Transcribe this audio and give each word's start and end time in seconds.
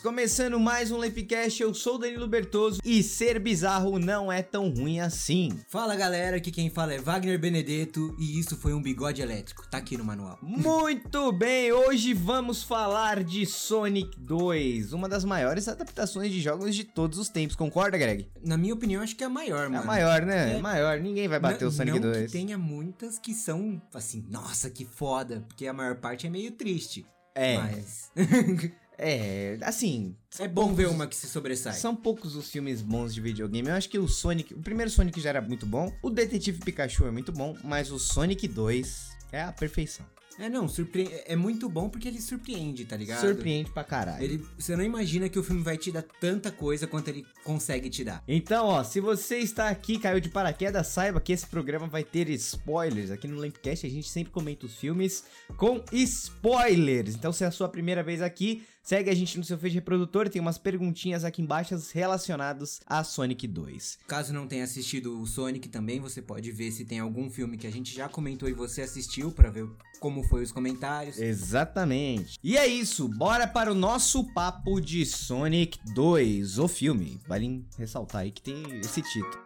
Começando 0.00 0.58
mais 0.58 0.90
um 0.90 0.96
Lampcast, 0.96 1.62
eu 1.62 1.72
sou 1.74 1.94
o 1.94 1.98
Danilo 1.98 2.26
Bertoso 2.26 2.80
e 2.84 3.02
ser 3.02 3.38
bizarro 3.38 3.98
não 3.98 4.30
é 4.32 4.42
tão 4.42 4.68
ruim 4.70 5.00
assim. 5.00 5.50
Fala 5.68 5.94
galera, 5.94 6.36
aqui 6.36 6.50
quem 6.50 6.70
fala 6.70 6.94
é 6.94 6.98
Wagner 6.98 7.38
Benedetto 7.38 8.14
e 8.18 8.38
isso 8.38 8.56
foi 8.56 8.72
um 8.74 8.82
bigode 8.82 9.22
elétrico, 9.22 9.66
tá 9.70 9.78
aqui 9.78 9.96
no 9.96 10.04
manual. 10.04 10.38
Muito 10.42 11.30
bem, 11.32 11.72
hoje 11.72 12.12
vamos 12.14 12.62
falar 12.62 13.22
de 13.22 13.46
Sonic 13.46 14.18
2, 14.20 14.92
uma 14.92 15.08
das 15.08 15.24
maiores 15.24 15.68
adaptações 15.68 16.32
de 16.32 16.40
jogos 16.40 16.74
de 16.74 16.84
todos 16.84 17.18
os 17.18 17.28
tempos, 17.28 17.54
concorda, 17.56 17.96
Greg? 17.98 18.28
Na 18.44 18.56
minha 18.56 18.74
opinião, 18.74 19.02
acho 19.02 19.14
que 19.16 19.22
é 19.22 19.26
a 19.26 19.30
maior, 19.30 19.66
É 19.66 19.68
mano. 19.68 19.82
a 19.82 19.86
maior, 19.86 20.22
né? 20.22 20.52
É. 20.52 20.56
É 20.56 20.60
maior, 20.60 20.98
ninguém 21.00 21.28
vai 21.28 21.38
bater 21.38 21.62
não, 21.64 21.68
o 21.68 21.72
Sonic 21.72 21.98
não 22.00 22.10
2. 22.12 22.26
que 22.26 22.32
tenha 22.32 22.58
muitas 22.58 23.18
que 23.18 23.34
são, 23.34 23.80
assim, 23.94 24.24
nossa, 24.28 24.68
que 24.70 24.84
foda, 24.84 25.44
porque 25.48 25.66
a 25.66 25.72
maior 25.72 25.96
parte 25.96 26.26
é 26.26 26.30
meio 26.30 26.50
triste. 26.52 27.06
É, 27.34 27.56
Mas 27.56 28.10
é, 29.02 29.58
assim, 29.62 30.16
é 30.38 30.46
bom 30.46 30.72
ver 30.72 30.88
uma 30.88 31.06
que 31.06 31.16
se 31.16 31.28
sobressai. 31.28 31.72
São 31.74 31.94
poucos 31.94 32.36
os 32.36 32.50
filmes 32.50 32.80
bons 32.80 33.12
de 33.12 33.20
videogame. 33.20 33.68
Eu 33.68 33.74
acho 33.74 33.88
que 33.88 33.98
o 33.98 34.06
Sonic. 34.06 34.54
O 34.54 34.60
primeiro 34.60 34.90
Sonic 34.90 35.20
já 35.20 35.30
era 35.30 35.42
muito 35.42 35.66
bom. 35.66 35.92
O 36.02 36.08
Detetive 36.08 36.58
Pikachu 36.60 37.06
é 37.06 37.10
muito 37.10 37.32
bom. 37.32 37.56
Mas 37.64 37.90
o 37.90 37.98
Sonic 37.98 38.46
2 38.46 39.10
é 39.32 39.42
a 39.42 39.52
perfeição. 39.52 40.06
É, 40.38 40.48
não, 40.48 40.66
surpre... 40.66 41.08
é 41.26 41.36
muito 41.36 41.68
bom 41.68 41.88
porque 41.88 42.08
ele 42.08 42.20
surpreende, 42.20 42.84
tá 42.84 42.96
ligado? 42.96 43.20
Surpreende 43.20 43.70
pra 43.70 43.84
caralho. 43.84 44.22
Ele, 44.22 44.44
você 44.58 44.74
não 44.76 44.84
imagina 44.84 45.28
que 45.28 45.38
o 45.38 45.42
filme 45.42 45.62
vai 45.62 45.76
te 45.76 45.92
dar 45.92 46.02
tanta 46.02 46.50
coisa 46.50 46.86
quanto 46.86 47.08
ele 47.08 47.26
consegue 47.44 47.90
te 47.90 48.02
dar. 48.04 48.22
Então, 48.26 48.66
ó, 48.66 48.82
se 48.82 49.00
você 49.00 49.38
está 49.38 49.68
aqui, 49.68 49.98
caiu 49.98 50.20
de 50.20 50.28
paraquedas, 50.28 50.86
saiba 50.86 51.20
que 51.20 51.32
esse 51.32 51.46
programa 51.46 51.86
vai 51.86 52.02
ter 52.02 52.28
spoilers. 52.30 53.10
Aqui 53.10 53.28
no 53.28 53.38
Lampcast 53.38 53.86
a 53.86 53.90
gente 53.90 54.08
sempre 54.08 54.32
comenta 54.32 54.66
os 54.66 54.76
filmes 54.76 55.24
com 55.56 55.82
spoilers. 55.92 57.14
Então, 57.14 57.32
se 57.32 57.44
é 57.44 57.46
a 57.46 57.50
sua 57.50 57.68
primeira 57.68 58.02
vez 58.02 58.22
aqui, 58.22 58.64
segue 58.82 59.10
a 59.10 59.14
gente 59.14 59.38
no 59.38 59.44
seu 59.44 59.58
feed 59.58 59.74
reprodutor. 59.74 60.28
Tem 60.28 60.40
umas 60.40 60.58
perguntinhas 60.58 61.24
aqui 61.24 61.40
embaixo 61.40 61.74
relacionadas 61.92 62.80
a 62.86 63.04
Sonic 63.04 63.46
2. 63.46 63.98
Caso 64.06 64.32
não 64.32 64.46
tenha 64.46 64.64
assistido 64.64 65.20
o 65.20 65.26
Sonic 65.26 65.68
também, 65.68 66.00
você 66.00 66.20
pode 66.20 66.50
ver 66.50 66.70
se 66.72 66.84
tem 66.84 66.98
algum 66.98 67.30
filme 67.30 67.56
que 67.56 67.66
a 67.66 67.72
gente 67.72 67.94
já 67.94 68.08
comentou 68.08 68.48
e 68.48 68.52
você 68.52 68.82
assistiu 68.82 69.30
pra 69.30 69.50
ver 69.50 69.68
como 70.00 70.24
foi 70.24 70.42
os 70.42 70.50
comentários. 70.50 71.18
Exatamente. 71.18 72.38
E 72.42 72.56
é 72.56 72.66
isso, 72.66 73.08
bora 73.08 73.46
para 73.46 73.70
o 73.70 73.74
nosso 73.74 74.24
papo 74.34 74.80
de 74.80 75.06
Sonic 75.06 75.78
2, 75.94 76.58
o 76.58 76.66
filme. 76.66 77.20
Vale 77.28 77.64
ressaltar 77.78 78.22
aí 78.22 78.32
que 78.32 78.42
tem 78.42 78.80
esse 78.80 79.00
título. 79.00 79.42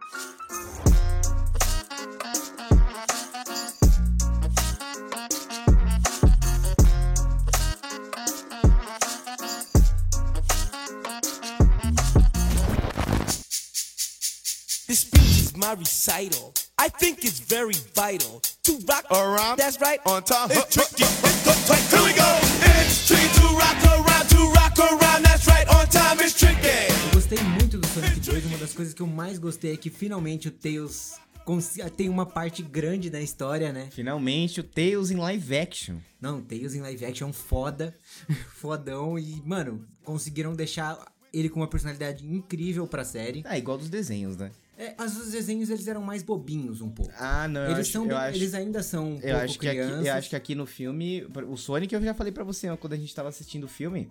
My 15.67 15.73
recital. 15.73 16.53
I 16.77 16.87
think 16.89 17.25
it's 17.25 17.39
very 17.39 17.73
vital 17.93 18.41
to 18.63 18.71
rock 18.87 19.05
around. 19.11 19.57
That's 19.57 19.79
right. 19.81 19.99
On 20.05 20.21
time. 20.23 20.49
It's 20.51 20.73
tricky. 20.73 21.03
It's 21.03 21.67
tight. 21.67 21.83
Here 21.91 22.03
we 22.07 22.13
go. 22.13 22.29
It's 22.71 23.07
tricky 23.07 23.27
to 23.39 23.47
rock 23.61 23.79
around, 23.83 24.27
to 24.29 24.39
rock 24.59 24.79
around. 24.79 25.23
That's 25.25 25.45
right. 25.47 25.67
On 25.75 25.85
time. 25.87 26.19
It's 26.23 26.33
tricky. 26.39 26.67
Eu 27.07 27.11
gostei 27.13 27.39
muito 27.43 27.77
do 27.77 27.87
Sonic 27.87 28.19
2, 28.21 28.45
uma 28.45 28.57
das 28.59 28.73
coisas 28.73 28.93
que 28.93 29.01
eu 29.01 29.07
mais 29.07 29.37
gostei 29.39 29.73
é 29.73 29.77
que 29.77 29.89
finalmente 29.89 30.47
o 30.47 30.51
Tails 30.51 31.15
cons- 31.43 31.77
tem 31.97 32.07
uma 32.07 32.25
parte 32.25 32.61
grande 32.63 33.09
da 33.09 33.19
história, 33.19 33.73
né? 33.73 33.89
Finalmente 33.91 34.61
o 34.61 34.63
Tails 34.63 35.11
em 35.11 35.15
live 35.17 35.57
action. 35.57 35.97
Não, 36.21 36.41
Tails 36.41 36.75
em 36.75 36.81
live 36.81 37.03
action 37.05 37.33
foda, 37.33 37.93
fodão 38.55 39.19
e, 39.19 39.41
mano, 39.45 39.85
conseguiram 40.05 40.55
deixar 40.55 40.97
ele 41.33 41.49
com 41.49 41.59
uma 41.59 41.67
personalidade 41.67 42.25
incrível 42.25 42.87
pra 42.87 43.03
série. 43.03 43.41
Ah, 43.45 43.57
igual 43.57 43.77
dos 43.77 43.89
desenhos, 43.89 44.37
né? 44.37 44.49
É, 44.77 44.93
as- 44.97 45.17
os 45.17 45.31
desenhos 45.31 45.69
eles 45.71 45.87
eram 45.87 46.01
mais 46.01 46.21
bobinhos 46.21 46.81
um 46.81 46.89
pouco. 46.89 47.11
Ah, 47.17 47.47
não, 47.47 47.61
eu 47.61 47.67
eles 47.71 47.79
acho, 47.79 47.91
são 47.93 48.07
bem- 48.07 48.15
acho, 48.15 48.37
eles 48.37 48.53
ainda 48.53 48.83
são 48.83 49.13
um 49.13 49.19
eu 49.21 49.35
acho 49.37 49.57
que 49.59 49.67
aqui, 49.67 49.77
crianças. 49.77 50.05
eu 50.05 50.13
acho 50.13 50.29
que 50.29 50.35
aqui 50.35 50.53
no 50.55 50.65
filme, 50.67 51.27
o 51.49 51.57
Sonic 51.57 51.95
eu 51.95 52.01
já 52.01 52.13
falei 52.13 52.31
pra 52.31 52.43
você 52.43 52.75
quando 52.77 52.93
a 52.93 52.97
gente 52.97 53.13
tava 53.15 53.29
assistindo 53.29 53.63
o 53.63 53.67
filme, 53.67 54.09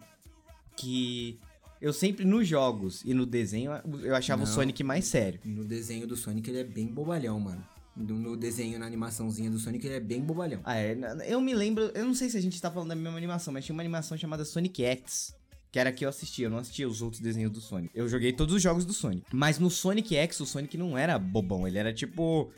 que 0.77 1.39
eu 1.81 1.93
sempre 1.93 2.25
nos 2.25 2.47
jogos 2.49 3.03
e 3.05 3.15
no 3.15 3.25
desenho 3.25 3.71
eu 4.03 4.15
achava 4.17 4.43
o 4.43 4.47
Não. 4.47 4.53
Sonic 4.53 4.83
mais 4.83 5.05
sério. 5.05 5.41
No 5.45 5.65
desenho 5.65 6.07
do 6.07 6.17
Sonic 6.17 6.49
ele 6.51 6.59
é 6.61 6.65
bem 6.65 6.87
bobalhão, 6.87 7.39
mano. 7.39 7.65
No, 7.97 8.15
no 8.19 8.37
desenho, 8.37 8.79
na 8.79 8.85
animaçãozinha 8.87 9.51
do 9.51 9.59
Sonic, 9.59 9.87
ele 9.87 9.95
é 9.95 10.01
bem 10.01 10.21
bobalhão. 10.21 10.61
Ah, 10.65 10.77
é. 10.77 10.95
Eu 11.27 11.41
me 11.41 11.55
lembro, 11.55 11.85
eu 11.95 12.05
não 12.05 12.13
sei 12.13 12.29
se 12.29 12.37
a 12.37 12.41
gente 12.43 12.61
tá 12.61 12.71
falando 12.71 12.91
da 12.91 12.95
mesma 12.95 13.17
animação, 13.17 13.55
mas 13.55 13.65
tinha 13.65 13.73
uma 13.73 13.81
animação 13.83 14.19
chamada 14.19 14.45
Sonic 14.45 14.85
X. 14.85 15.35
Que 15.77 15.81
era 15.81 15.93
que 15.93 16.07
eu 16.07 16.09
assistia, 16.09 16.47
eu 16.47 16.51
não 16.51 16.57
assistia 16.57 16.89
os 16.89 17.03
outros 17.03 17.21
desenhos 17.21 17.53
do 17.53 17.61
Sonic. 17.61 17.91
Eu 17.95 18.09
joguei 18.09 18.33
todos 18.33 18.55
os 18.55 18.63
jogos 18.63 18.87
do 18.87 18.95
Sonic. 18.95 19.25
Mas 19.31 19.59
no 19.59 19.69
Sonic 19.69 20.17
X, 20.17 20.41
o 20.41 20.47
Sonic 20.47 20.75
não 20.79 20.97
era 20.97 21.19
bobão, 21.19 21.69
ele 21.69 21.77
era 21.77 21.93
tipo. 21.93 22.51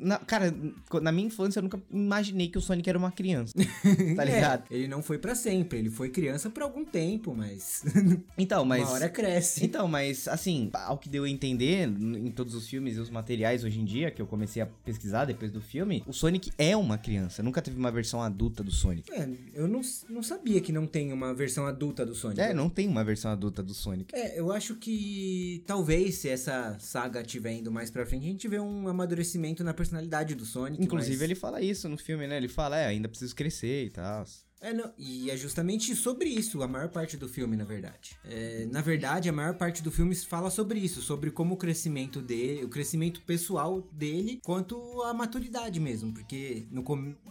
na- 0.00 0.18
cara, 0.20 0.54
na 1.02 1.12
minha 1.12 1.26
infância 1.26 1.58
eu 1.58 1.62
nunca 1.62 1.78
imaginei 1.90 2.48
que 2.48 2.56
o 2.56 2.60
Sonic 2.62 2.88
era 2.88 2.96
uma 2.98 3.12
criança. 3.12 3.52
Tá 4.16 4.24
ligado? 4.24 4.64
É, 4.70 4.74
ele 4.74 4.88
não 4.88 5.02
foi 5.02 5.18
pra 5.18 5.34
sempre, 5.34 5.78
ele 5.78 5.90
foi 5.90 6.08
criança 6.08 6.48
por 6.48 6.62
algum 6.62 6.82
tempo, 6.82 7.34
mas 7.36 7.82
Então, 8.38 8.64
mas. 8.64 8.84
uma 8.84 8.92
hora 8.92 9.08
cresce. 9.10 9.62
Então, 9.62 9.86
mas 9.86 10.26
assim, 10.26 10.70
ao 10.72 10.96
que 10.96 11.10
deu 11.10 11.24
a 11.24 11.28
entender 11.28 11.86
em 11.86 12.30
todos 12.30 12.54
os 12.54 12.66
filmes 12.66 12.96
e 12.96 13.00
os 13.00 13.10
materiais 13.10 13.64
hoje 13.64 13.78
em 13.78 13.84
dia, 13.84 14.10
que 14.10 14.22
eu 14.22 14.26
comecei 14.26 14.62
a 14.62 14.66
pesquisar 14.66 15.26
depois 15.26 15.52
do 15.52 15.60
filme, 15.60 16.02
o 16.06 16.12
Sonic 16.14 16.50
é 16.56 16.74
uma 16.74 16.96
criança. 16.96 17.42
Nunca 17.42 17.60
teve 17.60 17.76
uma 17.78 17.90
versão 17.92 18.22
adulta 18.22 18.64
do 18.64 18.70
Sonic. 18.72 19.12
É, 19.12 19.28
eu 19.52 19.68
não, 19.68 19.82
não 20.08 20.22
sabia 20.22 20.58
que 20.62 20.72
não 20.72 20.86
tem 20.86 21.12
uma 21.12 21.34
versão 21.34 21.66
adulta 21.66 22.06
do 22.06 22.14
Sonic. 22.14 22.40
É, 22.45 22.45
não 22.54 22.68
tem 22.68 22.88
uma 22.88 23.04
versão 23.04 23.30
adulta 23.30 23.62
do 23.62 23.74
Sonic. 23.74 24.14
É, 24.14 24.38
eu 24.38 24.50
acho 24.52 24.76
que 24.76 25.62
talvez 25.66 26.16
se 26.16 26.28
essa 26.28 26.76
saga 26.78 27.20
estiver 27.20 27.52
indo 27.52 27.70
mais 27.70 27.90
pra 27.90 28.04
frente, 28.06 28.24
a 28.24 28.28
gente 28.30 28.48
vê 28.48 28.58
um 28.58 28.88
amadurecimento 28.88 29.62
na 29.64 29.74
personalidade 29.74 30.34
do 30.34 30.44
Sonic. 30.44 30.82
Inclusive, 30.82 31.16
mas- 31.16 31.22
ele 31.22 31.34
fala 31.34 31.60
isso 31.60 31.88
no 31.88 31.96
filme, 31.98 32.26
né? 32.26 32.36
Ele 32.36 32.48
fala, 32.48 32.78
é, 32.78 32.86
ainda 32.86 33.08
preciso 33.08 33.34
crescer 33.34 33.86
e 33.86 33.90
tal. 33.90 34.24
É, 34.58 34.72
não, 34.72 34.90
e 34.96 35.30
é 35.30 35.36
justamente 35.36 35.94
sobre 35.94 36.30
isso 36.30 36.62
a 36.62 36.66
maior 36.66 36.88
parte 36.88 37.16
do 37.18 37.28
filme, 37.28 37.56
na 37.58 37.64
verdade. 37.64 38.16
É, 38.24 38.66
na 38.72 38.80
verdade, 38.80 39.28
a 39.28 39.32
maior 39.32 39.54
parte 39.54 39.82
do 39.82 39.92
filme 39.92 40.14
fala 40.16 40.48
sobre 40.50 40.78
isso, 40.78 41.02
sobre 41.02 41.30
como 41.30 41.54
o 41.54 41.56
crescimento 41.58 42.22
dele, 42.22 42.64
o 42.64 42.68
crescimento 42.68 43.20
pessoal 43.20 43.86
dele, 43.92 44.40
quanto 44.42 44.76
a 45.02 45.12
maturidade 45.12 45.78
mesmo. 45.78 46.12
Porque 46.14 46.66
no, 46.70 46.82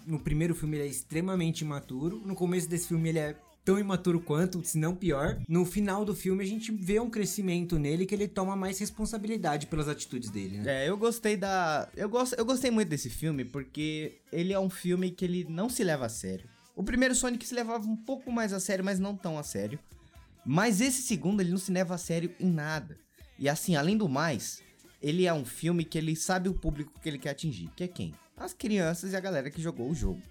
no 0.05 0.19
primeiro 0.19 0.53
filme 0.53 0.77
ele 0.77 0.83
é 0.85 0.89
extremamente 0.89 1.61
imaturo, 1.61 2.21
no 2.23 2.35
começo 2.35 2.69
desse 2.69 2.87
filme 2.89 3.09
ele 3.09 3.19
é 3.19 3.35
tão 3.65 3.79
imaturo 3.79 4.21
quanto, 4.21 4.63
se 4.63 4.77
não 4.77 4.95
pior. 4.95 5.41
No 5.49 5.65
final 5.65 6.05
do 6.05 6.13
filme 6.13 6.43
a 6.43 6.47
gente 6.47 6.71
vê 6.71 6.99
um 6.99 7.09
crescimento 7.09 7.79
nele 7.79 8.05
que 8.05 8.13
ele 8.13 8.27
toma 8.27 8.55
mais 8.55 8.77
responsabilidade 8.77 9.65
pelas 9.65 9.89
atitudes 9.89 10.29
dele, 10.29 10.59
né? 10.59 10.85
É, 10.85 10.89
eu 10.89 10.95
gostei 10.95 11.35
da. 11.35 11.89
Eu, 11.97 12.07
gosto, 12.07 12.35
eu 12.35 12.45
gostei 12.45 12.69
muito 12.69 12.89
desse 12.89 13.09
filme 13.09 13.43
porque 13.43 14.19
ele 14.31 14.53
é 14.53 14.59
um 14.59 14.69
filme 14.69 15.09
que 15.09 15.25
ele 15.25 15.45
não 15.49 15.67
se 15.67 15.83
leva 15.83 16.05
a 16.05 16.09
sério. 16.09 16.47
O 16.75 16.83
primeiro 16.83 17.15
Sonic 17.15 17.45
se 17.45 17.55
levava 17.55 17.87
um 17.87 17.95
pouco 17.95 18.31
mais 18.31 18.53
a 18.53 18.59
sério, 18.59 18.85
mas 18.85 18.99
não 18.99 19.15
tão 19.15 19.39
a 19.39 19.43
sério. 19.43 19.79
Mas 20.45 20.79
esse 20.79 21.01
segundo 21.01 21.41
ele 21.41 21.49
não 21.49 21.57
se 21.57 21.71
leva 21.71 21.95
a 21.95 21.97
sério 21.97 22.31
em 22.39 22.51
nada. 22.51 22.97
E 23.39 23.49
assim, 23.49 23.75
além 23.75 23.97
do 23.97 24.07
mais, 24.07 24.61
ele 25.01 25.25
é 25.25 25.33
um 25.33 25.43
filme 25.43 25.84
que 25.84 25.97
ele 25.97 26.16
sabe 26.16 26.49
o 26.49 26.53
público 26.53 26.99
que 27.01 27.09
ele 27.09 27.17
quer 27.17 27.31
atingir, 27.31 27.69
que 27.75 27.84
é 27.84 27.87
quem? 27.87 28.13
As 28.37 28.53
crianças 28.53 29.13
e 29.13 29.16
a 29.16 29.19
galera 29.19 29.49
que 29.49 29.61
jogou 29.61 29.90
o 29.90 29.95
jogo. 29.95 30.22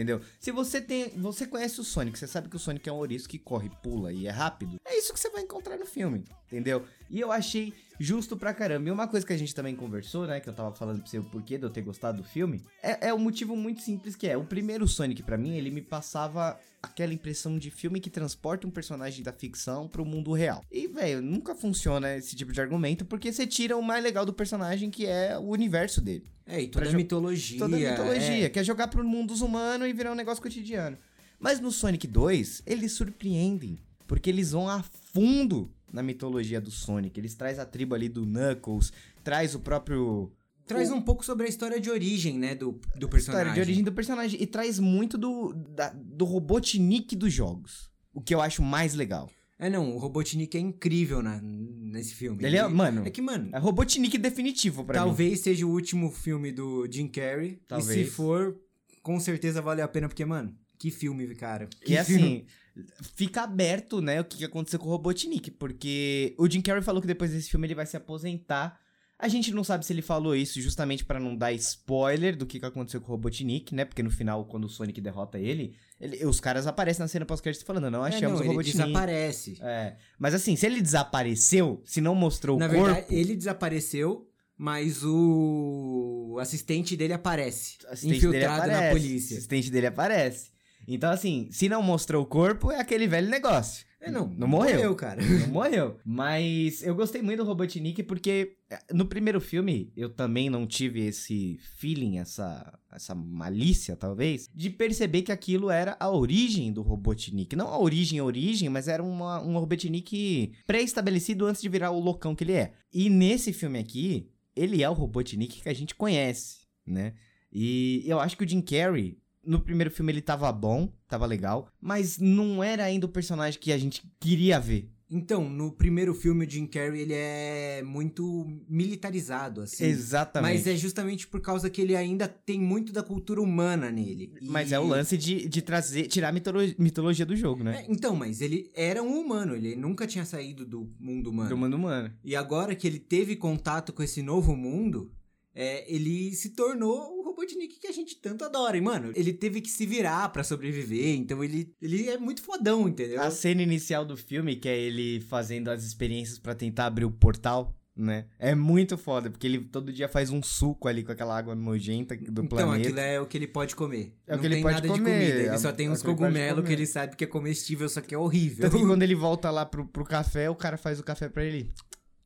Entendeu? 0.00 0.22
Se 0.40 0.50
você 0.50 0.80
tem, 0.80 1.10
você 1.10 1.46
conhece 1.46 1.78
o 1.78 1.84
Sonic, 1.84 2.18
você 2.18 2.26
sabe 2.26 2.48
que 2.48 2.56
o 2.56 2.58
Sonic 2.58 2.88
é 2.88 2.92
um 2.92 2.96
ouriço 2.96 3.28
que 3.28 3.38
corre, 3.38 3.68
pula 3.82 4.10
e 4.10 4.26
é 4.26 4.30
rápido. 4.30 4.80
É 4.82 4.96
isso 4.96 5.12
que 5.12 5.20
você 5.20 5.28
vai 5.28 5.42
encontrar 5.42 5.76
no 5.76 5.84
filme, 5.84 6.24
entendeu? 6.50 6.84
E 7.08 7.20
eu 7.20 7.30
achei 7.30 7.72
justo 7.98 8.36
pra 8.36 8.54
caramba. 8.54 8.88
E 8.88 8.92
uma 8.92 9.06
coisa 9.06 9.26
que 9.26 9.32
a 9.32 9.36
gente 9.36 9.54
também 9.54 9.76
conversou, 9.76 10.26
né, 10.26 10.40
que 10.40 10.48
eu 10.48 10.54
tava 10.54 10.74
falando 10.74 11.00
pra 11.00 11.10
você 11.10 11.18
o 11.18 11.24
porquê 11.24 11.58
de 11.58 11.64
eu 11.64 11.70
ter 11.70 11.82
gostado 11.82 12.22
do 12.22 12.24
filme, 12.24 12.62
é, 12.82 13.08
é 13.08 13.14
um 13.14 13.18
motivo 13.18 13.54
muito 13.54 13.82
simples 13.82 14.16
que 14.16 14.26
é, 14.26 14.36
o 14.36 14.44
primeiro 14.44 14.88
Sonic 14.88 15.22
pra 15.22 15.36
mim, 15.36 15.56
ele 15.56 15.70
me 15.70 15.82
passava 15.82 16.58
aquela 16.82 17.12
impressão 17.12 17.58
de 17.58 17.70
filme 17.70 18.00
que 18.00 18.08
transporta 18.08 18.66
um 18.66 18.70
personagem 18.70 19.22
da 19.22 19.32
ficção 19.32 19.86
pro 19.86 20.04
mundo 20.04 20.32
real. 20.32 20.64
E, 20.72 20.86
velho, 20.86 21.20
nunca 21.20 21.54
funciona 21.54 22.16
esse 22.16 22.34
tipo 22.34 22.52
de 22.52 22.60
argumento 22.60 23.04
porque 23.04 23.30
você 23.30 23.46
tira 23.46 23.76
o 23.76 23.82
mais 23.82 24.02
legal 24.02 24.24
do 24.24 24.32
personagem, 24.32 24.90
que 24.90 25.04
é 25.06 25.36
o 25.36 25.50
universo 25.50 26.00
dele. 26.00 26.24
É, 26.46 26.62
e 26.62 26.68
toda 26.68 26.86
Pra 26.86 26.94
a 26.94 26.96
mitologia. 26.96 27.58
Toda 27.58 27.76
a 27.76 27.78
mitologia, 27.78 28.46
é. 28.46 28.48
que 28.48 28.58
é 28.58 28.64
jogar 28.64 28.88
pro 28.88 29.04
mundo 29.04 29.28
dos 29.28 29.42
humanos 29.42 29.86
e 29.86 29.92
virar 29.92 30.12
um 30.12 30.16
negócio 30.16 30.42
cotidiano. 30.42 30.96
Mas 31.38 31.60
no 31.60 31.70
Sonic 31.70 32.06
2, 32.06 32.62
eles 32.66 32.92
surpreendem, 32.92 33.78
porque 34.06 34.30
eles 34.30 34.52
vão 34.52 34.68
a 34.68 34.82
fundo 35.12 35.70
na 35.92 36.02
mitologia 36.02 36.60
do 36.60 36.70
Sonic. 36.70 37.18
Eles 37.18 37.34
traz 37.34 37.58
a 37.58 37.66
tribo 37.66 37.94
ali 37.94 38.08
do 38.08 38.24
Knuckles, 38.26 38.92
traz 39.24 39.54
o 39.54 39.60
próprio 39.60 40.32
Traz 40.66 40.92
um 40.92 41.00
pouco 41.02 41.24
sobre 41.24 41.46
a 41.46 41.48
história 41.48 41.80
de 41.80 41.90
origem, 41.90 42.38
né, 42.38 42.54
do, 42.54 42.78
do 42.94 43.08
personagem. 43.08 43.18
história 43.18 43.52
de 43.52 43.60
origem 43.60 43.82
do 43.82 43.90
personagem 43.92 44.40
e 44.40 44.46
traz 44.46 44.78
muito 44.78 45.18
do 45.18 45.52
da- 45.52 45.92
do 45.92 46.24
Robotnik 46.24 47.16
dos 47.16 47.32
jogos. 47.32 47.90
O 48.14 48.20
que 48.20 48.32
eu 48.32 48.40
acho 48.40 48.62
mais 48.62 48.94
legal. 48.94 49.28
É, 49.58 49.68
não, 49.68 49.94
o 49.94 49.98
Robotnik 49.98 50.56
é 50.56 50.60
incrível 50.60 51.22
na, 51.22 51.40
nesse 51.42 52.14
filme. 52.14 52.44
Ele 52.44 52.56
é, 52.56 52.66
mano, 52.68 53.04
É 53.04 53.10
que, 53.10 53.20
mano, 53.20 53.50
é 53.52 53.58
Robotnik 53.58 54.16
definitivo 54.16 54.84
pra 54.84 55.00
mim. 55.00 55.06
talvez 55.08 55.40
seja 55.40 55.66
o 55.66 55.70
último 55.70 56.10
filme 56.10 56.52
do 56.52 56.86
Jim 56.90 57.08
Carrey. 57.08 57.50
E 57.50 57.56
Talvez. 57.66 58.06
se 58.06 58.12
for, 58.14 58.56
com 59.02 59.18
certeza 59.18 59.60
vale 59.60 59.82
a 59.82 59.88
pena, 59.88 60.08
porque, 60.08 60.24
mano, 60.24 60.54
Que 60.80 60.90
filme, 60.90 61.32
cara. 61.36 61.66
Que 61.66 61.94
Que 61.96 62.04
filme. 62.04 62.46
assim, 62.74 62.92
fica 63.14 63.42
aberto, 63.42 64.00
né, 64.00 64.20
o 64.20 64.24
que 64.24 64.44
aconteceu 64.44 64.78
com 64.80 64.86
o 64.86 64.90
Robotnik, 64.90 65.50
porque 65.52 66.34
o 66.38 66.48
Jim 66.50 66.60
Carrey 66.62 66.82
falou 66.82 67.00
que 67.02 67.06
depois 67.06 67.30
desse 67.30 67.50
filme 67.50 67.66
ele 67.66 67.74
vai 67.74 67.84
se 67.86 67.96
aposentar. 67.96 68.80
A 69.18 69.28
gente 69.28 69.52
não 69.52 69.62
sabe 69.62 69.84
se 69.84 69.92
ele 69.92 70.00
falou 70.00 70.34
isso 70.34 70.58
justamente 70.62 71.04
pra 71.04 71.20
não 71.20 71.36
dar 71.36 71.52
spoiler 71.52 72.34
do 72.34 72.46
que 72.46 72.64
aconteceu 72.64 73.02
com 73.02 73.08
o 73.08 73.10
Robotnik, 73.10 73.74
né? 73.74 73.84
Porque 73.84 74.02
no 74.02 74.10
final, 74.10 74.46
quando 74.46 74.64
o 74.64 74.68
Sonic 74.70 74.98
derrota 74.98 75.38
ele, 75.38 75.74
ele- 76.00 76.24
os 76.24 76.40
caras 76.40 76.66
aparecem 76.66 77.02
na 77.04 77.08
cena 77.08 77.26
pós-crédito 77.26 77.66
falando, 77.66 77.90
não 77.90 78.06
É, 78.06 78.08
achamos 78.08 78.22
não, 78.22 78.38
o 78.38 78.40
ele 78.40 78.48
Robotnik. 78.48 78.78
desaparece. 78.78 79.58
É, 79.60 79.96
mas 80.18 80.32
assim, 80.32 80.56
se 80.56 80.64
ele 80.64 80.80
desapareceu, 80.80 81.82
se 81.84 82.00
não 82.00 82.14
mostrou 82.14 82.58
Na 82.58 82.64
o 82.66 82.70
corpo, 82.70 82.84
verdade, 82.86 83.14
ele 83.14 83.36
desapareceu, 83.36 84.26
mas 84.56 85.04
o 85.04 86.38
assistente 86.40 86.96
dele 86.96 87.12
aparece. 87.12 87.76
o 87.84 87.88
assistente 87.92 88.20
dele 88.20 88.26
infiltrado 88.38 88.66
na 88.68 88.72
aparece, 88.78 88.88
O 88.88 89.00
polícia. 89.02 89.36
assistente 89.36 89.70
dele 89.70 89.86
aparece. 89.88 90.50
Então 90.86 91.10
assim, 91.10 91.48
se 91.50 91.68
não 91.68 91.82
mostrou 91.82 92.22
o 92.22 92.26
corpo, 92.26 92.70
é 92.72 92.80
aquele 92.80 93.06
velho 93.06 93.28
negócio. 93.28 93.84
É, 94.02 94.10
não, 94.10 94.26
Não 94.28 94.48
morreu. 94.48 94.94
cara. 94.94 95.20
Não 95.22 95.48
morreu. 95.48 95.98
Mas 96.06 96.82
eu 96.82 96.94
gostei 96.94 97.20
muito 97.20 97.40
do 97.40 97.44
Robotnik 97.44 98.02
porque 98.04 98.56
eh, 98.70 98.78
no 98.94 99.04
primeiro 99.04 99.38
filme 99.42 99.92
eu 99.94 100.08
também 100.08 100.48
não 100.48 100.66
tive 100.66 101.00
esse 101.06 101.58
feeling, 101.76 102.16
essa, 102.16 102.78
essa 102.90 103.14
malícia, 103.14 103.94
talvez, 103.94 104.48
de 104.54 104.70
perceber 104.70 105.20
que 105.20 105.30
aquilo 105.30 105.68
era 105.68 105.98
a 106.00 106.08
origem 106.10 106.72
do 106.72 106.80
Robotnik. 106.80 107.54
Não 107.54 107.68
a 107.68 107.78
origem, 107.78 108.18
a 108.18 108.24
origem, 108.24 108.70
mas 108.70 108.88
era 108.88 109.02
uma, 109.02 109.38
um 109.42 109.58
Robotnik 109.58 110.52
pré-estabelecido 110.66 111.44
antes 111.44 111.60
de 111.60 111.68
virar 111.68 111.90
o 111.90 112.00
loucão 112.00 112.34
que 112.34 112.42
ele 112.44 112.52
é. 112.54 112.72
E 112.90 113.10
nesse 113.10 113.52
filme 113.52 113.78
aqui, 113.78 114.30
ele 114.56 114.82
é 114.82 114.88
o 114.88 114.94
Robotnik 114.94 115.60
que 115.60 115.68
a 115.68 115.74
gente 115.74 115.94
conhece, 115.94 116.60
né? 116.86 117.12
E 117.52 118.02
eu 118.06 118.18
acho 118.18 118.34
que 118.36 118.44
o 118.44 118.48
Jim 118.48 118.62
Carrey, 118.62 119.18
no 119.44 119.60
primeiro 119.60 119.90
filme 119.90 120.12
ele 120.12 120.20
tava 120.22 120.50
bom, 120.52 120.92
tava 121.08 121.26
legal, 121.26 121.68
mas 121.80 122.18
não 122.18 122.62
era 122.62 122.84
ainda 122.84 123.06
o 123.06 123.08
personagem 123.10 123.58
que 123.60 123.72
a 123.72 123.78
gente 123.78 124.02
queria 124.20 124.58
ver. 124.60 124.90
Então, 125.12 125.50
no 125.50 125.72
primeiro 125.72 126.14
filme, 126.14 126.46
o 126.46 126.48
Jim 126.48 126.66
Carrey, 126.66 127.00
ele 127.00 127.14
é 127.14 127.82
muito 127.84 128.46
militarizado, 128.68 129.60
assim. 129.62 129.84
Exatamente. 129.84 130.52
Mas 130.54 130.66
é 130.66 130.76
justamente 130.76 131.26
por 131.26 131.40
causa 131.40 131.68
que 131.68 131.80
ele 131.80 131.96
ainda 131.96 132.28
tem 132.28 132.60
muito 132.60 132.92
da 132.92 133.02
cultura 133.02 133.40
humana 133.42 133.90
nele. 133.90 134.32
E- 134.40 134.46
Mas 134.48 134.70
é 134.72 134.78
o 134.78 134.86
lance 134.86 135.16
de, 135.16 135.48
de 135.48 135.62
trazer, 135.62 136.06
tirar 136.06 136.28
a 136.28 136.32
mitolo- 136.32 136.60
mitologia 136.78 137.26
do 137.26 137.34
jogo, 137.36 137.64
né? 137.64 137.80
É, 137.84 137.92
então, 137.92 138.14
mas 138.14 138.40
ele 138.40 138.70
era 138.74 139.02
um 139.02 139.18
humano, 139.20 139.54
ele 139.56 139.74
nunca 139.76 140.06
tinha 140.06 140.24
saído 140.24 140.64
do 140.64 140.88
mundo 141.00 141.30
humano. 141.30 141.48
Do 141.48 141.56
mundo 141.56 141.74
humano. 141.74 142.12
E 142.24 142.36
agora 142.36 142.74
que 142.74 142.86
ele 142.86 142.98
teve 142.98 143.36
contato 143.36 143.92
com 143.92 144.02
esse 144.02 144.22
novo 144.22 144.54
mundo, 144.56 145.12
é, 145.54 145.92
ele 145.92 146.32
se 146.34 146.50
tornou 146.50 147.19
Robotnik 147.40 147.80
que 147.80 147.86
a 147.86 147.92
gente 147.92 148.16
tanto 148.16 148.44
adora. 148.44 148.76
E, 148.76 148.80
mano, 148.80 149.12
ele 149.14 149.32
teve 149.32 149.60
que 149.60 149.70
se 149.70 149.86
virar 149.86 150.28
pra 150.28 150.44
sobreviver, 150.44 151.16
então 151.16 151.42
ele, 151.42 151.74
ele 151.80 152.08
é 152.08 152.18
muito 152.18 152.42
fodão, 152.42 152.88
entendeu? 152.88 153.20
A 153.20 153.30
cena 153.30 153.62
inicial 153.62 154.04
do 154.04 154.16
filme, 154.16 154.56
que 154.56 154.68
é 154.68 154.78
ele 154.78 155.20
fazendo 155.20 155.70
as 155.70 155.84
experiências 155.84 156.38
pra 156.38 156.54
tentar 156.54 156.86
abrir 156.86 157.04
o 157.04 157.10
portal, 157.10 157.74
né? 157.96 158.26
É 158.38 158.54
muito 158.54 158.96
foda, 158.96 159.30
porque 159.30 159.46
ele 159.46 159.60
todo 159.60 159.92
dia 159.92 160.08
faz 160.08 160.30
um 160.30 160.42
suco 160.42 160.88
ali 160.88 161.02
com 161.02 161.12
aquela 161.12 161.36
água 161.36 161.54
nojenta 161.54 162.16
do 162.16 162.42
então, 162.42 162.46
planeta. 162.46 162.88
aquilo 162.88 163.00
é 163.00 163.20
o 163.20 163.26
que 163.26 163.36
ele 163.38 163.46
pode 163.48 163.74
comer. 163.74 164.14
É 164.26 164.32
o 164.32 164.36
Não 164.36 164.40
que 164.40 164.46
ele 164.46 164.54
tem 164.56 164.62
pode 164.62 164.74
nada 164.74 164.88
comer, 164.88 164.98
de 164.98 165.10
comida, 165.10 165.40
é 165.40 165.46
ele 165.46 165.58
só 165.58 165.72
tem 165.72 165.90
uns 165.90 166.02
que 166.02 166.08
ele 166.08 166.16
cogumelos 166.16 166.64
que 166.64 166.72
ele 166.72 166.86
sabe 166.86 167.16
que 167.16 167.24
é 167.24 167.26
comestível, 167.26 167.88
só 167.88 168.00
que 168.00 168.14
é 168.14 168.18
horrível. 168.18 168.62
Tanto 168.62 168.78
que 168.78 168.86
quando 168.86 169.02
ele 169.02 169.14
volta 169.14 169.50
lá 169.50 169.64
pro, 169.66 169.86
pro 169.86 170.04
café, 170.04 170.48
o 170.50 170.54
cara 170.54 170.76
faz 170.76 171.00
o 171.00 171.02
café 171.02 171.28
pra 171.28 171.44
ele. 171.44 171.72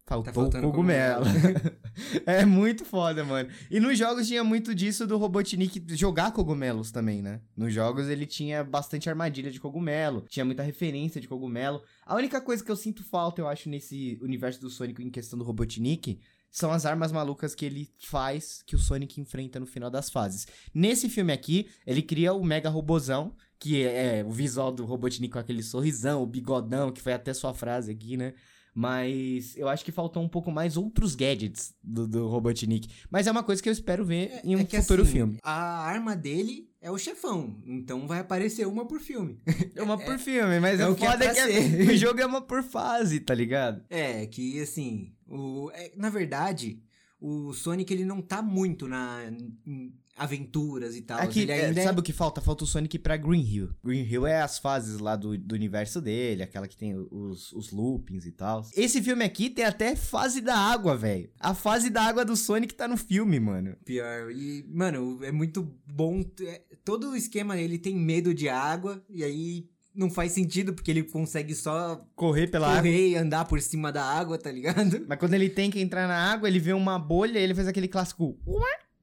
Faltou 0.07 0.31
o 0.31 0.35
faltando 0.35 0.67
cogumelo. 0.67 1.25
é 2.27 2.45
muito 2.45 2.85
foda, 2.85 3.25
mano. 3.25 3.49
E 3.71 3.81
nos 3.81 3.97
jogos 3.99 4.29
tinha 4.29 4.45
muito 4.45 4.75
disso 4.75 5.07
do 5.07 5.17
Robotnik 5.17 5.83
jogar 5.97 6.31
cogumelos 6.33 6.91
também, 6.91 7.23
né? 7.23 7.41
Nos 7.57 7.73
jogos 7.73 8.09
ele 8.09 8.27
tinha 8.27 8.63
bastante 8.63 9.09
armadilha 9.09 9.51
de 9.51 9.59
cogumelo, 9.59 10.27
tinha 10.29 10.45
muita 10.45 10.63
referência 10.63 11.21
de 11.21 11.27
cogumelo. 11.27 11.83
A 12.05 12.15
única 12.15 12.39
coisa 12.39 12.63
que 12.63 12.71
eu 12.71 12.77
sinto 12.77 13.03
falta, 13.03 13.41
eu 13.41 13.49
acho, 13.49 13.71
nesse 13.71 14.19
universo 14.21 14.61
do 14.61 14.69
Sonic 14.69 15.03
em 15.03 15.09
questão 15.09 15.39
do 15.39 15.45
Robotnik, 15.45 16.21
são 16.51 16.71
as 16.71 16.85
armas 16.85 17.11
malucas 17.11 17.55
que 17.55 17.65
ele 17.65 17.91
faz, 17.99 18.63
que 18.67 18.77
o 18.77 18.79
Sonic 18.79 19.21
enfrenta 19.21 19.59
no 19.59 19.67
final 19.67 19.91
das 19.91 20.11
fases. 20.11 20.47
Nesse 20.73 21.09
filme 21.09 21.33
aqui, 21.33 21.69
ele 21.87 22.03
cria 22.03 22.35
o 22.35 22.45
Mega 22.45 22.69
Robozão, 22.69 23.35
que 23.59 23.83
é, 23.83 24.19
é 24.19 24.25
o 24.25 24.31
visual 24.31 24.71
do 24.71 24.85
Robotnik 24.85 25.33
com 25.33 25.39
aquele 25.39 25.63
sorrisão, 25.63 26.23
o 26.23 26.27
bigodão, 26.27 26.93
que 26.93 27.01
foi 27.01 27.15
até 27.15 27.33
sua 27.33 27.55
frase 27.55 27.91
aqui, 27.91 28.19
né? 28.19 28.35
Mas 28.75 29.57
eu 29.57 29.69
acho 29.69 29.85
que 29.85 29.93
faltou 29.93 30.21
um 30.23 30.29
pouco 30.29 30.51
mais 30.51 30.77
outros 30.77 31.15
gadgets 31.15 31.73
do, 31.81 32.09
do 32.09 32.27
Robotnik. 32.27 32.89
Mas 33.09 33.29
é 33.29 33.31
uma 33.31 33.45
coisa 33.45 33.63
que 33.63 33.69
eu 33.69 33.73
espero 33.73 34.05
ver 34.05 34.41
em 34.43 34.57
um 34.57 34.61
É 34.61 34.65
futuro 34.67 35.03
assim, 35.03 35.13
filme. 35.13 35.39
A 35.45 35.87
arma 35.87 36.17
dele 36.17 36.69
é 36.81 36.91
o 36.91 36.99
chefão, 36.99 37.63
então 37.65 38.07
vai 38.09 38.19
aparecer 38.19 38.67
uma 38.67 38.85
por 38.85 39.01
filme. 39.01 39.41
É 39.77 39.83
uma 39.83 39.97
por 40.03 40.19
filme, 40.19 40.59
mas 40.59 40.81
é 40.81 40.89
o 40.89 40.93
o 40.93 40.97
que 40.97 41.07
é 41.07 41.11
foda 41.11 41.25
é 41.25 41.33
pra 41.35 41.47
que 41.47 41.83
o 41.93 41.97
jogo 41.97 42.21
é 42.21 42.27
uma 42.27 42.43
por 42.43 42.63
fase, 42.65 43.21
tá 43.21 43.33
ligado? 43.33 43.85
É, 43.89 44.27
que 44.27 44.61
assim, 44.61 45.13
o, 45.29 45.71
é, 45.73 45.93
na 45.97 46.11
verdade, 46.11 46.83
o 47.21 47.53
Sonic 47.53 47.93
ele 47.95 48.05
não 48.05 48.21
tá 48.21 48.43
muito 48.43 48.89
na 48.89 49.21
aventuras 50.17 50.97
e 50.97 51.03
tal. 51.03 51.19
Aqui, 51.21 51.41
ele 51.41 51.53
é, 51.53 51.67
ainda 51.67 51.81
é- 51.81 51.85
sabe 51.85 52.01
o 52.01 52.03
que 52.03 52.13
falta? 52.13 52.41
Falta 52.41 52.65
o 52.65 52.67
Sonic 52.67 52.99
pra 52.99 53.17
Green 53.17 53.41
Hill. 53.43 53.71
Green 53.85 54.03
Hill 54.05 54.27
é 54.27 54.41
as 54.41 54.59
fases 54.59 54.99
lá 54.99 55.17
do, 55.17 55.37
do 55.37 55.55
universo 55.55 56.01
dele, 56.01 56.43
aquela 56.43 56.69
que 56.69 56.77
tem 56.77 56.95
os, 56.97 57.53
os 57.53 57.71
loopings 57.71 58.27
e 58.27 58.33
tal. 58.33 58.65
Esse 58.77 59.03
filme 59.03 59.25
aqui 59.25 59.51
tem 59.51 59.65
até 59.65 59.97
fase 59.97 60.41
da 60.41 60.57
água, 60.57 60.97
velho. 60.97 61.31
A 61.41 61.55
fase 61.55 61.91
da 61.91 62.03
água 62.03 62.25
do 62.25 62.37
Sonic 62.37 62.75
tá 62.75 62.87
no 62.89 62.97
filme, 62.97 63.39
mano. 63.41 63.77
pior. 63.85 64.31
E, 64.31 64.65
mano, 64.69 65.19
é 65.23 65.33
muito 65.33 65.63
bom. 65.87 66.23
é, 66.41 66.63
todo 66.85 67.11
o 67.11 67.17
esquema 67.17 67.57
ele 67.59 67.79
tem 67.79 67.95
medo 67.97 68.33
de 68.35 68.49
água, 68.49 69.03
e 69.09 69.23
aí 69.25 69.69
não 69.95 70.11
faz 70.11 70.33
sentido, 70.33 70.75
porque 70.75 70.91
ele 70.91 71.05
consegue 71.05 71.55
só 71.55 72.05
Correr 72.17 72.49
pela 72.49 72.67
água. 72.67 72.79
correr 72.83 73.11
e 73.11 73.17
andar 73.17 73.45
por 73.45 73.61
cima 73.61 73.93
da 73.93 74.03
água, 74.05 74.37
tá 74.37 74.51
ligado? 74.51 75.05
Mas 75.09 75.19
quando 75.19 75.35
ele 75.35 75.49
tem 75.49 75.71
que 75.71 75.81
entrar 75.81 76.09
na 76.09 76.33
água, 76.33 76.49
ele 76.49 76.59
vê 76.59 76.73
uma 76.73 76.99
bolha 76.99 77.39
e 77.39 77.43
ele 77.43 77.55
faz 77.55 77.69
aquele 77.69 77.87
clássico. 77.87 78.37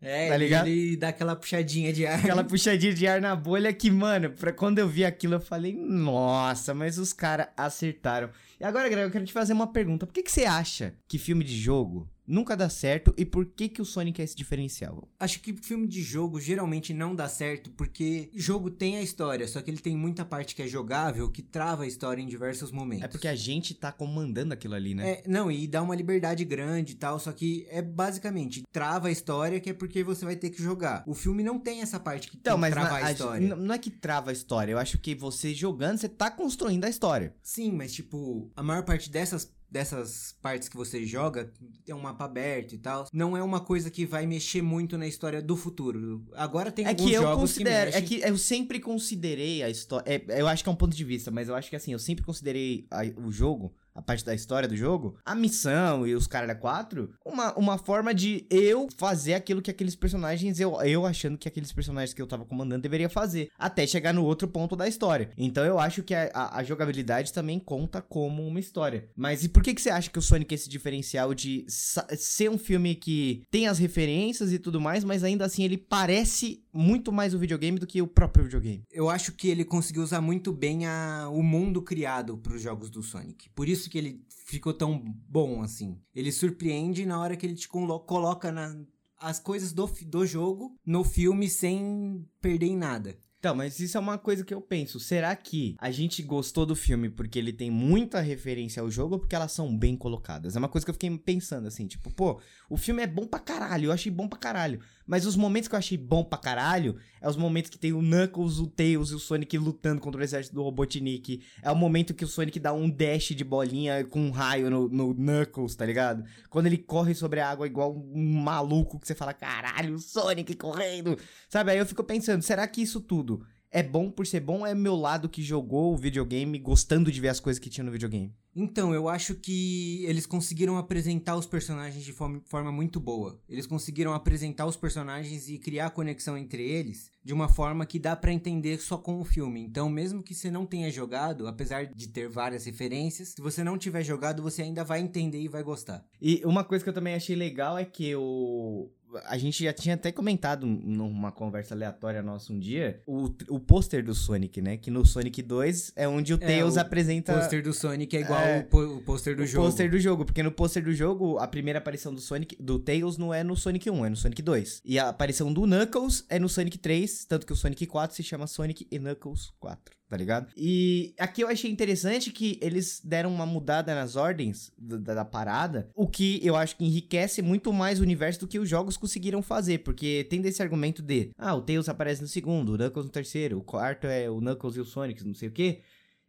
É, 0.01 0.29
Tá 0.29 0.35
ele- 0.35 0.43
ligado? 0.45 0.67
ele 0.67 0.97
dá 0.97 1.09
aquela 1.09 1.35
puxadinha 1.35 1.93
de 1.93 2.07
ar. 2.07 2.19
Aquela 2.19 2.43
puxadinha 2.45 2.93
de 2.93 3.05
ar 3.07 3.21
na 3.21 3.35
bolha 3.35 3.71
que, 3.71 3.91
mano, 3.91 4.31
pra 4.31 4.51
quando 4.51 4.79
eu 4.79 4.87
vi 4.87 5.05
aquilo, 5.05 5.35
eu 5.35 5.39
falei, 5.39 5.75
nossa, 5.75 6.73
mas 6.73 6.97
os 6.97 7.13
caras 7.13 7.47
acertaram. 7.55 8.29
E 8.59 8.63
agora, 8.63 8.89
Greg, 8.89 9.03
eu 9.03 9.11
quero 9.11 9.25
te 9.25 9.33
fazer 9.33 9.53
uma 9.53 9.67
pergunta. 9.71 10.05
Por 10.07 10.13
que, 10.13 10.23
que 10.23 10.31
você 10.31 10.45
acha 10.45 10.93
que 11.07 11.17
filme 11.17 11.43
de 11.43 11.55
jogo 11.55 12.09
nunca 12.27 12.55
dá 12.55 12.69
certo 12.69 13.13
e 13.17 13.25
por 13.25 13.45
que, 13.45 13.67
que 13.69 13.81
o 13.81 13.85
Sonic 13.85 14.21
é 14.21 14.23
esse 14.23 14.35
diferencial? 14.35 15.07
Acho 15.19 15.39
que 15.41 15.53
filme 15.53 15.87
de 15.87 16.01
jogo 16.01 16.39
geralmente 16.39 16.93
não 16.93 17.15
dá 17.15 17.27
certo 17.27 17.69
porque 17.71 18.29
jogo 18.33 18.69
tem 18.69 18.97
a 18.97 19.01
história, 19.01 19.47
só 19.47 19.61
que 19.61 19.69
ele 19.71 19.79
tem 19.79 19.97
muita 19.97 20.23
parte 20.23 20.55
que 20.55 20.61
é 20.61 20.67
jogável 20.67 21.29
que 21.29 21.41
trava 21.41 21.83
a 21.83 21.87
história 21.87 22.21
em 22.21 22.27
diversos 22.27 22.71
momentos. 22.71 23.03
É 23.03 23.07
porque 23.07 23.27
a 23.27 23.35
gente 23.35 23.73
tá 23.73 23.91
comandando 23.91 24.53
aquilo 24.53 24.75
ali, 24.75 24.93
né? 24.93 25.09
É, 25.11 25.23
não, 25.27 25.51
e 25.51 25.67
dá 25.67 25.81
uma 25.81 25.95
liberdade 25.95 26.45
grande 26.45 26.93
e 26.93 26.95
tal, 26.95 27.19
só 27.19 27.31
que 27.31 27.65
é 27.69 27.81
basicamente 27.81 28.63
trava 28.71 29.07
a 29.07 29.11
história 29.11 29.59
que 29.59 29.69
é 29.69 29.73
porque 29.73 30.03
você 30.03 30.25
vai 30.25 30.35
ter 30.35 30.49
que 30.49 30.61
jogar. 30.61 31.03
O 31.07 31.13
filme 31.13 31.43
não 31.43 31.59
tem 31.59 31.81
essa 31.81 31.99
parte 31.99 32.29
que 32.29 32.37
Então, 32.37 32.53
tem 32.53 32.61
mas 32.61 32.75
na- 32.75 32.81
a 32.89 33.05
a- 33.05 33.11
história. 33.11 33.55
não 33.55 33.73
é 33.73 33.77
que 33.77 33.89
trava 33.89 34.29
a 34.29 34.33
história. 34.33 34.71
Eu 34.71 34.77
acho 34.79 34.97
que 34.97 35.15
você 35.15 35.53
jogando, 35.53 35.97
você 35.97 36.07
tá 36.09 36.29
construindo 36.31 36.85
a 36.85 36.89
história. 36.89 37.35
Sim, 37.41 37.71
mas 37.71 37.93
tipo, 37.93 38.49
a 38.55 38.63
maior 38.63 38.83
parte 38.83 39.09
dessas 39.09 39.51
dessas 39.71 40.35
partes 40.41 40.67
que 40.67 40.75
você 40.75 41.05
joga, 41.05 41.49
tem 41.85 41.95
um 41.95 42.01
mapa 42.01 42.25
aberto 42.25 42.73
e 42.73 42.77
tal, 42.77 43.07
não 43.13 43.37
é 43.37 43.41
uma 43.41 43.61
coisa 43.61 43.89
que 43.89 44.05
vai 44.05 44.25
mexer 44.27 44.61
muito 44.61 44.97
na 44.97 45.07
história 45.07 45.41
do 45.41 45.55
futuro. 45.55 46.25
Agora 46.33 46.69
tem 46.71 46.83
É 46.85 46.89
alguns 46.89 47.09
que 47.09 47.13
eu 47.13 47.21
jogos 47.21 47.51
considero, 47.53 47.91
que 47.91 47.97
é 47.97 48.01
mexem... 48.01 48.19
que 48.19 48.27
eu 48.27 48.37
sempre 48.37 48.79
considerei 48.79 49.63
a 49.63 49.69
história, 49.69 50.23
eu 50.27 50.47
acho 50.47 50.61
que 50.63 50.69
é 50.69 50.71
um 50.71 50.75
ponto 50.75 50.95
de 50.95 51.03
vista, 51.05 51.31
mas 51.31 51.47
eu 51.47 51.55
acho 51.55 51.69
que 51.69 51.75
assim, 51.75 51.93
eu 51.93 51.99
sempre 51.99 52.25
considerei 52.25 52.85
a- 52.91 53.03
o 53.25 53.31
jogo, 53.31 53.73
a 53.93 54.01
parte 54.01 54.23
da 54.25 54.33
história 54.33 54.67
do 54.67 54.75
jogo, 54.75 55.17
a 55.25 55.35
missão 55.35 56.05
e 56.07 56.13
os 56.15 56.27
caras 56.27 56.57
4, 56.59 57.09
uma, 57.25 57.53
uma 57.57 57.77
forma 57.77 58.13
de 58.13 58.45
eu 58.49 58.87
fazer 58.97 59.33
aquilo 59.33 59.61
que 59.61 59.69
aqueles 59.71 59.95
personagens, 59.95 60.59
eu, 60.59 60.79
eu 60.81 61.05
achando 61.05 61.37
que 61.37 61.47
aqueles 61.47 61.71
personagens 61.71 62.13
que 62.13 62.21
eu 62.21 62.27
tava 62.27 62.45
comandando 62.45 62.81
deveria 62.81 63.09
fazer, 63.09 63.49
até 63.57 63.85
chegar 63.85 64.13
no 64.13 64.23
outro 64.25 64.47
ponto 64.47 64.75
da 64.75 64.87
história. 64.87 65.29
Então 65.37 65.63
eu 65.65 65.79
acho 65.79 66.03
que 66.03 66.13
a, 66.13 66.29
a- 66.33 66.57
a 66.59 66.63
jogabilidade 66.63 67.33
também 67.33 67.59
conta 67.59 68.01
como 68.01 68.45
uma 68.45 68.59
história. 68.59 69.09
Mas 69.15 69.43
e 69.43 69.49
por 69.49 69.61
que 69.63 69.73
que 69.73 69.81
você 69.81 69.89
acha 69.89 70.09
que 70.09 70.19
o 70.19 70.21
Sonic 70.21 70.53
é 70.53 70.55
esse 70.55 70.69
diferencial 70.69 71.33
de 71.33 71.65
ser 71.69 72.49
um 72.49 72.57
filme 72.57 72.95
que 72.95 73.43
tem 73.51 73.67
as 73.67 73.77
referências 73.79 74.51
e 74.51 74.59
tudo 74.59 74.79
mais, 74.79 75.03
mas 75.03 75.23
ainda 75.23 75.45
assim 75.45 75.63
ele 75.63 75.77
parece 75.77 76.60
muito 76.73 77.11
mais 77.11 77.33
o 77.33 77.39
videogame 77.39 77.79
do 77.79 77.87
que 77.87 78.01
o 78.01 78.07
próprio 78.07 78.45
videogame? 78.45 78.83
Eu 78.91 79.09
acho 79.09 79.31
que 79.33 79.47
ele 79.47 79.63
conseguiu 79.65 80.03
usar 80.03 80.21
muito 80.21 80.51
bem 80.53 80.85
a, 80.85 81.29
o 81.31 81.41
mundo 81.43 81.81
criado 81.81 82.37
para 82.37 82.53
os 82.53 82.61
jogos 82.61 82.89
do 82.89 83.01
Sonic. 83.03 83.49
Por 83.51 83.67
isso 83.67 83.89
que 83.89 83.97
ele 83.97 84.21
ficou 84.47 84.73
tão 84.73 85.01
bom 85.27 85.61
assim. 85.61 85.97
Ele 86.15 86.31
surpreende 86.31 87.05
na 87.05 87.19
hora 87.19 87.35
que 87.35 87.45
ele 87.45 87.55
te 87.55 87.67
colo- 87.67 87.99
coloca 88.01 88.51
na- 88.51 88.75
as 89.19 89.39
coisas 89.39 89.71
do, 89.71 89.85
do 90.07 90.25
jogo 90.25 90.75
no 90.85 91.03
filme 91.03 91.49
sem 91.49 92.25
perder 92.41 92.65
em 92.67 92.77
nada. 92.77 93.15
Então, 93.39 93.55
mas 93.55 93.79
isso 93.79 93.97
é 93.97 93.99
uma 93.99 94.19
coisa 94.19 94.45
que 94.45 94.53
eu 94.53 94.61
penso. 94.61 94.99
Será 94.99 95.35
que 95.35 95.75
a 95.79 95.89
gente 95.89 96.21
gostou 96.21 96.63
do 96.63 96.75
filme 96.75 97.09
porque 97.09 97.39
ele 97.39 97.51
tem 97.51 97.71
muita 97.71 98.21
referência 98.21 98.83
ao 98.83 98.91
jogo 98.91 99.15
ou 99.15 99.19
porque 99.19 99.33
elas 99.35 99.51
são 99.51 99.75
bem 99.75 99.95
colocadas? 99.97 100.55
É 100.55 100.59
uma 100.59 100.67
coisa 100.69 100.85
que 100.85 100.91
eu 100.91 100.93
fiquei 100.93 101.17
pensando 101.17 101.67
assim, 101.67 101.87
tipo, 101.87 102.13
pô, 102.13 102.39
o 102.69 102.77
filme 102.77 103.01
é 103.01 103.07
bom 103.07 103.25
pra 103.25 103.39
caralho, 103.39 103.85
eu 103.87 103.91
achei 103.91 104.11
bom 104.11 104.27
pra 104.27 104.37
caralho. 104.37 104.79
Mas 105.05 105.25
os 105.25 105.35
momentos 105.35 105.67
que 105.67 105.75
eu 105.75 105.79
achei 105.79 105.97
bom 105.97 106.23
pra 106.23 106.37
caralho 106.37 106.95
é 107.19 107.29
os 107.29 107.35
momentos 107.35 107.69
que 107.69 107.77
tem 107.77 107.93
o 107.93 108.01
Knuckles, 108.01 108.59
o 108.59 108.67
Tails 108.67 109.11
e 109.11 109.15
o 109.15 109.19
Sonic 109.19 109.57
lutando 109.57 110.01
contra 110.01 110.21
o 110.21 110.23
exército 110.23 110.55
do 110.55 110.63
Robotnik. 110.63 111.41
É 111.61 111.71
o 111.71 111.75
momento 111.75 112.13
que 112.13 112.25
o 112.25 112.27
Sonic 112.27 112.59
dá 112.59 112.73
um 112.73 112.89
dash 112.89 113.29
de 113.35 113.43
bolinha 113.43 114.03
com 114.05 114.21
um 114.21 114.31
raio 114.31 114.69
no, 114.69 114.87
no 114.89 115.13
Knuckles, 115.13 115.75
tá 115.75 115.85
ligado? 115.85 116.23
Quando 116.49 116.67
ele 116.67 116.77
corre 116.77 117.13
sobre 117.13 117.39
a 117.39 117.49
água 117.49 117.65
igual 117.65 117.95
um 117.95 118.41
maluco 118.41 118.99
que 118.99 119.07
você 119.07 119.15
fala, 119.15 119.33
caralho, 119.33 119.95
o 119.95 119.99
Sonic 119.99 120.55
correndo. 120.55 121.17
Sabe? 121.49 121.71
Aí 121.71 121.77
eu 121.77 121.85
fico 121.85 122.03
pensando, 122.03 122.41
será 122.41 122.67
que 122.67 122.81
isso 122.81 123.01
tudo 123.01 123.45
é 123.71 123.81
bom 123.81 124.11
por 124.11 124.27
ser 124.27 124.41
bom 124.41 124.65
é 124.65 124.75
meu 124.75 124.95
lado 124.95 125.29
que 125.29 125.41
jogou 125.41 125.93
o 125.93 125.97
videogame 125.97 126.59
gostando 126.59 127.11
de 127.11 127.21
ver 127.21 127.29
as 127.29 127.39
coisas 127.39 127.59
que 127.59 127.69
tinha 127.69 127.85
no 127.85 127.91
videogame? 127.91 128.33
Então, 128.53 128.93
eu 128.93 129.07
acho 129.07 129.35
que 129.35 130.03
eles 130.05 130.25
conseguiram 130.25 130.77
apresentar 130.77 131.37
os 131.37 131.45
personagens 131.45 132.03
de 132.03 132.11
forma, 132.11 132.71
muito 132.71 132.99
boa. 132.99 133.39
Eles 133.47 133.65
conseguiram 133.65 134.13
apresentar 134.13 134.65
os 134.65 134.75
personagens 134.75 135.47
e 135.47 135.57
criar 135.57 135.91
conexão 135.91 136.37
entre 136.37 136.61
eles 136.61 137.09
de 137.23 137.33
uma 137.33 137.47
forma 137.47 137.85
que 137.85 137.99
dá 137.99 138.15
pra 138.15 138.33
entender 138.33 138.79
só 138.79 138.97
com 138.97 139.21
o 139.21 139.23
filme. 139.23 139.61
Então, 139.61 139.89
mesmo 139.89 140.21
que 140.21 140.33
você 140.33 140.51
não 140.51 140.65
tenha 140.65 140.91
jogado, 140.91 141.47
apesar 141.47 141.85
de 141.85 142.09
ter 142.09 142.27
várias 142.27 142.65
referências, 142.65 143.29
se 143.29 143.41
você 143.41 143.63
não 143.63 143.77
tiver 143.77 144.03
jogado, 144.03 144.43
você 144.43 144.63
ainda 144.63 144.83
vai 144.83 144.99
entender 144.99 145.39
e 145.39 145.47
vai 145.47 145.63
gostar. 145.63 146.03
E 146.21 146.41
uma 146.43 146.63
coisa 146.63 146.83
que 146.83 146.89
eu 146.89 146.93
também 146.93 147.13
achei 147.13 147.35
legal 147.35 147.77
é 147.77 147.85
que 147.85 148.13
o. 148.15 148.89
A 149.25 149.37
gente 149.37 149.63
já 149.63 149.73
tinha 149.73 149.95
até 149.95 150.11
comentado 150.11 150.65
numa 150.65 151.31
conversa 151.31 151.73
aleatória 151.73 152.21
nossa 152.21 152.51
um 152.53 152.59
dia 152.59 153.01
o, 153.05 153.29
o 153.49 153.59
pôster 153.59 154.03
do 154.03 154.13
Sonic, 154.13 154.61
né? 154.61 154.77
Que 154.77 154.89
no 154.91 155.05
Sonic 155.05 155.41
2 155.41 155.93
é 155.95 156.07
onde 156.07 156.33
o 156.33 156.39
É, 156.41 156.45
Tails 156.47 156.75
o 156.75 156.79
apresenta. 156.79 157.33
O 157.33 157.39
pôster 157.39 157.63
do 157.63 157.73
Sonic 157.73 158.15
é 158.17 158.21
igual 158.21 158.39
É. 158.41 158.59
o 158.59 158.63
pô- 158.65 158.83
o 158.85 159.01
pôster 159.01 159.35
do 159.35 159.43
o 159.43 159.45
jogo. 159.45 159.65
pôster 159.65 159.89
do 159.91 159.99
jogo, 159.99 160.25
porque 160.25 160.41
no 160.43 160.51
pôster 160.51 160.83
do 160.83 160.93
jogo, 160.93 161.37
a 161.39 161.47
primeira 161.47 161.79
aparição 161.79 162.13
do 162.13 162.21
Sonic, 162.21 162.55
do 162.61 162.79
Tails 162.79 163.17
não 163.17 163.33
é 163.33 163.43
no 163.43 163.55
Sonic 163.55 163.89
1, 163.89 164.05
é 164.05 164.09
no 164.09 164.15
Sonic 164.15 164.41
2. 164.41 164.81
E 164.85 164.97
a 164.99 165.09
aparição 165.09 165.51
do 165.51 165.65
Knuckles 165.65 166.25
é 166.29 166.39
no 166.39 166.47
Sonic 166.49 166.77
3, 166.77 167.25
tanto 167.25 167.45
que 167.45 167.53
o 167.53 167.55
Sonic 167.55 167.85
4 167.85 168.15
se 168.15 168.23
chama 168.23 168.47
Sonic 168.47 168.87
e 168.91 168.97
Knuckles 168.99 169.51
4, 169.59 169.95
tá 170.11 170.17
ligado? 170.17 170.51
E 170.57 171.13
aqui 171.17 171.39
eu 171.39 171.47
achei 171.47 171.71
interessante 171.71 172.31
que 172.33 172.59
eles 172.61 172.99
deram 173.01 173.33
uma 173.33 173.45
mudada 173.45 173.95
nas 173.95 174.17
ordens 174.17 174.69
da, 174.77 174.97
da- 174.97 175.13
da 175.13 175.23
parada, 175.25 175.89
o 175.95 176.05
que 176.05 176.45
eu 176.45 176.57
acho 176.57 176.75
que 176.75 176.83
enriquece 176.83 177.41
muito 177.41 177.71
mais 177.71 177.97
o 177.97 178.03
universo 178.03 178.41
do 178.41 178.47
que 178.49 178.59
os 178.59 178.67
jogos 178.67 178.97
conseguiram 178.97 179.41
fazer, 179.41 179.77
porque 179.79 180.27
tem 180.29 180.41
desse 180.41 180.61
argumento 180.61 181.01
de, 181.01 181.29
ah, 181.37 181.55
o 181.55 181.61
Tails 181.61 181.87
aparece 181.87 182.21
no 182.21 182.27
segundo, 182.27 182.73
o 182.73 182.77
Knuckles 182.77 183.05
no 183.05 183.11
terceiro, 183.11 183.57
o 183.57 183.63
quarto 183.63 184.05
é 184.05 184.29
o 184.29 184.41
Knuckles 184.41 184.75
e 184.75 184.81
o 184.81 184.85
Sonic, 184.85 185.23
não 185.25 185.33
sei 185.33 185.47
o 185.47 185.51
quê. 185.53 185.79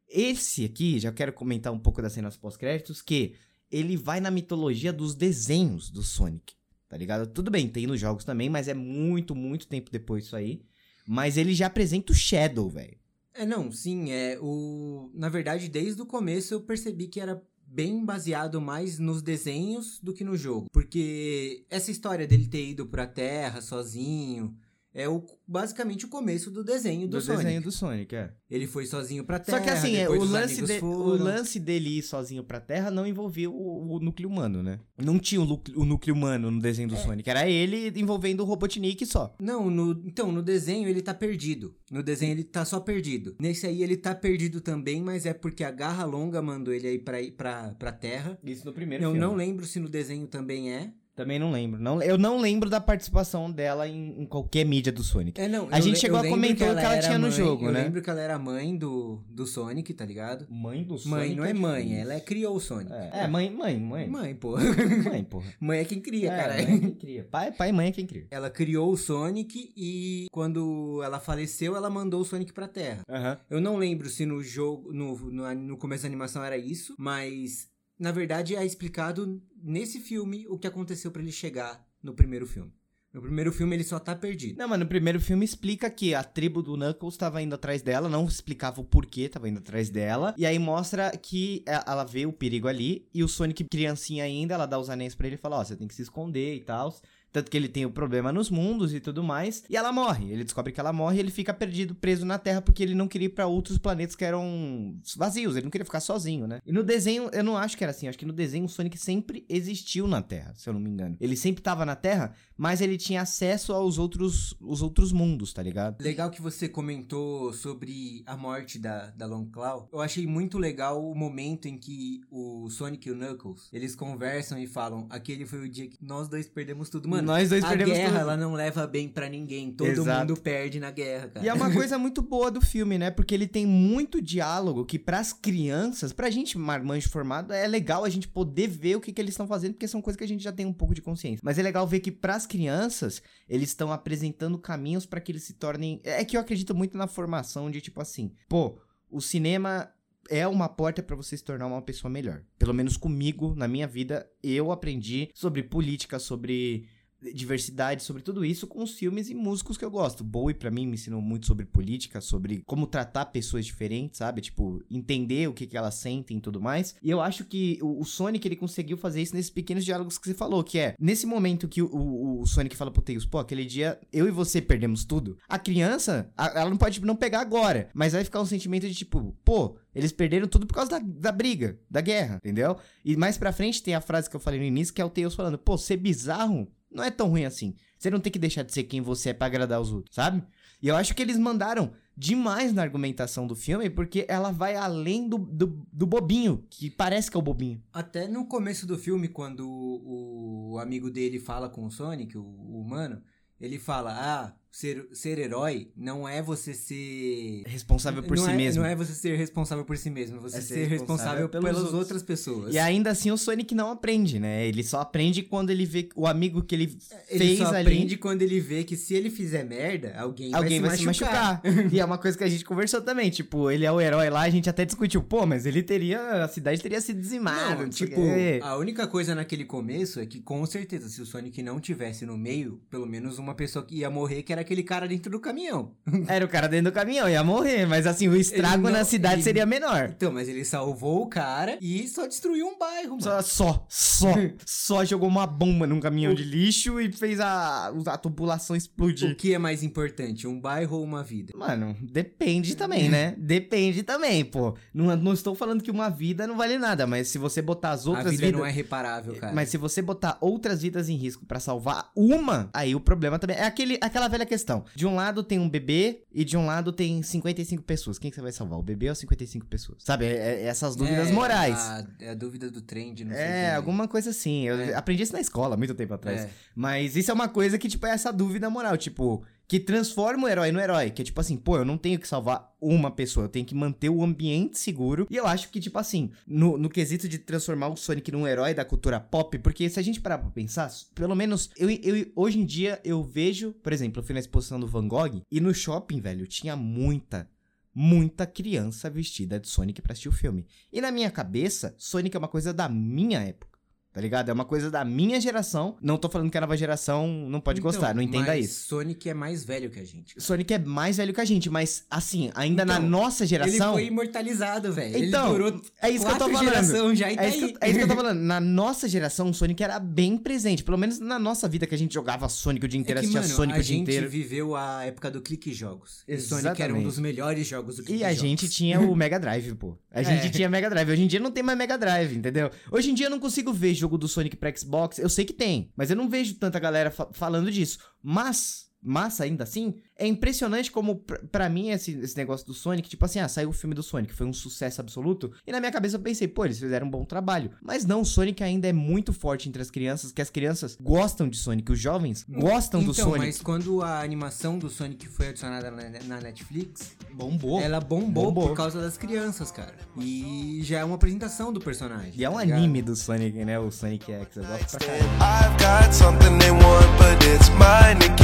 Esse 0.09 0.65
aqui, 0.65 1.01
já 1.01 1.11
quero 1.11 1.33
comentar 1.33 1.73
um 1.73 1.79
pouco 1.81 2.01
das 2.01 2.13
cenas 2.13 2.37
pós-créditos, 2.37 3.03
que 3.03 3.35
ele 3.69 3.97
vai 3.97 4.21
na 4.21 4.31
mitologia 4.31 4.93
dos 4.93 5.17
desenhos 5.17 5.91
do 5.91 6.05
Sonic, 6.05 6.55
tá 6.89 6.97
ligado? 6.97 7.27
Tudo 7.27 7.51
bem, 7.51 7.67
tem 7.67 7.89
nos 7.89 7.99
jogos 7.99 8.25
também, 8.25 8.49
mas 8.49 8.69
é 8.69 8.75
muito, 8.75 9.35
muito 9.35 9.67
tempo 9.67 9.91
depois 9.91 10.27
isso 10.27 10.37
aí. 10.37 10.63
Mas 11.05 11.37
ele 11.37 11.53
já 11.53 11.67
apresenta 11.67 12.13
o 12.13 12.15
Shadow, 12.15 12.69
velho. 12.71 13.02
É, 13.35 13.47
não, 13.47 13.73
sim, 13.73 14.11
é 14.11 14.39
o... 14.41 15.11
Na 15.15 15.29
verdade, 15.29 15.69
desde 15.69 16.01
o 16.03 16.07
começo 16.07 16.55
eu 16.55 16.61
percebi 16.61 17.09
que 17.09 17.21
era 17.21 17.43
bem 17.67 18.05
baseado 18.05 18.61
mais 18.61 18.99
nos 18.99 19.23
desenhos 19.23 19.99
do 20.01 20.13
que 20.13 20.23
no 20.23 20.37
jogo. 20.37 20.67
Porque 20.71 21.65
essa 21.71 21.91
história 21.91 22.27
dele 22.27 22.47
ter 22.47 22.69
ido 22.69 22.87
pra 22.87 23.07
Terra 23.07 23.63
sozinho 23.63 24.55
é 24.95 25.09
o, 25.09 25.25
basicamente 25.49 26.05
o 26.05 26.09
começo 26.09 26.51
do 26.51 26.63
desenho 26.63 27.07
do, 27.09 27.17
Do 27.17 27.21
Sonic. 27.21 27.45
desenho 27.45 27.63
do 27.63 27.71
Sonic, 27.73 28.15
é. 28.15 28.31
Ele 28.51 28.67
foi 28.67 28.85
sozinho 28.85 29.25
pra 29.25 29.39
Terra, 29.39 29.59
Só 29.59 29.65
que 29.65 29.71
assim, 29.71 29.97
é, 29.97 30.09
o, 30.09 30.23
lance 30.25 30.61
de- 30.63 30.73
o 30.75 30.79
foram. 30.81 31.25
lance 31.25 31.59
dele 31.59 31.99
ir 31.99 32.03
sozinho 32.03 32.45
pra 32.45 32.61
Terra 32.61 32.91
não 32.91 33.07
envolvia 33.07 33.49
o, 33.51 33.95
o 33.97 34.01
núcleo 34.01 34.29
humano, 34.29 34.63
né? 34.63 34.79
Não 35.03 35.19
tinha 35.19 35.41
o, 35.41 35.45
núcleo- 35.47 35.81
o 35.81 35.85
núcleo 35.87 36.15
humano 36.15 36.51
no 36.51 36.61
desenho 36.61 36.89
do 36.89 36.97
Sonic. 36.97 37.29
Era 37.29 37.49
ele 37.49 37.91
envolvendo 37.99 38.41
o 38.41 38.45
Robotnik 38.45 39.07
só. 39.07 39.35
Não, 39.41 39.71
no, 39.71 39.93
então, 40.07 40.31
no 40.31 40.43
desenho 40.43 40.87
ele 40.89 41.01
tá 41.01 41.15
perdido. 41.15 41.75
No 41.91 42.03
desenho 42.03 42.33
ele 42.33 42.45
tá 42.45 42.65
só 42.65 42.79
perdido. 42.79 43.35
Nesse 43.41 43.67
aí 43.67 43.83
ele 43.83 43.97
tá 43.97 44.15
perdido 44.15 44.61
também, 44.61 45.01
mas 45.03 45.25
é 45.25 45.33
porque 45.33 45.65
a 45.65 45.71
Garra 45.71 46.05
Longa 46.05 46.43
mandou 46.43 46.75
ele 46.75 46.87
aí 46.89 46.99
pra, 46.99 47.21
ir 47.23 47.33
pra, 47.33 47.75
pra 47.79 47.93
Terra. 47.93 48.39
Isso 48.45 48.67
no 48.67 48.73
primeiro 48.73 49.03
Eu 49.05 49.11
filme. 49.13 49.21
não 49.21 49.35
lembro 49.35 49.65
se 49.65 49.81
no 49.81 49.89
desenho 49.89 50.27
também 50.27 50.71
é. 50.73 50.93
Também 51.15 51.39
não 51.39 51.53
lembro. 51.53 51.79
Não, 51.81 52.03
eu 52.03 52.17
não 52.17 52.41
lembro 52.41 52.71
da 52.71 52.81
participação 52.81 53.51
dela 53.51 53.87
em, 53.87 54.23
em 54.23 54.27
qualquer 54.27 54.65
mídia 54.65 54.91
do 54.91 55.03
Sonic. 55.03 55.39
É, 55.41 55.47
não. 55.47 55.69
A 55.71 55.79
eu 55.79 55.83
gente 55.83 55.99
chegou 55.99 56.19
eu 56.21 56.25
a 56.25 56.29
comentar 56.29 56.69
o 56.71 56.75
que 56.75 56.81
ela 56.85 56.95
era 56.95 57.03
tinha 57.03 57.19
no 57.19 57.29
mãe- 57.29 57.37
jogo, 57.37 57.67
eu 57.67 57.73
né? 57.73 57.83
lembro 57.85 58.01
que 58.01 58.09
ela 58.09 58.21
era 58.21 58.39
mãe 58.39 58.75
do, 58.77 59.23
do 59.29 59.47
Sonic, 59.47 59.93
tá 59.93 60.05
ligado? 60.07 60.47
Mãe 60.49 60.83
do 60.83 60.97
Mãe 61.07 61.35
não 61.35 61.45
é 61.45 61.53
mãe, 61.53 62.01
ela 62.01 62.15
é, 62.15 62.21
criou 62.21 62.57
o 62.57 62.61
Sonic. 62.61 62.93
É, 62.93 63.25
é, 63.25 63.29
mãe, 63.29 63.51
mãe, 63.51 63.79
mãe. 63.79 64.09
Mãe, 64.09 64.35
pô. 64.35 64.57
Mãe, 65.05 65.23
porra. 65.25 65.53
mãe 65.61 65.81
é 65.81 65.85
quem 65.85 66.01
cria, 66.01 66.33
É, 66.33 66.37
cara. 66.37 66.55
mãe 66.55 66.63
é 66.63 66.79
quem 66.79 66.95
cria. 66.95 67.29
Pai, 67.31 67.53
pai 67.53 67.69
e 67.69 67.73
mãe 67.73 67.89
é 67.89 67.93
quem 67.93 68.07
cria. 68.07 68.27
Ela 68.31 68.49
criou 68.51 68.91
o 68.91 68.97
Sonic 68.97 69.71
e 69.77 70.27
quando 70.33 71.01
ela 71.05 71.21
faleceu, 71.21 71.77
ela 71.77 71.91
mandou 71.91 72.21
o 72.21 72.25
Sonic 72.25 72.53
pra 72.53 72.67
Terra. 72.67 73.03
Eu 73.51 73.61
não 73.61 73.77
lembro 73.77 74.09
se 74.09 74.25
no 74.25 74.43
jogo, 74.43 74.93
no, 74.93 75.17
no, 75.31 75.55
no 75.55 75.77
começo 75.77 76.05
da 76.05 76.09
animação 76.09 76.43
era 76.43 76.57
isso, 76.57 76.95
mas 76.99 77.71
na 78.03 78.11
verdade 78.11 78.57
é 78.57 78.67
explicado 78.67 79.41
nesse 79.63 80.01
filme 80.01 80.45
o 80.49 80.59
que 80.59 80.67
aconteceu 80.67 81.13
pra 81.13 81.23
ele 81.23 81.31
chegar 81.31 81.87
no 82.03 82.13
primeiro 82.13 82.49
filme. 82.49 82.73
No 83.13 83.23
primeiro 83.23 83.53
filme 83.53 83.77
ele 83.77 83.85
só 83.85 83.99
tá 84.01 84.17
perdido. 84.17 84.59
Não, 84.59 84.67
mas 84.67 84.81
no 84.81 84.87
primeiro 84.87 85.21
filme 85.21 85.45
explica 85.45 85.89
que 85.89 86.13
a 86.13 86.25
tribo 86.25 86.63
do 86.63 86.77
Knuckles 86.77 87.17
tava 87.17 87.41
indo 87.41 87.55
atrás 87.55 87.81
dela, 87.81 88.09
não 88.09 88.25
explicava 88.25 88.81
o 88.81 88.85
porquê 88.85 89.29
tava 89.29 89.49
indo 89.49 89.59
atrás 89.59 89.89
dela. 89.89 90.35
E 90.37 90.45
aí 90.45 90.59
mostra 90.59 91.11
que 91.17 91.63
é, 91.65 91.81
ela 91.87 92.03
vê 92.03 92.27
o 92.27 92.33
perigo 92.33 92.67
ali 92.67 93.07
e 93.15 93.23
o 93.23 93.29
Sonic, 93.29 93.65
criancinha 93.71 94.25
ainda, 94.25 94.55
ela 94.55 94.67
dá 94.67 94.81
os 94.81 94.91
anéis 94.91 95.15
pra 95.15 95.29
ele 95.29 95.37
e 95.37 95.39
fala: 95.39 95.61
Ó, 95.61 95.65
você 95.65 95.77
tem 95.77 95.87
que 95.87 95.95
se 95.95 96.03
esconder 96.03 96.57
e 96.57 96.61
tal. 96.61 96.93
Tanto 97.33 97.51
que 97.51 97.57
ele 97.57 97.69
tem 97.69 97.87
o 97.87 97.91
problema 97.91 98.33
nos 98.33 98.51
mundos 98.51 98.93
e 98.93 99.01
tudo 99.01 99.23
mais. 99.23 99.65
E 99.69 99.77
ela 99.77 99.91
morre. 99.91 100.31
Ele 100.31 100.45
descobre 100.45 100.73
que 100.73 100.79
ela 100.79 100.93
morre 100.93 101.17
e 101.17 101.21
ele 101.21 101.31
fica 101.31 101.55
perdido, 101.55 101.95
preso 101.95 102.27
na 102.27 102.39
Terra, 102.39 102.61
porque 102.61 102.83
ele 102.83 102.95
não 102.95 103.09
queria 103.09 103.27
ir 103.27 103.31
pra 103.31 103.47
outros 103.47 103.79
planetas 103.79 104.15
que 104.15 104.25
eram 104.25 104.97
vazios. 105.17 105.57
Ele 105.57 105.65
não 105.65 105.71
queria 105.71 105.85
ficar 105.85 106.01
sozinho, 106.01 106.47
né? 106.47 106.61
E 106.67 106.73
no 106.73 106.83
desenho, 106.83 107.31
eu 107.33 107.43
não 107.43 107.57
acho 107.57 107.77
que 107.77 107.85
era 107.85 107.91
assim. 107.91 108.07
Acho 108.09 108.19
que 108.19 108.27
no 108.27 108.33
desenho 108.33 108.67
o 108.67 108.69
Sonic 108.69 108.99
sempre 108.99 109.47
existiu 109.49 110.07
na 110.07 110.21
Terra, 110.21 110.53
se 110.57 110.69
eu 110.69 110.75
não 110.75 110.81
me 110.81 110.91
engano. 110.91 111.17
Ele 111.21 111.37
sempre 111.37 111.63
tava 111.63 111.87
na 111.87 111.97
Terra, 111.97 112.35
mas 112.57 112.81
ele 112.81 112.99
tinha 112.99 113.23
acesso 113.23 113.73
aos 113.73 113.99
outros, 113.99 114.55
os 114.61 114.83
outros 114.83 115.13
mundos, 115.13 115.53
tá 115.53 115.63
ligado? 115.63 116.03
Legal 116.03 116.31
que 116.31 116.43
você 116.43 116.69
comentou 116.69 117.53
sobre 117.53 118.23
a 118.27 118.37
morte 118.37 118.79
da, 118.79 119.07
da 119.11 119.27
Long 119.27 119.47
Claw. 119.47 119.89
Eu 119.93 120.01
achei 120.01 120.27
muito 120.27 120.59
legal 120.59 121.03
o 121.03 121.15
momento 121.15 121.67
em 121.67 121.79
que 121.79 122.21
o 122.31 122.69
Sonic 122.71 123.09
e 123.09 123.13
o 123.13 123.17
Knuckles, 123.17 123.69
eles 123.73 123.95
conversam 123.95 124.59
e 124.59 124.67
falam, 124.67 125.07
aquele 125.11 125.47
foi 125.47 125.61
o 125.61 125.69
dia 125.69 125.89
que 125.89 125.97
nós 126.01 126.29
dois 126.29 126.47
perdemos 126.47 126.89
tudo. 126.89 127.09
Mano, 127.09 127.22
Nós 127.23 127.49
dois 127.49 127.65
a 127.65 127.69
perdemos 127.69 127.93
guerra, 127.93 128.09
tudo. 128.11 128.21
ela 128.21 128.37
não 128.37 128.53
leva 128.55 128.87
bem 128.87 129.09
pra 129.09 129.29
ninguém. 129.29 129.73
Todo 129.73 129.89
Exato. 129.89 130.21
mundo 130.21 130.41
perde 130.41 130.79
na 130.81 130.91
guerra, 130.91 131.29
cara. 131.29 131.47
E 131.47 131.49
é 131.49 131.55
uma 131.55 131.71
coisa 131.73 131.99
muito 131.99 132.23
boa 132.23 132.51
do 132.51 132.61
filme, 132.61 132.99
né? 132.99 133.11
Porque 133.11 133.35
ele 133.35 133.47
tem 133.47 133.67
muito 133.67 134.21
diálogo 134.21 134.85
que 134.85 134.99
pras 134.99 135.33
crianças, 135.33 136.13
pra 136.13 136.31
gente 136.31 136.59
marmanjo 136.59 137.09
formado, 137.09 137.53
é 137.53 137.67
legal 137.67 138.05
a 138.05 138.09
gente 138.09 138.29
poder 138.29 138.69
ver 138.69 138.97
o 138.97 139.01
que, 139.01 139.13
que 139.13 139.21
eles 139.21 139.33
estão 139.33 139.47
fazendo, 139.47 139.75
porque 139.75 139.89
são 139.89 140.03
coisas 140.03 140.19
que 140.19 140.25
a 140.25 140.29
gente 140.29 140.43
já 140.43 140.53
tem 140.53 140.67
um 140.67 140.73
pouco 140.73 140.95
de 140.95 141.03
consciência. 141.03 141.41
Mas 141.43 141.59
é 141.59 141.63
legal 141.63 141.87
ver 141.87 142.01
que 142.01 142.11
pras 142.11 142.47
crianças, 142.47 143.23
eles 143.49 143.71
estão 143.71 143.93
apresentando 143.93 144.59
caminhos 144.59 145.07
pra 145.07 145.21
que 145.21 145.33
eles 145.33 145.45
se 145.45 145.55
tornem... 145.55 146.01
É 146.05 146.25
que 146.25 146.37
eu 146.37 146.41
acredito 146.41 146.75
muito 146.75 146.97
na 146.97 147.07
formação 147.07 147.71
de 147.71 147.81
tipo 147.81 148.01
assim, 148.01 148.33
pô, 148.49 148.79
o 149.11 149.21
cinema 149.21 149.91
é 150.31 150.47
uma 150.47 150.69
porta 150.69 151.03
pra 151.03 151.17
você 151.17 151.37
se 151.37 151.45
tornar 151.45 151.67
uma 151.67 151.83
pessoa 151.83 152.11
melhor. 152.11 152.43
Pelo 152.59 152.73
menos 152.73 152.97
comigo, 152.97 153.55
na 153.57 153.67
minha 153.69 153.87
vida, 153.87 154.29
eu 154.43 154.71
aprendi 154.71 155.31
sobre 155.35 155.63
política, 155.63 156.19
sobre 156.19 156.87
diversidade, 157.35 158.03
sobre 158.03 158.23
tudo 158.23 158.45
isso 158.45 158.67
com 158.67 158.83
os 158.83 158.93
filmes 158.93 159.29
e 159.31 159.35
músicos 159.35 159.77
que 159.77 159.85
eu 159.85 159.91
gosto. 159.91 160.25
Bowie 160.25 160.55
pra 160.55 160.71
mim 160.71 160.87
me 160.87 160.95
ensinou 160.95 161.21
muito 161.21 161.47
sobre 161.47 161.65
política, 161.67 162.21
sobre 162.21 162.63
como 162.67 162.87
tratar 162.87 163.27
pessoas 163.27 163.65
diferentes, 163.67 164.19
sabe? 164.19 164.41
Tipo, 164.41 164.83
entender 164.91 165.49
o 165.49 165.53
que, 165.53 165.67
que 165.67 165.77
elas 165.77 165.95
sentem 165.95 166.39
e 166.39 166.41
tudo 166.41 166.61
mais. 166.61 166.95
E 167.03 167.11
eu 167.11 167.21
acho 167.21 167.45
que 167.45 167.79
o, 167.83 168.01
o 168.01 168.05
Sonic 168.05 168.47
ele 168.47 168.57
conseguiu 168.57 168.97
fazer 168.97 169.23
isso 169.23 169.35
nesses 169.35 169.51
pequenos 169.51 169.85
diálogos 169.85 170.19
que 170.19 170.27
você 170.29 170.35
falou, 170.35 170.63
que 170.65 170.79
é 170.79 170.95
nesse 170.99 171.27
momento 171.27 171.69
que 171.69 171.83
o, 171.83 171.87
o, 171.87 172.41
o 172.41 172.47
Sonic 172.47 172.77
fala 172.77 172.91
pro 172.91 173.03
Tails, 173.03 173.27
pô, 173.27 173.39
aquele 173.39 173.65
dia 173.65 174.01
eu 174.13 174.27
e 174.27 174.31
você 174.31 174.61
perdemos 174.61 175.05
tudo. 175.05 175.37
A 175.49 175.59
criança, 175.59 176.31
a- 176.37 176.53
ela 176.61 176.71
não 176.71 176.77
pode 176.77 177.01
não 177.05 177.17
pegar 177.17 177.41
agora, 177.41 177.89
mas 177.95 178.13
vai 178.13 178.25
ficar 178.25 178.41
um 178.41 178.47
sentimento 178.47 178.87
de 178.89 178.95
tipo, 178.95 179.37
pô, 179.45 179.77
eles 179.95 180.13
perderam 180.13 180.47
tudo 180.49 180.67
por 180.67 180.75
causa 180.75 180.91
da, 180.93 180.99
da 180.99 181.33
briga, 181.33 181.79
da 181.91 182.01
guerra, 182.01 182.37
entendeu? 182.37 182.77
E 183.05 183.17
mais 183.17 183.37
pra 183.37 183.53
frente 183.53 183.83
tem 183.83 183.95
a 183.95 184.01
frase 184.01 184.29
que 184.31 184.37
eu 184.37 184.41
falei 184.41 184.59
no 184.59 184.67
início, 184.67 184.95
que 184.95 185.01
é 185.01 185.05
o 185.05 185.11
Tails 185.11 185.35
falando, 185.35 185.59
pô, 185.59 185.77
ser 185.77 185.97
bizarro 185.97 186.67
não 186.93 187.03
é 187.05 187.11
tão 187.11 187.29
ruim 187.29 187.45
assim. 187.45 187.75
Você 187.99 188.11
não 188.11 188.21
tem 188.21 188.33
que 188.33 188.39
deixar 188.39 188.63
de 188.63 188.73
ser 188.73 188.85
quem 188.85 189.01
você 189.01 189.31
é 189.31 189.35
pra 189.35 189.47
agradar 189.47 189.81
os 189.81 189.93
outros, 189.93 190.15
sabe? 190.15 190.43
E 190.83 190.89
eu 190.89 190.97
acho 190.97 191.15
que 191.15 191.23
eles 191.23 191.39
mandaram 191.39 191.93
demais 192.17 192.73
na 192.73 192.83
argumentação 192.83 193.47
do 193.47 193.55
filme, 193.55 193.89
porque 193.89 194.27
ela 194.29 194.51
vai 194.51 194.75
além 194.75 195.29
do, 195.29 195.39
do, 195.39 195.87
do 195.93 196.07
bobinho, 196.07 196.67
que 196.69 196.91
parece 196.91 197.31
que 197.31 197.37
é 197.37 197.41
o 197.41 197.43
bobinho. 197.43 197.81
Até 197.93 198.27
no 198.27 198.47
começo 198.47 198.87
do 198.87 198.99
filme, 198.99 199.29
quando 199.29 199.67
o, 199.67 200.73
o 200.73 200.79
amigo 200.79 201.11
dele 201.11 201.39
fala 201.39 201.69
com 201.69 201.87
o 201.87 201.91
Sonic, 201.91 202.37
o, 202.37 202.43
o 202.43 202.81
humano, 202.81 203.23
ele 203.61 203.79
fala: 203.79 204.13
Ah, 204.13 204.55
ser, 204.73 205.07
ser 205.13 205.39
herói 205.39 205.89
não 205.95 206.27
é 206.27 206.41
você 206.41 206.73
ser. 206.73 207.63
Responsável 207.67 208.23
por 208.23 208.39
si 208.39 208.51
é, 208.51 208.55
mesmo. 208.55 208.83
Não 208.83 208.89
é 208.89 208.97
você 208.97 209.13
ser 209.13 209.37
responsável 209.37 209.85
por 209.85 209.99
si 209.99 210.09
mesmo, 210.09 210.39
é 210.39 210.41
você 210.41 210.57
É 210.57 210.61
ser, 210.63 210.75
ser 210.75 210.87
responsável, 210.87 211.43
responsável 211.43 211.49
pelas 211.51 211.77
outros. 211.77 211.95
outras 211.95 212.23
pessoas. 212.23 212.75
E 212.75 212.79
ainda 212.79 213.11
assim 213.11 213.31
o 213.31 213.37
Sonic 213.37 213.75
não 213.75 213.91
aprende, 213.91 214.41
né? 214.41 214.67
Ele 214.67 214.83
só 214.83 215.01
aprende 215.03 215.43
quando 215.43 215.69
ele 215.69 215.85
vê 215.85 216.09
o 216.17 216.27
amigo 216.27 216.63
que 216.63 216.75
ele, 216.75 216.99
ele 217.29 217.39
fez 217.39 217.59
só 217.59 217.67
ali. 217.69 217.81
aprende 217.83 218.17
quando 218.17 218.41
ele 218.41 218.59
vê 218.61 218.83
que 218.83 218.97
se 218.97 219.15
ele 219.15 219.29
fizer 219.29 219.63
merda, 219.65 220.15
alguém, 220.19 220.55
Alguém 220.55 220.81
vai, 220.81 220.89
vai 220.89 220.97
se 220.97 221.03
se 221.03 221.07
machucar. 221.07 221.61
machucar. 221.63 221.93
e 221.93 222.01
é 222.01 222.05
uma 222.05 222.17
coisa 222.17 222.39
que 222.39 222.45
a 222.45 222.49
gente 222.49 222.65
conversou 222.65 223.03
também. 223.03 223.29
Tipo, 223.29 223.71
ele 223.71 223.85
é 223.85 223.93
o 223.93 224.01
herói 224.01 224.31
lá, 224.31 224.41
a 224.41 224.51
gente 224.51 224.71
até 224.71 224.87
discutiu. 224.87 225.23
Pô, 225.23 225.45
mas 225.45 225.67
ele 225.67 225.83
teria. 225.83 226.43
A 226.45 226.49
cidade 226.49 226.81
teria 226.81 227.01
sido 227.01 227.21
dizimada. 227.21 227.83
Não, 227.83 227.91
tipo, 227.91 228.21
a 228.63 228.77
única 228.79 229.07
coisa 229.07 229.35
naquele 229.35 229.67
começo 229.67 230.19
é 230.19 230.25
que 230.25 230.41
com 230.41 230.65
certeza, 230.65 231.11
se 231.11 231.21
o 231.21 231.27
Sonic 231.27 231.63
não 231.63 231.79
tivesse 231.79 232.25
no 232.25 232.39
meio, 232.39 232.81
pelo 232.91 233.07
menos 233.07 233.39
uma 233.39 233.55
pessoa 233.55 233.85
que 233.85 233.97
ia 233.97 234.09
morrer, 234.09 234.43
que 234.43 234.53
era 234.53 234.62
aquele 234.63 234.83
cara 234.83 235.07
dentro 235.07 235.31
do 235.31 235.39
caminhão. 235.41 235.93
Era 236.27 236.45
o 236.45 236.49
cara 236.49 236.67
dentro 236.69 236.91
do 236.91 236.95
caminhão, 236.95 237.29
ia 237.29 237.43
morrer. 237.45 237.87
Mas 237.87 238.07
assim, 238.07 238.29
o 238.29 238.37
estrago 238.37 238.85
não- 238.85 238.91
na 238.93 239.05
cidade 239.05 239.37
ele- 239.37 239.43
seria 239.43 239.67
menor. 239.67 240.11
Então, 240.17 240.33
mas 240.33 240.49
ele 240.49 240.65
salvou 240.65 241.23
o 241.23 241.27
cara 241.27 241.79
e 241.81 242.07
só 242.09 242.27
destruiu 242.27 242.67
um 242.67 242.79
bairro, 242.79 243.11
mano. 243.11 243.23
Só, 243.23 243.43
só, 243.43 243.87
só, 243.89 244.33
só 244.67 245.05
jogou 245.05 245.29
uma 245.29 245.47
bomba 245.47 245.87
num 245.87 246.01
caminhão 246.01 246.33
O- 246.33 246.37
de 246.37 246.45
lixo 246.45 247.01
e 247.01 247.13
fez 247.13 247.41
a, 247.41 247.89
a 248.07 248.19
tubulação 248.19 248.75
explodir. 248.77 249.31
O 249.31 249.35
que 249.37 249.53
é 249.55 249.59
mais 249.59 249.83
importante, 249.83 250.47
um 250.47 250.61
bairro 250.61 250.97
ou 250.99 251.05
uma 251.05 251.23
vida? 251.23 251.53
Mano, 251.57 251.97
depende 252.01 252.77
também, 252.77 253.09
né? 253.09 253.35
Depende 253.53 254.03
também, 254.03 254.45
pô. 254.45 254.77
Não, 254.95 255.15
não 255.17 255.33
estou 255.33 255.55
falando 255.55 255.83
que 255.83 255.91
uma 255.91 256.09
vida 256.09 256.47
não 256.47 256.57
vale 256.57 256.79
nada, 256.79 257.07
mas 257.07 257.29
se 257.29 257.39
você 257.39 257.61
botar 257.61 257.91
as 257.91 258.07
a 258.07 258.11
outras 258.11 258.31
vida 258.31 258.47
vidas. 258.47 258.61
não 258.61 258.67
é 258.67 258.71
reparável, 258.71 259.35
cara. 259.35 259.53
Mas 259.53 259.69
se 259.69 259.77
você 259.77 260.01
botar 260.01 260.39
outras 260.41 260.83
vidas 260.83 261.09
em 261.09 261.17
risco 261.17 261.45
pra 261.45 261.59
salvar 261.61 262.11
uma, 262.17 262.71
aí 262.73 262.95
o 262.95 263.01
problema 263.01 263.39
também 263.39 263.57
é 263.57 263.65
aquele, 263.65 263.99
aquela 264.01 264.29
velha 264.29 264.47
questão. 264.53 264.85
De 264.95 265.07
um 265.07 265.15
lado 265.15 265.43
tem 265.43 265.59
um 265.59 265.69
bebê 265.69 266.25
e 266.31 266.45
de 266.45 266.57
um 266.57 266.67
lado 266.67 266.93
tem 266.93 267.23
55 267.23 267.83
pessoas. 267.83 268.19
Quem 268.19 268.31
que 268.31 268.35
você 268.35 268.43
vai 268.43 268.53
salvar? 268.53 268.79
O 268.79 268.83
bebê 268.83 269.09
ou 269.09 269.15
55 269.15 269.67
pessoas? 269.67 270.03
Sabe? 270.05 270.27
É- 270.27 270.63
é 270.63 270.65
essas 270.65 270.95
dúvidas 270.95 271.29
É, 271.29 271.33
morais. 271.33 271.79
A, 271.79 272.07
é 272.21 272.29
a 272.31 272.35
dúvida 272.35 272.71
do 272.71 272.83
trend, 272.83 273.25
não 273.25 273.33
sei 273.35 273.41
o 273.43 273.49
É, 273.49 273.71
quê. 273.71 273.77
alguma 273.77 274.07
coisa 274.07 274.31
assim. 274.31 274.65
Eu 274.69 274.79
É. 274.81 274.95
aprendi 274.95 275.23
isso 275.23 275.33
na 275.33 275.41
escola, 275.41 275.77
muito 275.77 275.95
tempo 275.95 276.13
atrás. 276.15 276.43
É. 276.43 276.51
Mas 276.75 277.17
isso 277.17 277.31
é 277.31 277.35
uma 277.35 277.49
coisa 277.49 277.79
que, 277.79 277.89
tipo, 277.89 278.05
é 278.07 278.11
essa 278.11 278.33
dúvida 278.33 278.69
moral, 278.69 278.97
tipo, 278.97 279.43
que 279.73 279.81
transforma 279.81 280.47
o 280.47 280.51
herói 280.51 280.71
no 280.71 280.79
herói. 280.79 281.11
Que 281.11 281.23
é 281.23 281.25
tipo 281.25 281.41
assim, 281.41 281.57
pô, 281.57 281.79
eu 281.79 281.85
não 281.87 281.97
tenho 281.97 282.19
que 282.19 282.29
salvar 282.29 282.77
uma 282.79 283.11
pessoa, 283.11 283.47
eu 283.47 283.49
tenho 283.49 283.65
que 283.65 283.75
manter 283.75 284.11
o 284.11 284.23
ambiente 284.23 284.79
seguro. 284.79 285.27
E 285.31 285.37
eu 285.39 285.47
acho 285.47 285.71
que, 285.71 285.81
tipo 285.81 285.99
assim, 285.99 286.31
no, 286.47 286.77
no 286.77 286.91
quesito 286.91 287.27
de 287.27 287.39
transformar 287.39 287.89
o 287.89 287.97
Sonic 287.97 288.31
num 288.31 288.47
herói 288.47 288.75
da 288.75 288.85
cultura 288.85 289.19
pop, 289.19 289.59
porque 289.61 289.89
se 289.89 289.99
a 289.99 290.03
gente 290.03 290.21
parar 290.21 290.37
pra 290.37 290.51
pensar, 290.51 290.93
pelo 291.15 291.35
menos 291.35 291.71
eu, 291.75 291.89
eu 291.89 292.31
hoje 292.37 292.59
em 292.59 292.67
dia 292.67 293.01
eu 293.03 293.25
vejo, 293.25 293.73
por 293.83 293.95
exemplo, 293.95 294.21
eu 294.21 294.23
fui 294.23 294.35
na 294.35 294.41
exposição 294.41 294.79
do 294.79 294.87
Van 294.87 295.09
Gogh 295.09 295.41
e 295.51 295.59
no 295.59 295.73
shopping, 295.73 296.21
velho, 296.21 296.47
tinha 296.47 296.77
muita. 296.77 297.49
Muita 297.95 298.47
criança 298.47 299.09
vestida 299.09 299.59
de 299.59 299.69
Sonic 299.69 300.03
pra 300.03 300.13
assistir 300.13 300.29
o 300.29 300.33
filme. 300.33 300.67
E 300.93 301.01
na 301.01 301.11
minha 301.11 301.31
cabeça, 301.31 301.95
Sonic 301.97 302.37
é 302.37 302.39
uma 302.39 302.49
coisa 302.49 302.75
da 302.75 302.91
minha 302.91 303.41
época. 303.41 303.72
Tá 304.13 304.21
ligado? 304.21 304.51
É 304.51 304.53
uma 304.53 304.65
coisa 304.67 304.91
da 304.91 305.05
minha 305.07 305.41
geração. 305.41 305.97
Não 306.03 306.19
tô 306.19 306.29
falando 306.29 306.51
que 306.51 306.59
a 306.59 306.61
nova 306.61 306.77
geração 306.77 307.27
não 307.49 307.61
pode 307.61 307.81
Então, 307.81 307.91
gostar, 307.91 308.15
não 308.15 308.21
entenda 308.23 308.57
isso. 308.59 308.87
Sonic 308.89 309.29
é 309.31 309.35
mais 309.35 309.65
velho 309.65 309.89
que 309.91 309.99
a 309.99 310.05
gente. 310.05 310.35
cara. 310.35 310.45
Sonic 310.47 310.75
é 310.75 310.79
mais 310.79 311.17
velho 311.17 311.33
que 311.33 311.41
a 311.41 311.45
gente, 311.47 311.71
mas 311.71 312.05
assim, 312.11 312.51
ainda 312.55 312.85
na 312.85 312.97
Então, 312.99 313.09
nossa 313.09 313.45
Ele 313.45 313.49
geração. 313.49 313.95
foi 313.95 314.05
imortalizado, 314.07 314.93
velho. 314.93 315.17
Então, 315.25 315.47
ele 315.51 315.53
durou 315.63 315.83
é 316.03 316.11
isso 316.11 316.27
que 316.27 316.31
eu 316.33 316.37
tô 316.39 316.49
falando. 316.51 316.65
geração 316.65 317.15
já 317.15 317.33
e 317.33 317.37
tá 317.37 317.43
É 317.45 317.49
isso, 317.49 317.59
que, 317.69 317.75
é 317.81 317.89
isso 317.89 317.99
que 317.99 318.05
eu 318.05 318.09
tô 318.09 318.15
falando. 318.17 318.39
Na 318.41 318.61
nossa 318.61 319.09
geração, 319.09 319.49
o 319.49 319.55
Sonic 319.55 319.83
era 319.83 319.99
bem 319.99 320.37
presente. 320.37 320.85
Pelo 320.85 320.99
menos 320.99 321.19
na 321.19 321.39
nossa 321.39 321.67
vida 321.67 321.87
que 321.87 321.95
a 321.95 321.99
gente 321.99 322.13
jogava 322.13 322.49
Sonic 322.51 322.85
o 322.85 322.89
dia 322.89 323.01
inteiro, 323.01 323.19
É 323.19 323.23
que, 323.23 323.27
assistia 323.29 323.41
mano, 323.43 323.55
Sonic 323.55 323.79
a 323.79 323.81
o 323.81 323.83
dia 323.83 323.97
gente 323.97 324.03
inteiro. 324.03 324.29
viveu 324.29 324.77
a 324.77 325.05
época 325.05 325.31
do 325.31 325.41
Clique 325.41 325.73
Jogos. 325.73 326.23
E 326.29 326.37
Sonic 326.39 326.67
era 326.83 326.93
um 326.93 326.97
Exatamente. 326.99 327.05
dos 327.05 327.19
melhores 327.19 327.67
jogos 327.67 327.97
do 327.97 328.03
Clique 328.03 328.21
E 328.21 328.25
a 328.25 328.29
Jogos. 328.29 328.43
gente 328.43 328.69
tinha 328.69 329.01
o 329.01 329.17
Mega 329.17 329.39
Drive, 329.41 329.75
pô. 329.75 329.97
A 330.11 330.21
gente 330.23 330.47
É. 330.49 330.51
tinha 330.51 330.69
Mega 330.69 330.91
Drive. 330.91 331.11
Hoje 331.11 331.23
em 331.23 331.27
dia 331.27 331.41
não 331.41 331.51
tem 331.51 331.63
mais 331.63 331.79
Mega 331.79 331.97
Drive, 331.97 332.37
entendeu? 332.37 332.71
Hoje 332.91 333.11
em 333.11 333.15
dia 333.15 333.27
eu 333.27 333.31
não 333.31 333.41
consigo 333.41 333.73
ver 333.73 333.95
jogo 334.03 334.19
do 334.19 334.29
Sonic 334.29 334.57
pra 334.57 334.75
Xbox. 334.77 335.19
Eu 335.19 335.29
sei 335.29 335.45
que 335.45 335.53
tem, 335.53 335.91
mas 335.97 336.11
eu 336.11 336.17
não 336.17 336.29
vejo 336.29 336.55
tanta 336.59 336.79
galera 336.79 337.11
fa- 337.11 337.31
falando 337.33 337.71
disso. 337.71 337.99
Mas, 338.23 338.91
massa 339.03 339.45
ainda 339.45 339.65
assim, 339.65 339.95
é 340.17 340.27
impressionante 340.27 340.91
como, 340.91 341.17
pra 341.51 341.69
mim, 341.69 341.91
esse, 341.91 342.13
esse 342.13 342.37
negócio 342.37 342.65
do 342.67 342.73
Sonic, 342.73 343.09
tipo 343.09 343.25
assim, 343.25 343.41
ah, 343.41 343.49
saiu 343.49 343.71
o 343.71 343.73
filme 343.73 343.95
do 343.95 344.03
Sonic, 344.03 344.33
foi 344.33 344.47
um 344.47 344.53
sucesso 344.53 345.01
absoluto. 345.01 345.53
E 345.67 345.73
na 345.73 345.81
minha 345.81 345.91
cabeça 345.91 346.17
eu 346.17 346.21
pensei, 346.21 346.47
pô, 346.47 346.65
eles 346.65 346.79
fizeram 346.79 347.07
um 347.09 347.11
bom 347.11 347.25
trabalho. 347.25 347.73
Mas 347.83 348.05
não, 348.05 348.21
o 348.21 348.25
Sonic 348.25 348.63
ainda 348.63 348.87
é 348.87 348.93
muito 348.93 349.33
forte 349.33 349.69
entre 349.69 349.83
as 349.83 349.91
crianças, 349.91 350.31
que 350.31 350.41
as 350.41 350.51
crianças 350.51 350.97
gostam 351.01 351.49
de 351.49 351.57
Sonic, 351.57 351.91
os 351.91 351.99
jovens 351.99 352.47
gostam 352.49 353.03
do 353.03 353.11
então, 353.11 353.31
Sonic. 353.31 353.47
mas 353.47 353.61
quando 353.61 354.03
a 354.03 354.21
animação 354.21 354.79
do 354.79 354.89
Sonic 354.89 355.27
foi 355.29 355.49
adicionada 355.49 355.91
na, 355.91 356.09
na 356.25 356.41
Netflix, 356.41 357.17
Bombou. 357.33 357.81
ela 357.81 357.99
bombou, 357.99 358.45
Bombou. 358.45 358.69
por 358.69 358.77
causa 358.77 359.01
das 359.01 359.17
crianças, 359.17 359.73
cara. 359.73 359.95
E 360.17 360.81
já 360.85 361.01
é 361.01 361.05
uma 361.05 361.17
apresentação 361.17 361.73
do 361.73 361.81
personagem. 361.81 362.33
E 362.37 362.45
é 362.45 362.51
um 362.51 362.55
tá 362.55 362.65
ligado? 362.65 362.79
anime 362.79 363.03
do 363.03 363.17
Sonic, 363.17 363.65
né? 363.65 363.79
O 363.79 363.91
Sonic 363.91 364.31
X. 364.31 364.57
Eu 364.57 364.65
gosto 364.65 364.99
pra 364.99 365.07
caralho. 365.07 365.25
I've 365.25 365.83
got 365.83 366.15
something 366.15 366.59
they 366.59 366.71
want, 366.71 367.11
but 367.19 367.43
it's 367.45 367.69
mine 367.71 368.21
to 368.21 368.43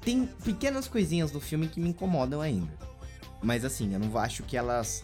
Tem 0.00 0.26
pequenas 0.44 0.86
coisinhas 0.86 1.30
do 1.30 1.40
filme 1.40 1.68
que 1.68 1.80
me 1.80 1.88
incomodam 1.88 2.40
ainda. 2.40 2.72
Mas 3.42 3.64
assim, 3.64 3.92
eu 3.92 3.98
não 3.98 4.16
acho 4.18 4.42
que 4.42 4.56
elas 4.56 5.02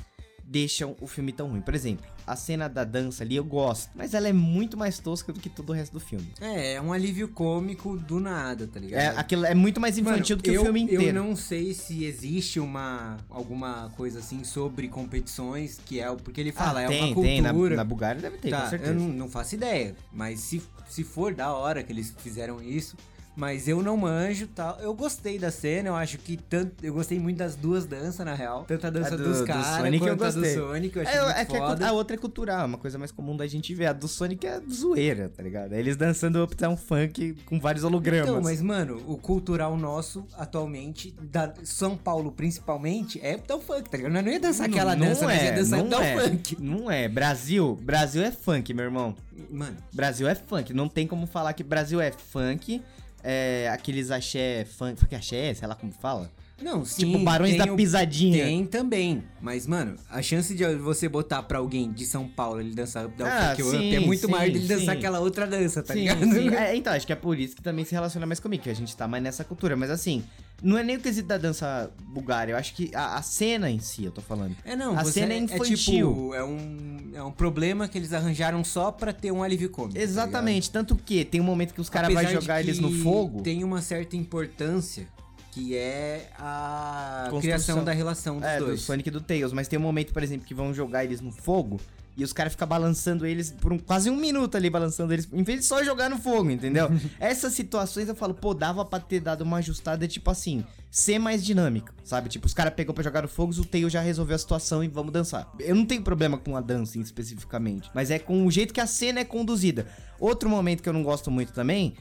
deixam 0.51 0.97
o 1.01 1.07
filme 1.07 1.31
tão 1.33 1.49
ruim. 1.49 1.61
Por 1.61 1.75
exemplo, 1.77 2.05
a 2.27 2.35
cena 2.35 2.69
da 2.69 2.83
dança 2.83 3.23
ali 3.23 3.37
eu 3.37 3.45
gosto, 3.45 3.89
mas 3.95 4.15
ela 4.15 4.27
é 4.29 4.33
muito 4.33 4.77
mais 4.77 4.99
tosca 4.99 5.33
do 5.33 5.39
que 5.39 5.49
todo 5.49 5.71
o 5.71 5.73
resto 5.73 5.93
do 5.93 6.01
filme. 6.01 6.33
É, 6.41 6.75
é 6.75 6.81
um 6.83 6.93
alívio 6.93 7.29
cômico 7.29 7.97
do 7.97 8.19
nada, 8.19 8.67
tá 8.67 8.81
ligado? 8.81 9.01
É, 9.01 9.07
aquilo 9.21 9.47
é 9.47 9.55
muito 9.55 9.81
mais 9.81 9.97
infantil 9.97 10.37
Mano, 10.37 10.43
do 10.43 10.43
que 10.43 10.51
eu, 10.51 10.63
o 10.63 10.65
filme 10.65 10.81
inteiro. 10.83 11.05
Eu 11.05 11.13
não 11.25 11.37
sei 11.37 11.73
se 11.73 12.05
existe 12.05 12.59
uma 12.59 13.17
alguma 13.31 13.91
coisa 13.97 14.19
assim 14.19 14.43
sobre 14.43 14.89
competições, 14.89 15.79
que 15.87 16.01
é 16.01 16.11
o- 16.11 16.17
porque 16.17 16.41
ele 16.41 16.51
fala, 16.53 16.81
Ah, 16.81 16.83
é 16.85 16.89
tem, 16.89 17.13
uma 17.15 17.23
tem. 17.23 17.41
Na, 17.41 17.51
cultura. 17.51 17.77
na 17.77 17.85
Bulgária 17.85 18.21
deve 18.21 18.39
ter, 18.39 18.51
tá, 18.51 18.63
com 18.63 18.71
certeza. 18.71 18.91
eu 18.93 18.97
não, 18.99 19.09
não 19.09 19.29
faço 19.29 19.55
ideia, 19.55 19.95
mas 20.13 20.41
se, 20.41 20.61
se 20.89 21.05
for 21.05 21.33
da 21.33 21.53
hora 21.55 21.83
que 21.85 21.93
eles 21.93 22.13
fizeram 22.19 22.61
isso, 22.61 22.97
mas 23.41 23.67
eu 23.67 23.83
não 23.83 23.97
manjo, 23.97 24.47
tal. 24.49 24.79
Eu 24.81 24.93
gostei 24.93 25.39
da 25.39 25.51
cena, 25.51 25.89
eu 25.89 25.95
acho 25.97 26.19
que 26.19 26.37
tanto 26.37 26.85
eu 26.85 26.93
gostei 26.93 27.19
muito 27.19 27.39
das 27.39 27.57
duas 27.57 27.87
danças 27.87 28.27
na 28.27 28.35
real, 28.35 28.65
tanto 28.69 28.87
a 28.87 28.91
dança 28.91 29.15
A 29.15 29.17
do- 29.17 29.25
dos 29.25 29.39
do 29.39 29.47
caras 29.47 29.95
eu 29.95 29.99
quanto 29.99 30.25
a 30.25 30.31
do. 30.31 30.45
Sonic, 30.45 30.97
eu 30.97 31.03
achei 31.03 31.15
É, 31.19 31.25
muito 31.25 31.37
é 31.39 31.45
que 31.47 31.57
a, 31.57 31.59
foda. 31.59 31.89
a 31.89 31.93
outra 31.93 32.17
é 32.17 32.19
cultural, 32.19 32.61
é 32.61 32.65
uma 32.67 32.77
coisa 32.77 32.99
mais 32.99 33.11
comum 33.11 33.35
da 33.35 33.47
gente 33.47 33.75
ver. 33.75 33.87
A 33.87 33.93
do 33.95 34.07
Sonic 34.07 34.47
é 34.47 34.61
zoeira, 34.71 35.31
tá 35.31 35.43
ligado? 35.43 35.73
Eles 35.73 35.97
dançando 35.97 36.43
Uptown 36.45 36.77
Funk 36.77 37.35
com 37.47 37.59
vários 37.59 37.83
hologramas. 37.83 38.29
Então, 38.29 38.43
mas, 38.43 38.61
mano, 38.61 39.03
o 39.07 39.17
cultural 39.17 39.75
nosso, 39.75 40.27
atualmente, 40.37 41.15
da 41.23 41.55
São 41.65 41.97
Paulo 41.97 42.31
principalmente, 42.31 43.19
é 43.23 43.37
Uptown 43.37 43.61
Funk, 43.63 43.89
tá 43.89 43.97
ligado? 43.97 44.13
Nós 44.13 44.25
não 44.25 44.33
ia 44.33 44.41
dançar 44.41 44.69
aquela 44.69 44.95
dança, 44.95 45.25
nós 45.25 45.43
ia 45.43 45.53
dançar 45.53 45.79
não 45.79 45.87
Uptown 45.87 46.03
é, 46.03 46.21
Funk. 46.29 46.57
Não 46.61 46.91
é. 46.91 47.09
Brasil, 47.09 47.79
Brasil 47.83 48.23
é 48.23 48.31
funk, 48.31 48.75
meu 48.75 48.85
irmão. 48.85 49.15
Mano, 49.51 49.77
Brasil 49.95 50.29
é 50.29 50.35
funk. 50.35 50.75
Não 50.75 50.89
tem 50.89 51.07
como 51.07 51.27
falar 51.27 51.55
que 51.55 51.63
Brasil 51.65 52.01
é 52.01 52.13
funk. 52.13 52.83
É, 53.23 53.69
aqueles 53.73 54.11
axé, 54.11 54.65
funk, 54.65 54.99
funk 55.01 55.15
axé, 55.15 55.53
sei 55.55 55.69
lá 55.69 55.75
como 55.75 55.93
fala. 55.93 56.31
não, 56.63 56.85
sim. 56.85 57.07
tipo, 57.11 57.19
Barões 57.25 57.57
da 57.57 57.65
o- 57.73 57.77
Pisadinha. 57.77 58.45
Tem 58.45 58.65
também. 58.67 59.23
Mas, 59.41 59.67
mano, 59.67 59.97
a 60.11 60.21
chance 60.23 60.55
de 60.55 60.65
você 60.77 61.09
botar 61.09 61.43
pra 61.43 61.59
alguém 61.59 61.91
de 61.91 62.05
São 62.05 62.29
Paulo 62.29 62.61
ele 62.61 62.75
dançar 62.75 63.07
Uptown 63.07 63.27
Ah, 63.27 63.55
Funk 63.57 63.71
sim, 63.71 63.95
é 63.95 64.01
muito 64.01 64.27
sim, 64.27 64.31
maior 64.33 64.51
dele 64.53 64.67
dançar 64.69 64.95
sim. 64.95 64.99
aquela 64.99 65.21
outra 65.21 65.47
dança, 65.47 65.83
tá 65.83 65.95
sim, 65.95 66.01
ligado? 66.01 66.23
sim. 66.25 66.49
É, 66.55 66.77
então, 66.77 66.93
acho 66.93 67.07
que 67.07 67.13
é 67.13 67.17
por 67.17 67.39
isso 67.39 67.57
que 67.57 67.63
também 67.63 67.85
se 67.85 67.93
relaciona 67.95 68.27
mais 68.27 68.41
comigo, 68.41 68.63
que 68.63 68.71
a 68.71 68.75
gente 68.75 68.95
tá 68.97 69.09
mais 69.09 69.23
nessa 69.23 69.43
cultura. 69.45 69.75
Mas 69.77 69.91
assim, 69.91 70.23
não 70.63 70.77
é 70.79 70.83
nem 70.83 70.97
o 70.97 71.01
quesito 71.01 71.29
da 71.29 71.39
dança 71.39 71.91
bulgária, 72.03 72.53
eu 72.53 72.57
acho 72.57 72.75
que 72.75 72.91
a, 72.95 73.17
a 73.17 73.23
cena 73.23 73.71
em 73.71 73.79
si, 73.79 74.05
eu 74.05 74.11
tô 74.13 74.21
falando. 74.21 74.57
É, 74.65 74.75
não, 74.77 74.97
A 74.99 75.05
cena 75.05 75.33
é 75.33 75.37
é 75.37 75.41
infantil. 75.41 75.77
tipo, 75.77 76.35
é 76.35 76.45
um, 76.45 77.11
é 77.15 77.23
um 77.23 77.33
problema 77.33 77.89
que 77.89 77.97
eles 77.99 78.13
arranjaram 78.13 78.63
só 78.65 78.91
pra 78.91 79.13
ter 79.13 79.31
um 79.33 79.43
alívio 79.43 79.71
cômico. 79.71 79.95
tá 79.97 80.01
Exatamente, 80.03 80.71
tanto 80.71 80.95
que 80.97 81.25
tem 81.25 81.41
um 81.41 81.45
momento 81.45 81.73
que 81.75 81.81
os 81.81 81.89
caras 81.89 82.13
vão 82.13 82.25
jogar 82.27 82.61
eles 82.61 82.79
no 82.79 82.91
fogo. 83.03 83.43
Tem 83.43 83.63
uma 83.65 83.81
certa 83.83 84.17
importância 84.17 85.07
que 85.53 85.77
é 85.77 86.31
a 86.39 87.23
Construção. 87.25 87.41
criação 87.41 87.85
da 87.85 87.93
relação 87.93 88.37
dos 88.39 88.45
É, 88.49 88.59
do 88.61 88.67
dois. 88.67 88.83
Sonic 88.83 89.09
e 89.09 89.13
do 89.13 89.21
Tails, 89.21 89.53
mas 89.53 89.67
tem 89.67 89.79
um 89.79 89.83
momento, 89.83 90.13
por 90.13 90.23
exemplo, 90.23 90.47
que 90.47 90.55
vão 90.55 90.73
jogar 90.73 91.05
eles 91.05 91.21
no 91.21 91.33
fogo 91.33 91.81
e 92.21 92.25
os 92.25 92.33
caras 92.33 92.53
ficam 92.53 92.69
balançando 92.69 93.25
eles 93.27 93.51
por 93.51 93.73
um- 93.73 93.79
quase 93.79 94.11
um 94.11 94.17
minuto 94.17 94.57
ali, 94.57 94.69
balançando 94.69 95.13
eles, 95.13 95.29
em 95.33 95.43
vez 95.43 95.61
de 95.61 95.67
só 95.67 95.83
jogar 95.83 96.09
no 96.11 96.19
fogo, 96.19 96.51
entendeu? 96.51 96.89
Essas 97.19 97.55
situações 97.55 98.09
eu 98.09 98.15
falo, 98.15 98.35
pô, 98.35 98.53
dava 98.55 98.85
pra 98.85 99.01
ter 99.01 99.21
dado 99.21 99.43
uma 99.43 99.57
ajustada, 99.59 100.07
tipo 100.07 100.31
assim, 100.31 100.65
ser 100.91 101.19
mais 101.19 101.45
dinâmico, 101.45 101.93
sabe? 102.05 102.29
Tipo, 102.29 102.47
os 102.47 102.55
caras 102.55 102.75
pegou 102.75 102.95
pra 102.95 103.03
jogar 103.03 103.23
no 103.23 103.29
fogo, 103.29 103.53
o 103.59 103.65
Tails 103.65 103.93
já 103.93 104.01
resolveu 104.01 104.37
a 104.37 104.39
situação 104.39 104.85
e 104.85 104.89
vamos 104.89 105.13
dançar. 105.13 105.51
Eu 105.59 105.75
não 105.75 105.87
tenho 105.87 106.03
problema 106.03 106.37
com 106.37 106.57
a 106.57 106.61
dança 106.61 106.99
especificamente, 106.99 107.91
mas 107.95 108.11
é 108.11 108.19
com 108.19 108.47
o 108.47 108.51
jeito 108.51 108.75
que 108.75 108.81
a 108.81 108.87
cena 108.87 109.21
é 109.21 109.25
conduzida. 109.25 109.87
Outro 110.19 110.49
momento 110.49 110.83
que 110.83 110.89
eu 110.89 110.93
não 110.93 111.03
gosto 111.03 111.31
muito 111.31 111.53
também 111.53 111.95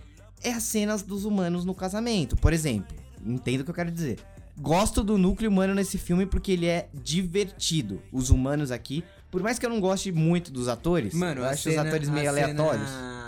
é 0.44 0.52
as 0.52 0.64
cenas 0.64 1.02
dos 1.04 1.26
humanos 1.26 1.66
no 1.66 1.74
casamento. 1.76 2.36
Por 2.36 2.52
exemplo, 2.54 2.96
entendo 3.26 3.62
o 3.62 3.64
que 3.64 3.70
eu 3.72 3.76
quero 3.76 3.92
dizer. 3.92 4.20
Gosto 4.62 5.04
do 5.04 5.18
núcleo 5.18 5.50
humano 5.50 5.74
nesse 5.74 5.98
filme 5.98 6.26
porque 6.26 6.52
ele 6.52 6.66
é 6.66 6.90
divertido. 6.94 8.02
Os 8.12 8.30
humanos 8.30 8.72
aqui 8.72 9.04
Por 9.32 9.42
mais 9.44 9.60
que 9.60 9.66
eu 9.66 9.70
não 9.70 9.80
goste 9.80 10.12
muito 10.12 10.52
dos 10.52 10.68
atores, 10.68 11.14
Mano, 11.14 11.42
eu 11.42 11.46
acho 11.46 11.64
cena, 11.64 11.82
os 11.82 11.88
atores 11.88 12.10
meio 12.10 12.30
aleatórios. 12.30 12.90
Cena 12.90 13.19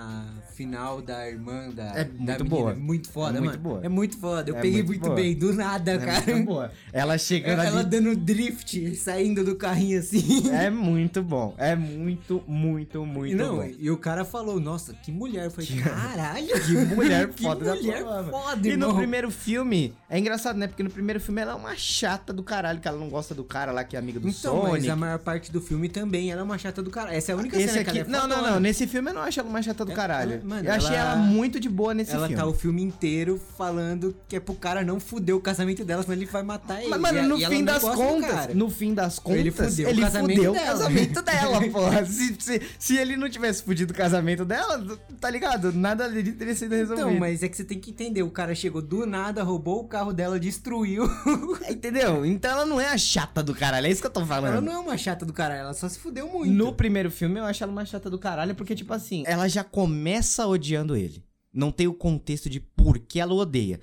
final 0.61 1.01
da 1.01 1.27
irmã 1.27 1.69
da, 1.69 1.83
É 1.95 2.03
da 2.03 2.09
muito 2.09 2.19
menina, 2.25 2.43
boa. 2.49 2.71
é 2.71 2.75
muito 2.75 3.09
foda, 3.09 3.37
É 3.37 3.41
muito 3.41 3.51
mano. 3.53 3.63
boa. 3.63 3.79
É 3.83 3.89
muito 3.89 4.17
foda. 4.17 4.51
Eu 4.51 4.55
É 4.57 4.61
peguei 4.61 4.83
muito 4.83 5.01
muito, 5.01 5.15
bem, 5.15 5.35
do 5.35 5.53
nada, 5.53 5.91
É 5.93 5.97
cara. 5.97 6.21
muito 6.33 6.45
boa. 6.45 6.71
Ela 6.93 7.17
chegando 7.17 7.61
Ela 7.61 7.79
ali. 7.81 7.89
dando 7.89 8.15
drift, 8.15 8.95
saindo 8.95 9.43
do 9.43 9.55
carrinho 9.55 9.99
assim. 9.99 10.49
É 10.51 10.69
muito 10.69 11.21
bom. 11.23 11.55
É 11.57 11.75
muito, 11.75 12.43
muito, 12.47 13.05
muito 13.05 13.35
não, 13.35 13.57
bom. 13.57 13.69
e 13.79 13.89
o 13.89 13.97
cara 13.97 14.23
falou, 14.23 14.59
nossa, 14.59 14.93
que 14.93 15.11
mulher. 15.11 15.45
Eu 15.45 15.51
falei, 15.51 15.69
caralho. 15.81 16.47
Que 16.61 16.73
mulher 16.95 17.29
Que 17.33 17.43
foda 17.43 17.65
da 17.65 17.75
mulher 17.75 18.03
foda, 18.29 18.67
E 18.67 18.77
no 18.77 18.93
primeiro 18.95 19.31
filme, 19.31 19.93
é 20.09 20.19
engraçado, 20.19 20.57
né? 20.57 20.67
Porque 20.67 20.83
no 20.83 20.89
primeiro 20.89 21.19
filme 21.19 21.41
ela 21.41 21.53
é 21.53 21.55
uma 21.55 21.75
chata 21.75 22.31
do 22.33 22.43
caralho, 22.43 22.79
que 22.79 22.87
ela 22.87 22.97
não 22.97 23.09
gosta 23.09 23.33
do 23.33 23.43
cara 23.43 23.71
lá 23.71 23.83
que 23.83 23.95
é 23.95 23.99
amigo 23.99 24.19
do 24.19 24.27
Então, 24.29 24.61
Sonic. 24.61 24.71
mas 24.71 24.89
a 24.89 24.95
maior 24.95 25.19
parte 25.19 25.51
do 25.51 25.59
filme 25.61 25.89
também 25.89 26.31
ela 26.31 26.41
é 26.41 26.43
uma 26.43 26.57
chata 26.57 26.81
do 26.83 26.89
cara. 26.91 27.13
Essa 27.13 27.31
é 27.31 27.35
a 27.35 27.37
única 27.37 27.57
Esse 27.57 27.69
cena 27.73 27.83
que 27.83 27.89
aqui. 27.89 27.99
ela 27.99 28.07
é 28.07 28.11
não, 28.11 28.27
não, 28.27 28.51
não. 28.51 28.59
Nesse 28.59 28.85
filme 28.87 29.09
eu 29.09 29.13
não 29.15 29.21
acho 29.21 29.39
ela 29.39 29.49
uma 29.49 29.61
chata 29.61 29.83
do 29.85 29.91
É, 29.91 29.95
caralho. 29.95 30.41
Ela- 30.55 30.63
mano, 30.63 30.67
eu 30.69 30.73
achei 30.73 30.95
ela- 30.95 31.11
ela 31.13 31.15
muito 31.17 31.59
de 31.59 31.69
boa 31.69 31.93
nesse 31.93 32.11
Ela 32.13 32.27
filme. 32.27 32.41
tá 32.41 32.47
o 32.47 32.53
filme 32.53 32.81
inteiro 32.81 33.39
falando 33.57 34.15
que 34.27 34.35
é 34.35 34.39
pro 34.39 34.53
cara 34.55 34.83
não 34.83 34.99
fuder 34.99 35.35
o 35.35 35.39
casamento 35.39 35.83
dela, 35.85 36.03
senão 36.03 36.15
ele 36.15 36.25
vai 36.25 36.43
matar 36.43 36.79
ele. 36.81 36.89
Mas, 36.89 36.99
mano, 37.01 37.21
no 37.29 37.37
e 37.37 37.43
ela 37.43 37.55
fim 37.55 37.63
das 37.63 37.81
contas, 37.83 38.55
no 38.55 38.69
fim 38.69 38.93
das 38.93 39.19
contas, 39.19 39.39
Ele 39.39 39.51
fudeu 39.51 39.87
o 39.87 39.89
ele 39.91 40.01
casamento 40.01 40.35
fudeu 40.37 40.51
o 40.51 40.55
dela. 40.55 40.67
casamento 40.67 41.21
dela, 41.23 41.61
porra. 41.71 42.05
Se, 42.05 42.35
se, 42.39 42.61
se 42.77 42.97
ele 42.97 43.15
não 43.17 43.29
tivesse 43.29 43.63
fudido 43.63 43.93
o 43.93 43.95
casamento 43.95 44.43
dela, 44.45 44.85
tá 45.19 45.29
ligado? 45.29 45.71
Nada 45.73 46.05
ali 46.05 46.31
teria 46.31 46.55
sido 46.55 46.73
resolvido. 46.75 47.07
Então, 47.07 47.19
mas 47.19 47.43
é 47.43 47.49
que 47.49 47.55
você 47.57 47.63
tem 47.63 47.79
que 47.79 47.91
entender, 47.91 48.23
o 48.23 48.29
cara 48.31 48.53
chegou 48.55 48.81
do 48.81 49.05
nada, 49.05 49.43
roubou 49.43 49.79
o 49.81 49.87
carro 49.87 50.13
dela, 50.13 50.39
destruiu. 50.39 51.03
Entendeu? 51.69 52.25
Então 52.25 52.51
ela 52.51 52.65
não 52.65 52.79
é 52.79 52.87
a 52.87 52.97
chata 52.97 53.41
do 53.43 53.53
caralho, 53.53 53.87
é 53.87 53.89
isso 53.91 54.01
que 54.01 54.07
eu 54.07 54.11
tô 54.11 54.25
falando. 54.25 54.51
ela 54.53 54.61
não 54.61 54.71
é 54.73 54.77
uma 54.79 54.97
chata 54.97 55.25
do 55.25 55.33
cara, 55.33 55.55
ela 55.55 55.73
só 55.73 55.87
se 55.87 55.99
fudeu 55.99 56.27
muito. 56.27 56.51
No 56.53 56.73
primeiro 56.73 57.09
filme 57.11 57.39
eu 57.39 57.45
acho 57.45 57.63
ela 57.63 57.71
uma 57.71 57.85
chata 57.85 58.09
do 58.09 58.17
caralho, 58.19 58.55
porque, 58.55 58.75
tipo 58.75 58.93
assim, 58.93 59.23
ela 59.25 59.47
já 59.47 59.63
começa 59.63 60.30
odiando 60.47 60.95
ele. 60.95 61.23
Não 61.53 61.71
tem 61.71 61.87
o 61.87 61.93
contexto 61.93 62.49
de 62.49 62.59
por 62.59 62.97
que 62.99 63.19
ela 63.19 63.33
o 63.33 63.37
odeia. 63.37 63.79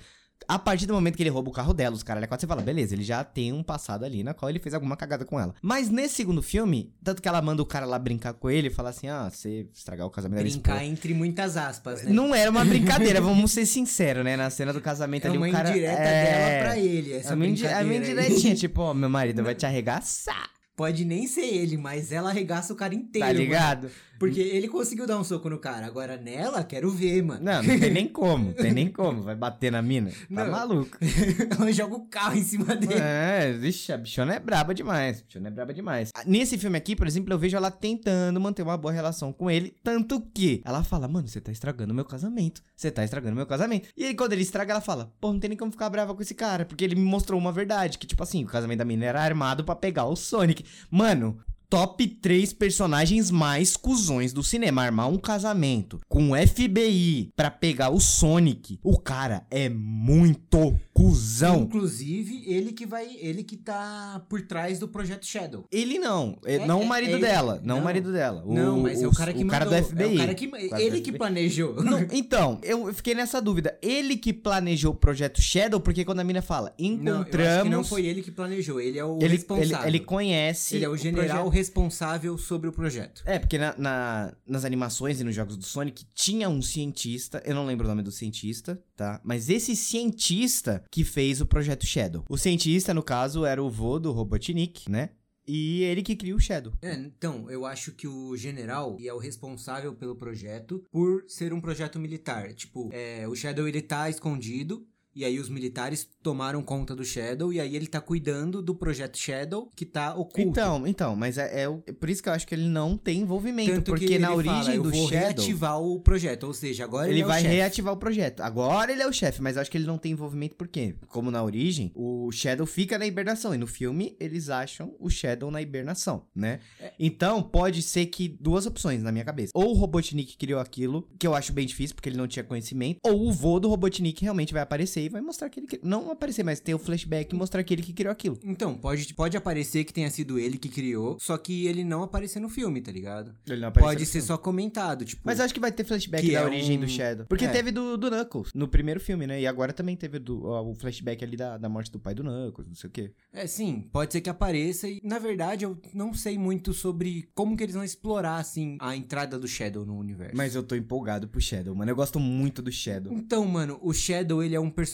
A 0.47 0.57
partir 0.57 0.85
do 0.85 0.93
momento 0.93 1.15
que 1.15 1.21
ele 1.21 1.29
rouba 1.29 1.49
o 1.49 1.53
carro 1.53 1.73
dela, 1.73 1.95
os 1.95 2.01
caras 2.01 2.27
você 2.27 2.47
fala, 2.47 2.61
beleza, 2.61 2.95
ele 2.95 3.03
já 3.03 3.23
tem 3.23 3.53
um 3.53 3.61
passado 3.61 4.03
ali 4.03 4.23
na 4.23 4.33
qual 4.33 4.49
ele 4.49 4.57
fez 4.57 4.73
alguma 4.73 4.95
cagada 4.95 5.25
com 5.25 5.39
ela. 5.39 5.53
Mas 5.61 5.89
nesse 5.89 6.15
segundo 6.15 6.41
filme, 6.41 6.91
tanto 7.03 7.21
que 7.21 7.27
ela 7.27 7.41
manda 7.41 7.61
o 7.61 7.65
cara 7.65 7.85
lá 7.85 7.99
brincar 7.99 8.33
com 8.33 8.49
ele 8.49 8.67
e 8.67 8.71
falar 8.71 8.89
assim: 8.89 9.07
ah, 9.07 9.29
você 9.29 9.67
estragar 9.73 10.07
o 10.07 10.09
casamento 10.09 10.41
Brincar 10.41 10.83
entre 10.83 11.13
muitas 11.13 11.57
aspas, 11.57 12.03
né? 12.03 12.11
Não 12.11 12.33
era 12.33 12.49
uma 12.49 12.63
brincadeira, 12.65 13.21
vamos 13.21 13.51
ser 13.51 13.65
sinceros, 13.65 14.23
né? 14.23 14.35
Na 14.35 14.49
cena 14.49 14.73
do 14.73 14.81
casamento 14.81 15.27
é 15.27 15.29
ali, 15.29 15.37
o 15.37 15.51
cara. 15.51 15.69
indireta 15.69 16.01
é... 16.01 16.23
dela 16.23 16.63
pra 16.63 16.79
ele, 16.79 17.13
essa 17.13 17.33
É 17.33 17.35
uma, 17.35 17.45
indi- 17.45 17.65
é 17.65 17.69
uma 17.69 17.83
brincadeira 17.83 18.21
indiretinha, 18.23 18.55
tipo, 18.57 18.81
ó, 18.81 18.93
meu 18.93 19.09
marido 19.09 19.43
vai 19.43 19.53
te 19.53 19.65
arregaçar, 19.65 20.49
Pode 20.79 21.03
nem 21.03 21.27
ser 21.27 21.41
ele, 21.41 21.75
mas 21.75 22.09
ela 22.09 22.29
arregaça 22.29 22.71
o 22.71 22.75
cara 22.77 22.95
inteiro, 22.95 23.27
tá 23.27 23.33
mano. 23.33 23.43
ligado? 23.43 23.91
Porque 24.17 24.39
ele 24.39 24.67
conseguiu 24.67 25.05
dar 25.07 25.17
um 25.17 25.23
soco 25.23 25.49
no 25.49 25.57
cara, 25.57 25.85
agora 25.85 26.17
nela, 26.17 26.61
quero 26.61 26.89
ver, 26.89 27.21
mano. 27.21 27.41
Não, 27.43 27.61
não 27.63 27.79
tem 27.79 27.89
nem 27.91 28.05
como, 28.07 28.53
tem 28.53 28.73
nem 28.73 28.87
como, 28.89 29.21
vai 29.21 29.35
bater 29.35 29.71
na 29.71 29.81
mina. 29.81 30.09
Tá 30.09 30.15
Não. 30.29 30.51
maluco. 30.51 30.97
ela 31.57 31.71
joga 31.71 31.95
o 31.95 32.05
carro 32.07 32.37
em 32.37 32.43
cima 32.43 32.75
dele. 32.75 32.95
É, 33.01 33.53
vixe, 33.53 33.91
a 33.93 33.97
bichona 33.97 34.35
é 34.35 34.39
braba 34.39 34.73
demais. 34.73 35.19
A 35.19 35.23
bichona 35.25 35.47
é 35.47 35.51
braba 35.51 35.73
demais. 35.73 36.09
Ah, 36.13 36.23
Nesse 36.25 36.57
filme 36.57 36.77
aqui, 36.77 36.95
por 36.97 37.07
exemplo, 37.07 37.33
eu 37.33 37.39
vejo 37.39 37.55
ela 37.55 37.71
tentando 37.71 38.39
manter 38.41 38.61
uma 38.61 38.77
boa 38.77 38.93
relação 38.93 39.31
com 39.31 39.49
ele. 39.49 39.73
Tanto 39.83 40.19
que 40.33 40.61
ela 40.65 40.83
fala, 40.83 41.07
mano, 41.07 41.27
você 41.27 41.39
tá 41.39 41.51
estragando 41.51 41.93
meu 41.93 42.03
casamento. 42.05 42.61
Você 42.75 42.91
tá 42.91 43.05
estragando 43.05 43.35
meu 43.37 43.45
casamento. 43.45 43.87
E 43.95 44.03
aí, 44.03 44.13
quando 44.13 44.33
ele 44.33 44.41
estraga, 44.41 44.73
ela 44.73 44.81
fala, 44.81 45.13
pô, 45.21 45.31
não 45.31 45.39
tem 45.39 45.47
nem 45.49 45.57
como 45.57 45.71
ficar 45.71 45.89
brava 45.89 46.13
com 46.13 46.21
esse 46.21 46.33
cara. 46.35 46.65
Porque 46.65 46.83
ele 46.83 46.95
me 46.95 47.03
mostrou 47.03 47.39
uma 47.39 47.53
verdade. 47.53 47.97
Que, 47.97 48.05
tipo 48.05 48.21
assim, 48.21 48.43
o 48.43 48.47
casamento 48.47 48.79
da 48.79 48.85
mina 48.85 49.05
era 49.05 49.21
armado 49.21 49.63
pra 49.63 49.75
pegar 49.75 50.05
o 50.07 50.15
Sonic. 50.17 50.65
Mano. 50.91 51.37
Top 51.69 52.05
3 52.07 52.51
personagens 52.53 53.29
mais 53.29 53.77
cuzões 53.77 54.33
do 54.33 54.41
cinema. 54.43 54.81
Armar 54.81 55.07
um 55.07 55.17
casamento 55.19 55.99
com 56.09 56.31
o 56.31 56.35
FBI 56.35 57.31
pra 57.35 57.51
pegar 57.51 57.91
o 57.91 57.99
Sonic. 57.99 58.79
O 58.83 58.97
cara 58.97 59.45
é 59.51 59.69
muito 59.69 60.73
cuzão. 60.91 61.61
Inclusive, 61.61 62.43
ele 62.47 62.71
que 62.73 62.87
vai. 62.87 63.07
Ele 63.19 63.43
que 63.43 63.55
tá 63.55 64.25
por 64.27 64.41
trás 64.41 64.79
do 64.79 64.87
projeto 64.87 65.25
Shadow. 65.27 65.63
Ele 65.71 65.99
não, 65.99 66.37
é- 66.43 66.55
É, 66.55 66.65
não 66.65 66.81
é- 66.81 66.83
o 66.83 66.87
marido 66.87 67.15
é- 67.17 67.19
dela, 67.19 67.61
não, 67.63 67.75
o 67.75 67.77
não. 67.77 67.83
marido 67.85 68.11
dela. 68.11 68.43
O, 68.45 68.53
não, 68.53 68.79
mas 68.79 69.01
é 69.03 69.07
o 69.07 69.11
cara 69.11 69.31
que 69.31 69.43
o 69.43 69.47
cara 69.47 69.65
mandou. 69.65 69.79
do 69.79 69.85
FBI. 69.87 70.03
É 70.03 70.07
o 70.07 70.17
cara 70.17 70.33
que, 70.33 70.47
O 70.47 70.51
cara 70.51 70.67
do 70.69 70.79
ele 70.81 71.01
que 71.01 71.11
FBI. 71.11 71.17
planejou. 71.19 71.83
Não, 71.83 71.99
então, 72.11 72.59
eu 72.63 72.91
fiquei 72.95 73.13
nessa 73.13 73.39
dúvida. 73.39 73.77
Ele 73.81 74.17
que 74.17 74.33
planejou 74.33 74.91
o 74.93 74.95
projeto 74.95 75.39
Shadow, 75.39 75.79
porque 75.79 76.03
quando 76.03 76.19
a 76.19 76.23
mina 76.23 76.41
fala, 76.41 76.73
Não, 76.79 76.87
encontramos. 77.21 77.47
acho 77.53 77.63
que 77.63 77.69
não 77.69 77.83
foi 77.83 78.05
ele 78.07 78.23
que 78.23 78.31
planejou, 78.31 78.81
ele 78.81 78.97
é 78.97 79.05
o 79.05 79.17
ele, 79.17 79.25
ele, 79.25 79.35
responsável. 79.35 79.87
ele 79.87 79.99
conhece. 79.99 80.75
Ele 80.75 80.85
é 80.85 80.89
o 80.89 80.97
general 80.97 81.43
projeto. 81.43 81.58
Responsável 81.59 82.37
sobre 82.37 82.67
o 82.69 82.71
projeto. 82.71 83.21
É, 83.25 83.37
porque 83.37 83.57
na- 83.57 83.75
na- 83.77 84.33
nas 84.47 84.63
animações 84.65 85.19
e 85.19 85.23
nos 85.23 85.35
jogos 85.35 85.57
do 85.57 85.65
Sonic 85.65 86.05
tinha 86.13 86.47
um 86.49 86.61
cientista, 86.61 87.41
eu 87.45 87.53
não 87.53 87.65
lembro 87.65 87.85
o 87.85 87.89
nome 87.89 88.01
do 88.01 88.11
cientista, 88.11 88.81
tá? 88.95 89.19
Mas 89.23 89.49
esse 89.49 89.75
cientista 89.75 90.83
que 90.91 91.03
fez 91.03 91.41
o 91.41 91.45
projeto 91.45 91.85
Shadow. 91.85 92.23
O 92.29 92.37
cientista, 92.37 92.93
no 92.93 93.03
caso, 93.03 93.45
era 93.45 93.61
o 93.61 93.69
vô 93.69 93.99
do 93.99 94.11
Robotnik, 94.11 94.89
né? 94.89 95.09
E 95.51 95.81
ele 95.81 96.03
que 96.03 96.15
cria 96.15 96.35
o 96.35 96.39
Shadow. 96.39 96.71
É, 96.81 96.93
então, 96.93 97.49
eu 97.49 97.65
acho 97.65 97.91
que 97.93 98.07
o 98.07 98.37
general 98.37 98.95
é 99.03 99.11
o 99.11 99.17
responsável 99.17 99.95
pelo 99.95 100.15
projeto 100.15 100.83
por 100.91 101.23
ser 101.27 101.51
um 101.53 101.59
projeto 101.59 101.97
militar. 101.99 102.53
Tipo, 102.53 102.89
é, 102.93 103.27
o 103.27 103.35
Shadow 103.35 103.67
ele 103.67 103.81
tá 103.81 104.09
escondido. 104.11 104.85
E 105.15 105.25
aí 105.25 105.39
os 105.39 105.49
militares 105.49 106.07
tomaram 106.21 106.61
conta 106.61 106.95
do 106.95 107.03
Shadow 107.03 107.51
e 107.51 107.59
aí 107.59 107.75
ele 107.75 107.87
tá 107.87 107.99
cuidando 107.99 108.61
do 108.61 108.75
projeto 108.75 109.17
Shadow 109.17 109.71
que 109.75 109.85
tá 109.85 110.13
oculto. 110.13 110.41
Então, 110.41 110.85
então, 110.87 111.15
mas 111.15 111.37
é, 111.37 111.63
é 111.63 111.69
o- 111.69 111.81
é 111.87 111.91
por 111.91 112.09
isso 112.09 112.21
que 112.21 112.29
eu 112.29 112.33
acho 112.33 112.45
que 112.47 112.53
ele 112.53 112.67
não 112.67 112.95
tem 112.97 113.21
envolvimento, 113.21 113.71
Tanto 113.73 113.91
porque 113.91 114.05
que 114.07 114.19
na 114.19 114.33
origem 114.33 114.55
fala, 114.59 114.75
eu 114.75 114.83
do 114.83 114.91
vou 114.91 115.07
Shadow 115.09 115.19
reativar 115.19 115.81
o 115.81 115.99
projeto, 115.99 116.43
ou 116.43 116.53
seja, 116.53 116.83
agora 116.83 117.07
ele, 117.07 117.15
ele 117.15 117.21
é 117.21 117.25
o 117.25 117.27
vai 117.27 117.41
reativar 117.41 117.93
o 117.93 117.97
projeto. 117.97 118.41
Agora 118.41 118.91
ele 118.91 119.01
é 119.01 119.07
o 119.07 119.11
chefe, 119.13 119.41
mas 119.41 119.55
eu 119.55 119.61
acho 119.61 119.71
que 119.71 119.77
ele 119.77 119.85
não 119.87 119.97
tem 119.97 120.11
envolvimento 120.11 120.55
porque, 120.55 120.95
como 121.07 121.31
na 121.31 121.43
origem, 121.43 121.91
o 121.95 122.31
Shadow 122.31 122.65
fica 122.67 122.97
na 122.97 123.05
hibernação 123.07 123.53
e 123.53 123.57
no 123.57 123.67
filme 123.67 124.15
eles 124.19 124.49
acham 124.49 124.95
o 124.99 125.09
Shadow 125.09 125.49
na 125.49 125.61
hibernação, 125.61 126.25
né? 126.35 126.59
É. 126.79 126.93
Então 126.99 127.41
pode 127.41 127.81
ser 127.81 128.05
que 128.07 128.27
duas 128.27 128.65
opções 128.65 129.01
na 129.01 129.11
minha 129.11 129.25
cabeça. 129.25 129.51
Ou 129.55 129.71
o 129.71 129.73
Robotnik 129.73 130.37
criou 130.37 130.59
aquilo, 130.59 131.07
que 131.19 131.25
eu 131.25 131.33
acho 131.33 131.51
bem 131.51 131.65
difícil 131.65 131.95
porque 131.95 132.09
ele 132.09 132.17
não 132.17 132.27
tinha 132.27 132.43
conhecimento, 132.43 132.99
ou 133.03 133.27
o 133.27 133.31
vô 133.31 133.59
do 133.59 133.67
Robotnik 133.69 134.21
realmente 134.21 134.53
vai 134.53 134.61
aparecer 134.61 134.98
e 135.01 135.09
vai 135.09 135.21
mostrar 135.21 135.49
que 135.49 135.59
ele 135.59 135.67
cri- 135.67 135.79
não 135.83 136.11
aparecer, 136.11 136.43
mas 136.43 136.59
ter 136.59 136.73
o 136.73 136.79
flashback 136.79 137.33
e 137.33 137.37
mostrar 137.37 137.63
que 137.63 137.73
ele 137.73 137.81
que 137.81 137.93
criou 137.93 138.11
aquilo. 138.11 138.37
Então, 138.43 138.75
pode, 138.75 139.13
pode 139.13 139.35
aparecer 139.37 139.83
que 139.83 139.93
tenha 139.93 140.09
sido 140.09 140.37
ele 140.39 140.57
que 140.57 140.69
criou, 140.69 141.17
só 141.19 141.37
que 141.37 141.65
ele 141.67 141.83
não 141.83 142.03
aparecer 142.03 142.39
no 142.39 142.49
filme, 142.49 142.81
tá 142.81 142.91
ligado? 142.91 143.33
Ele 143.47 143.61
não 143.61 143.71
Pode 143.71 144.05
ser 144.05 144.21
só 144.21 144.37
comentado, 144.37 145.05
tipo. 145.05 145.21
Mas 145.25 145.39
eu 145.39 145.45
acho 145.45 145.53
que 145.53 145.59
vai 145.59 145.71
ter 145.71 145.83
flashback 145.83 146.31
da 146.31 146.39
é 146.39 146.43
origem 146.43 146.77
um- 146.77 146.81
do 146.81 146.87
Shadow. 146.87 147.25
Porque 147.27 147.45
É. 147.45 147.49
teve 147.49 147.71
do, 147.71 147.97
do 147.97 148.09
Knuckles 148.09 148.51
no 148.53 148.67
primeiro 148.67 148.99
filme, 148.99 149.25
né? 149.27 149.39
E 149.41 149.47
agora 149.47 149.71
também 149.73 149.95
teve 149.95 150.19
do, 150.19 150.45
ó, 150.45 150.61
o 150.63 150.75
flashback 150.75 151.23
ali 151.23 151.37
da, 151.37 151.57
da 151.57 151.69
morte 151.69 151.91
do 151.91 151.99
pai 151.99 152.13
do 152.13 152.23
Knuckles, 152.23 152.67
não 152.67 152.75
sei 152.75 152.89
o 152.89 152.91
quê. 152.91 153.11
É, 153.31 153.47
sim, 153.47 153.87
pode 153.91 154.11
ser 154.13 154.21
que 154.21 154.29
apareça 154.29 154.87
e, 154.87 154.99
na 155.03 155.19
verdade, 155.19 155.65
eu 155.65 155.77
não 155.93 156.13
sei 156.13 156.37
muito 156.37 156.73
sobre 156.73 157.29
como 157.33 157.55
que 157.55 157.63
eles 157.63 157.75
vão 157.75 157.83
explorar, 157.83 158.37
assim, 158.37 158.77
a 158.79 158.95
entrada 158.95 159.37
do 159.39 159.47
Shadow 159.47 159.85
no 159.85 159.97
universo. 159.97 160.35
Mas 160.35 160.55
eu 160.55 160.63
tô 160.63 160.75
empolgado 160.75 161.27
pro 161.27 161.39
Shadow, 161.39 161.73
mano. 161.75 161.91
Eu 161.91 161.95
gosto 161.95 162.19
muito 162.19 162.61
do 162.61 162.71
Shadow. 162.71 163.13
Então, 163.13 163.45
mano, 163.45 163.79
o 163.81 163.93
Shadow, 163.93 164.43
ele 164.43 164.55
é 164.55 164.59
um 164.59 164.69
personagem 164.69 164.88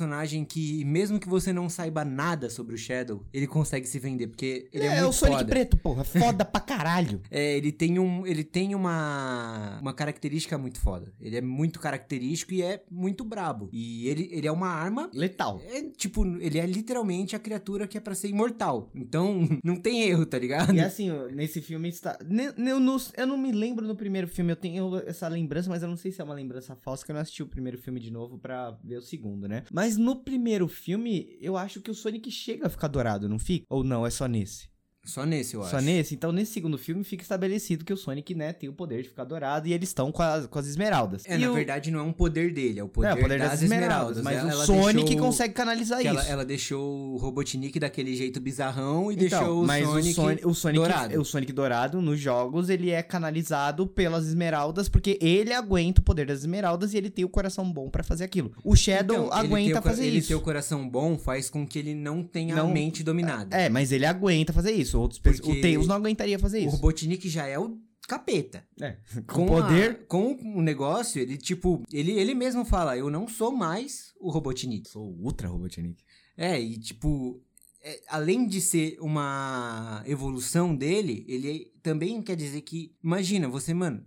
que, 0.47 0.83
mesmo 0.85 1.19
que 1.19 1.27
você 1.27 1.53
não 1.53 1.69
saiba 1.69 2.03
nada 2.03 2.49
sobre 2.49 2.75
o 2.75 2.77
Shadow, 2.77 3.23
ele 3.33 3.47
consegue 3.47 3.87
se 3.87 3.99
vender, 3.99 4.27
porque 4.27 4.67
ele 4.73 4.85
é, 4.85 4.87
é 4.87 5.01
muito 5.01 5.09
o 5.09 5.13
Sonic 5.13 5.37
foda. 5.39 5.49
preto, 5.49 5.77
porra. 5.77 6.03
Foda 6.03 6.45
pra 6.45 6.61
caralho. 6.61 7.21
É, 7.35 7.57
ele 7.57 7.71
tem, 7.71 7.99
um, 7.99 8.25
ele 8.25 8.43
tem 8.43 8.73
uma, 8.73 9.77
uma 9.81 9.93
característica 9.93 10.57
muito 10.57 10.79
foda. 10.79 11.11
Ele 11.19 11.35
é 11.35 11.41
muito 11.41 11.79
característico 11.79 12.53
e 12.53 12.61
é 12.61 12.81
muito 12.89 13.25
brabo. 13.25 13.67
E 13.73 14.07
ele, 14.07 14.29
ele 14.31 14.47
é 14.47 14.51
uma 14.51 14.67
arma 14.67 15.09
Letal. 15.13 15.61
É, 15.69 15.81
tipo, 15.81 16.25
ele 16.39 16.59
é 16.59 16.65
literalmente 16.65 17.35
a 17.35 17.39
criatura 17.39 17.87
que 17.87 17.97
é 17.97 18.01
pra 18.01 18.15
ser 18.15 18.29
imortal. 18.29 18.89
Então, 18.95 19.47
não 19.63 19.75
tem 19.75 20.03
erro, 20.03 20.25
tá 20.25 20.39
ligado? 20.39 20.73
E 20.73 20.79
assim, 20.79 21.11
nesse 21.33 21.61
filme 21.61 21.89
está. 21.89 22.17
Eu 22.57 22.79
não, 22.79 22.97
eu 23.17 23.27
não 23.27 23.37
me 23.37 23.51
lembro 23.51 23.85
no 23.85 23.95
primeiro 23.95 24.27
filme, 24.27 24.51
eu 24.51 24.55
tenho 24.55 24.95
essa 25.05 25.27
lembrança, 25.27 25.69
mas 25.69 25.83
eu 25.83 25.89
não 25.89 25.97
sei 25.97 26.11
se 26.11 26.21
é 26.21 26.23
uma 26.23 26.33
lembrança 26.33 26.75
falsa, 26.75 27.05
que 27.05 27.11
eu 27.11 27.13
não 27.13 27.21
assisti 27.21 27.43
o 27.43 27.47
primeiro 27.47 27.77
filme 27.77 27.99
de 27.99 28.11
novo 28.11 28.37
pra 28.37 28.77
ver 28.83 28.97
o 28.97 29.01
segundo, 29.01 29.47
né? 29.47 29.63
Mas 29.71 29.84
no 29.97 30.15
primeiro 30.23 30.67
filme, 30.67 31.37
eu 31.39 31.55
acho 31.55 31.81
que 31.81 31.91
o 31.91 31.95
Sonic 31.95 32.31
chega 32.31 32.65
a 32.67 32.69
ficar 32.69 32.87
dourado, 32.87 33.29
não 33.29 33.37
fica? 33.37 33.65
Ou 33.69 33.83
não, 33.83 34.05
é 34.05 34.09
só 34.09 34.25
nesse? 34.27 34.67
Só 35.05 35.23
nesse, 35.25 35.53
eu 35.55 35.61
Só 35.63 35.77
acho. 35.77 35.85
nesse? 35.85 36.15
Então, 36.15 36.31
nesse 36.31 36.51
segundo 36.53 36.77
filme, 36.77 37.03
fica 37.03 37.21
estabelecido 37.21 37.85
que 37.85 37.93
o 37.93 37.97
Sonic, 37.97 38.33
né, 38.33 38.51
tem 38.51 38.67
o 38.67 38.73
poder 38.73 39.03
de 39.03 39.09
ficar 39.09 39.23
dourado 39.23 39.67
e 39.67 39.73
eles 39.73 39.89
estão 39.89 40.11
com 40.11 40.21
as, 40.23 40.47
com 40.47 40.57
as 40.57 40.65
esmeraldas. 40.65 41.23
É, 41.27 41.35
E 41.35 41.37
na 41.37 41.51
o- 41.51 41.53
verdade, 41.53 41.91
não 41.91 41.99
é 41.99 42.03
um 42.03 42.11
poder 42.11 42.51
dele, 42.51 42.79
é 42.79 42.83
o 42.83 42.87
poder, 42.87 43.09
é, 43.09 43.13
o 43.13 43.17
poder 43.21 43.37
das, 43.39 43.51
das, 43.51 43.61
esmeraldas, 43.61 44.17
esmeraldas. 44.17 44.23
mas 44.23 44.37
Ela- 44.37 44.47
o 44.47 44.51
ela 44.51 44.65
Sonic 44.65 45.05
deixou- 45.09 45.25
consegue 45.25 45.53
canalizar 45.53 45.99
que 46.01 46.07
isso. 46.07 46.17
ela, 46.17 46.27
ela 46.27 46.45
deixou 46.45 47.13
o 47.13 47.17
Robotnik 47.17 47.79
daquele 47.79 48.15
jeito 48.15 48.39
bizarrão 48.41 49.11
e 49.11 49.15
Então, 49.15 49.27
deixou 49.39 49.61
o 49.63 49.65
mas 49.67 49.85
Sonic, 49.85 50.09
o 50.09 50.13
Sonic, 50.13 50.47
o 50.47 50.53
Sonic 50.55 50.79
dourado. 50.79 51.21
o 51.21 51.25
Sonic 51.25 51.53
dourado 51.53 52.01
nos 52.01 52.19
jogos 52.19 52.69
ele 52.69 52.89
é 52.89 53.03
canalizado 53.03 53.85
pelas 53.87 54.25
esmeraldas 54.27 54.89
porque 54.89 55.19
ele 55.21 55.53
aguenta 55.53 56.01
o 56.01 56.03
poder 56.03 56.25
das 56.25 56.39
esmeraldas 56.39 56.93
e 56.93 56.97
ele 56.97 57.09
tem 57.09 57.23
o 57.23 57.29
coração 57.29 57.71
bom 57.71 57.89
pra 57.89 58.03
fazer 58.03 58.23
aquilo. 58.23 58.51
O 58.63 58.75
Shadow 58.75 59.25
Então, 59.27 59.33
aguenta 59.37 59.73
ter 59.73 59.79
o 59.79 59.81
fazer 59.83 60.05
ele 60.07 60.17
isso. 60.17 60.29
ter 60.29 60.35
o 60.35 60.41
coração 60.41 60.87
bom 60.89 61.17
faz 61.17 61.49
com 61.49 61.65
que 61.67 61.77
ele 61.77 61.93
não 61.93 62.23
tenha 62.23 62.55
Não- 62.55 62.69
a 62.69 62.73
mente 62.73 63.03
dominada. 63.03 63.55
É, 63.55 63.69
mas 63.69 63.91
ele 63.91 64.05
aguenta 64.05 64.51
fazer 64.51 64.71
isso. 64.71 64.94
Isso. 64.95 65.01
Outros 65.01 65.39
O 65.39 65.61
Tails 65.61 65.87
não 65.87 65.95
aguentaria 65.95 66.39
fazer 66.39 66.59
O 66.59 66.61
isso. 66.67 66.75
Robotnik 66.77 67.27
já 67.29 67.45
é 67.47 67.57
o 67.59 67.77
capeta. 68.07 68.63
É. 68.79 68.97
Com, 69.27 69.57
a- 69.57 69.61
poder. 69.63 70.05
com 70.07 70.33
o 70.55 70.61
negócio, 70.61 71.19
ele, 71.21 71.37
tipo, 71.37 71.83
ele, 71.91 72.11
ele 72.13 72.33
mesmo 72.35 72.63
fala, 72.63 72.97
eu 72.97 73.09
não 73.09 73.27
sou 73.27 73.51
mais 73.51 74.13
o 74.19 74.29
Robotnik. 74.29 74.89
Sou 74.89 75.15
Ultra 75.19 75.47
Robotnik. 75.47 76.03
É, 76.37 76.59
e 76.59 76.77
tipo, 76.77 77.41
é, 77.81 78.01
além 78.09 78.45
de 78.47 78.59
ser 78.61 78.97
uma 78.99 80.03
evolução 80.05 80.75
dele, 80.75 81.25
ele 81.27 81.71
também 81.81 82.21
quer 82.21 82.35
dizer 82.35 82.61
que, 82.61 82.93
imagina, 83.03 83.47
você, 83.47 83.73
mano, 83.73 84.03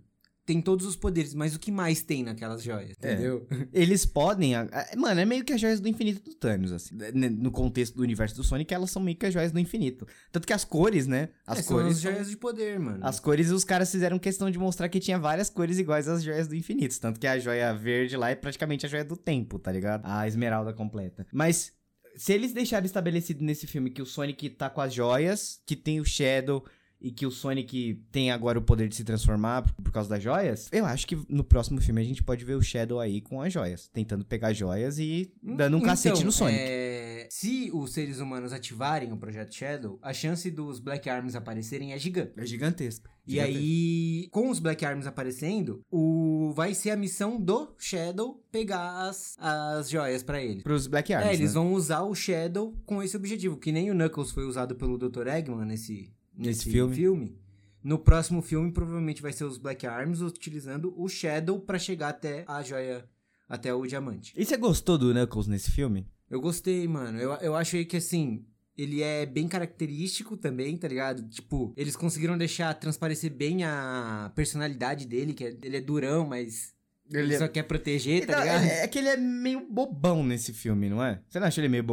tem 0.53 0.61
todos 0.63 0.83
os 0.87 0.95
poderes, 0.95 1.35
mas 1.35 1.53
o 1.55 1.59
que 1.59 1.71
mais 1.71 2.01
tem 2.01 2.23
naquelas 2.23 2.63
joias, 2.63 2.97
É. 3.03 3.13
entendeu? 3.13 3.45
Eles 3.71 4.03
podem. 4.03 4.53
Mano, 4.97 5.21
é 5.21 5.25
meio 5.25 5.45
que 5.45 5.53
as 5.53 5.61
joias 5.61 5.79
do 5.79 5.87
infinito 5.87 6.23
do 6.27 6.33
Thanos, 6.35 6.71
assim. 6.71 6.95
né, 6.95 7.29
No 7.29 7.51
contexto 7.51 7.95
do 7.95 8.01
universo 8.01 8.35
do 8.35 8.43
Sonic, 8.43 8.73
elas 8.73 8.89
são 8.89 8.99
meio 8.99 9.15
que 9.15 9.27
as 9.27 9.33
joias 9.33 9.51
do 9.51 9.59
infinito. 9.59 10.07
Tanto 10.31 10.47
que 10.47 10.53
as 10.53 10.65
cores, 10.65 11.05
né? 11.05 11.29
As 11.45 11.59
É, 11.59 11.61
são 11.61 11.77
cores. 11.77 11.97
as 11.97 12.01
joias 12.01 12.29
de 12.31 12.35
poder, 12.37 12.79
mano. 12.79 12.97
As 13.03 13.19
cores, 13.19 13.51
os 13.51 13.63
caras 13.63 13.91
fizeram 13.91 14.17
questão 14.17 14.49
de 14.49 14.57
mostrar 14.57 14.89
que 14.89 14.99
tinha 14.99 15.19
várias 15.19 15.49
cores 15.51 15.77
iguais 15.77 16.07
às 16.07 16.23
joias 16.23 16.47
do 16.47 16.55
infinito. 16.55 16.99
Tanto 16.99 17.19
que 17.19 17.27
a 17.27 17.37
joia 17.37 17.71
verde 17.73 18.17
lá 18.17 18.31
é 18.31 18.35
praticamente 18.35 18.87
a 18.87 18.89
joia 18.89 19.05
do 19.05 19.15
tempo, 19.15 19.59
tá 19.59 19.71
ligado? 19.71 20.01
A 20.05 20.27
esmeralda 20.27 20.73
completa. 20.73 21.27
Mas, 21.31 21.71
se 22.15 22.33
eles 22.33 22.53
deixarem 22.53 22.85
estabelecido 22.87 23.43
nesse 23.43 23.67
filme 23.67 23.91
que 23.91 24.01
o 24.01 24.05
Sonic 24.05 24.49
tá 24.49 24.69
com 24.69 24.81
as 24.81 24.91
joias, 24.93 25.61
que 25.65 25.75
tem 25.75 25.99
o 26.01 26.05
Shadow 26.05 26.65
e 27.01 27.11
que 27.11 27.25
o 27.25 27.31
Sonic 27.31 28.01
tem 28.11 28.31
agora 28.31 28.59
o 28.59 28.61
poder 28.61 28.87
de 28.87 28.95
se 28.95 29.03
transformar 29.03 29.61
por, 29.63 29.73
por 29.83 29.91
causa 29.91 30.09
das 30.09 30.21
joias, 30.21 30.67
eu 30.71 30.85
acho 30.85 31.07
que 31.07 31.17
no 31.29 31.43
próximo 31.43 31.79
filme 31.81 32.01
a 32.01 32.03
gente 32.03 32.21
pode 32.23 32.43
ver 32.43 32.55
o 32.55 32.61
Shadow 32.61 32.99
aí 32.99 33.21
com 33.21 33.41
as 33.41 33.53
joias, 33.53 33.87
tentando 33.93 34.25
pegar 34.25 34.53
joias 34.53 34.99
e 34.99 35.31
dando 35.41 35.77
um 35.77 35.81
cacete 35.81 36.15
Então, 36.17 36.25
no 36.25 36.31
Sonic. 36.31 36.57
é, 36.59 37.27
se 37.29 37.69
os 37.73 37.93
seres 37.93 38.19
humanos 38.19 38.51
ativarem 38.53 39.11
o 39.13 39.17
Projeto 39.17 39.53
Shadow, 39.55 39.97
a 40.01 40.13
chance 40.13 40.49
dos 40.51 40.79
Black 40.79 41.09
Arms 41.09 41.35
aparecerem 41.35 41.93
é 41.93 41.97
gigante. 41.99 42.33
É 42.37 42.45
gigantesco. 42.45 43.07
E 43.27 43.39
aí, 43.39 44.27
com 44.31 44.49
os 44.49 44.57
Black 44.59 44.83
Arms 44.83 45.05
aparecendo, 45.05 45.81
o 45.91 46.51
vai 46.55 46.73
ser 46.73 46.89
a 46.89 46.95
missão 46.97 47.39
do 47.39 47.75
Shadow 47.77 48.43
pegar 48.51 49.07
as, 49.07 49.35
as 49.37 49.87
joias 49.87 50.23
pra 50.23 50.41
ele. 50.41 50.63
Pros 50.63 50.87
Black 50.87 51.13
Arms, 51.13 51.29
é, 51.29 51.33
eles 51.35 51.53
né? 51.53 51.59
vão 51.59 51.71
usar 51.73 52.01
o 52.01 52.15
Shadow 52.15 52.73
com 52.87 53.03
esse 53.03 53.15
objetivo, 53.15 53.57
que 53.57 53.71
nem 53.71 53.91
o 53.91 53.93
Knuckles 53.93 54.31
foi 54.31 54.45
usado 54.45 54.73
pelo 54.75 54.97
Dr. 54.97 55.27
Eggman 55.27 55.63
nesse, 55.67 56.11
Nesse 56.39 56.69
nesse 56.69 56.95
filme. 56.95 57.37
No 57.83 57.97
próximo 57.99 58.41
filme, 58.41 58.71
provavelmente 58.71 59.21
vai 59.21 59.31
ser 59.31 59.43
os 59.45 59.57
Black 59.57 59.85
Arms 59.87 60.21
utilizando 60.21 60.93
o 60.97 61.07
Shadow 61.07 61.59
pra 61.59 61.79
chegar 61.79 62.09
até 62.09 62.43
a 62.47 62.61
joia, 62.61 63.05
até 63.47 63.73
o 63.73 63.85
diamante. 63.85 64.33
E 64.35 64.43
você 64.45 64.57
gostou 64.57 64.97
do 64.97 65.13
Knuckles 65.13 65.47
nesse 65.47 65.71
filme? 65.71 66.05
Eu 66.29 66.41
gostei, 66.41 66.87
mano. 66.87 67.17
Eu, 67.19 67.31
eu 67.35 67.55
achei 67.55 67.85
que, 67.85 67.97
assim, 67.97 68.45
ele 68.77 69.01
é 69.01 69.25
bem 69.25 69.47
característico 69.47 70.35
também, 70.37 70.77
tá 70.77 70.87
ligado? 70.87 71.27
Tipo, 71.29 71.73
eles 71.77 71.95
conseguiram 71.95 72.37
deixar 72.37 72.73
transparecer 72.73 73.31
bem 73.33 73.63
a 73.63 74.31
personalidade 74.35 75.05
dele, 75.07 75.33
que 75.33 75.43
é- 75.45 75.57
ele 75.61 75.77
é 75.77 75.81
durão, 75.81 76.27
mas 76.27 76.73
ele, 77.11 77.23
Ele 77.23 77.35
é- 77.35 77.37
só 77.39 77.47
quer 77.47 77.63
proteger, 77.63 78.25
tá 78.25 78.33
Então, 78.33 78.43
ligado? 78.43 78.63
é, 78.63 78.83
é 78.83 78.87
que 78.87 78.99
ele 78.99 79.09
é 79.09 79.17
meio 79.17 79.65
bobão 79.69 80.23
nesse 80.23 80.53
filme, 80.53 80.89
não 80.89 81.03
é? 81.03 81.21
Você 81.27 81.39
não 81.39 81.47
acha 81.47 81.59
ele 81.61 81.67
meio 81.69 81.85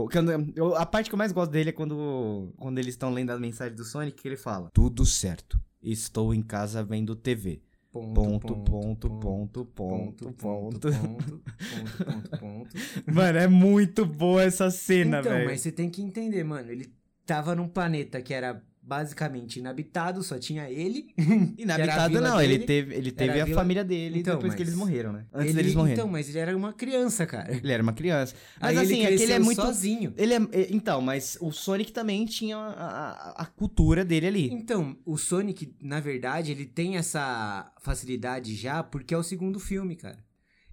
eu- 0.54 0.76
a 0.76 0.84
parte 0.86 1.08
que 1.08 1.14
eu 1.14 1.18
mais 1.18 1.32
gosto 1.32 1.50
dele 1.50 1.70
é 1.70 1.72
quando, 1.72 2.52
quando 2.56 2.78
eles 2.78 2.94
estão 2.94 3.10
lendo 3.10 3.30
a 3.30 3.38
mensagem 3.38 3.74
do 3.74 3.84
Sonic, 3.84 4.20
que 4.20 4.28
ele 4.28 4.36
fala: 4.36 4.70
Tudo 4.72 5.04
certo. 5.06 5.58
Estou 5.82 6.34
em 6.34 6.42
casa 6.42 6.82
vendo 6.82 7.14
TV. 7.14 7.62
Ponto, 7.92 8.12
ponto, 8.12 8.56
ponto, 8.56 9.08
ponto, 9.08 9.08
ponto, 9.10 9.64
ponto, 9.64 10.32
ponto, 10.34 10.90
ponto, 10.90 12.38
ponto. 12.38 12.76
Mano, 13.10 13.38
é 13.38 13.46
muito 13.48 14.04
boa 14.04 14.42
essa 14.42 14.70
cena, 14.70 15.20
Então, 15.20 15.32
velho. 15.32 15.46
mas 15.46 15.60
você 15.62 15.72
tem 15.72 15.88
que 15.88 16.02
entender, 16.02 16.44
mano. 16.44 16.70
Ele 16.70 16.92
tava 17.24 17.54
num 17.54 17.68
planeta 17.68 18.20
que 18.20 18.34
era 18.34 18.62
basicamente 18.86 19.58
inabitado, 19.58 20.22
só 20.22 20.38
tinha 20.38 20.70
ele. 20.70 21.08
Inabitado 21.58 22.20
não, 22.20 22.40
ele 22.40 22.54
dele, 22.54 22.64
teve, 22.66 22.94
ele 22.94 23.10
teve 23.10 23.32
era 23.32 23.42
a 23.42 23.44
vila- 23.44 23.60
família 23.60 23.84
dele 23.84 24.20
Então, 24.20 24.36
depois 24.36 24.54
que 24.54 24.62
eles 24.62 24.74
morreram, 24.74 25.12
né? 25.12 25.26
Antes 25.32 25.48
ele, 25.50 25.56
deles 25.56 25.74
morrerem. 25.74 25.94
Então, 25.98 26.08
mas 26.08 26.28
ele 26.28 26.38
era 26.38 26.56
uma 26.56 26.72
criança, 26.72 27.26
cara. 27.26 27.52
Ele 27.54 27.72
era 27.72 27.82
uma 27.82 27.92
criança. 27.92 28.34
Mas 28.60 28.76
Aí 28.78 28.84
assim, 28.84 28.94
ele 29.04 29.14
é 29.14 29.16
que 29.16 29.22
ele 29.24 29.32
é 29.32 29.38
muito. 29.40 29.60
sozinho. 29.60 30.14
Ele 30.16 30.34
é, 30.34 30.36
é- 30.52 30.66
então, 30.70 31.00
mas 31.00 31.36
o 31.40 31.50
Sonic 31.50 31.92
também 31.92 32.24
tinha 32.26 32.56
a, 32.56 32.70
a- 32.70 33.34
a 33.42 33.46
cultura 33.46 34.04
dele 34.04 34.26
ali. 34.28 34.50
Então, 34.52 34.96
o 35.04 35.16
Sonic, 35.18 35.74
na 35.82 35.98
verdade, 35.98 36.52
ele 36.52 36.64
tem 36.64 36.96
essa 36.96 37.72
facilidade 37.80 38.54
já 38.54 38.82
porque 38.82 39.12
é 39.12 39.18
o 39.18 39.22
segundo 39.22 39.58
filme, 39.58 39.96
cara. 39.96 40.18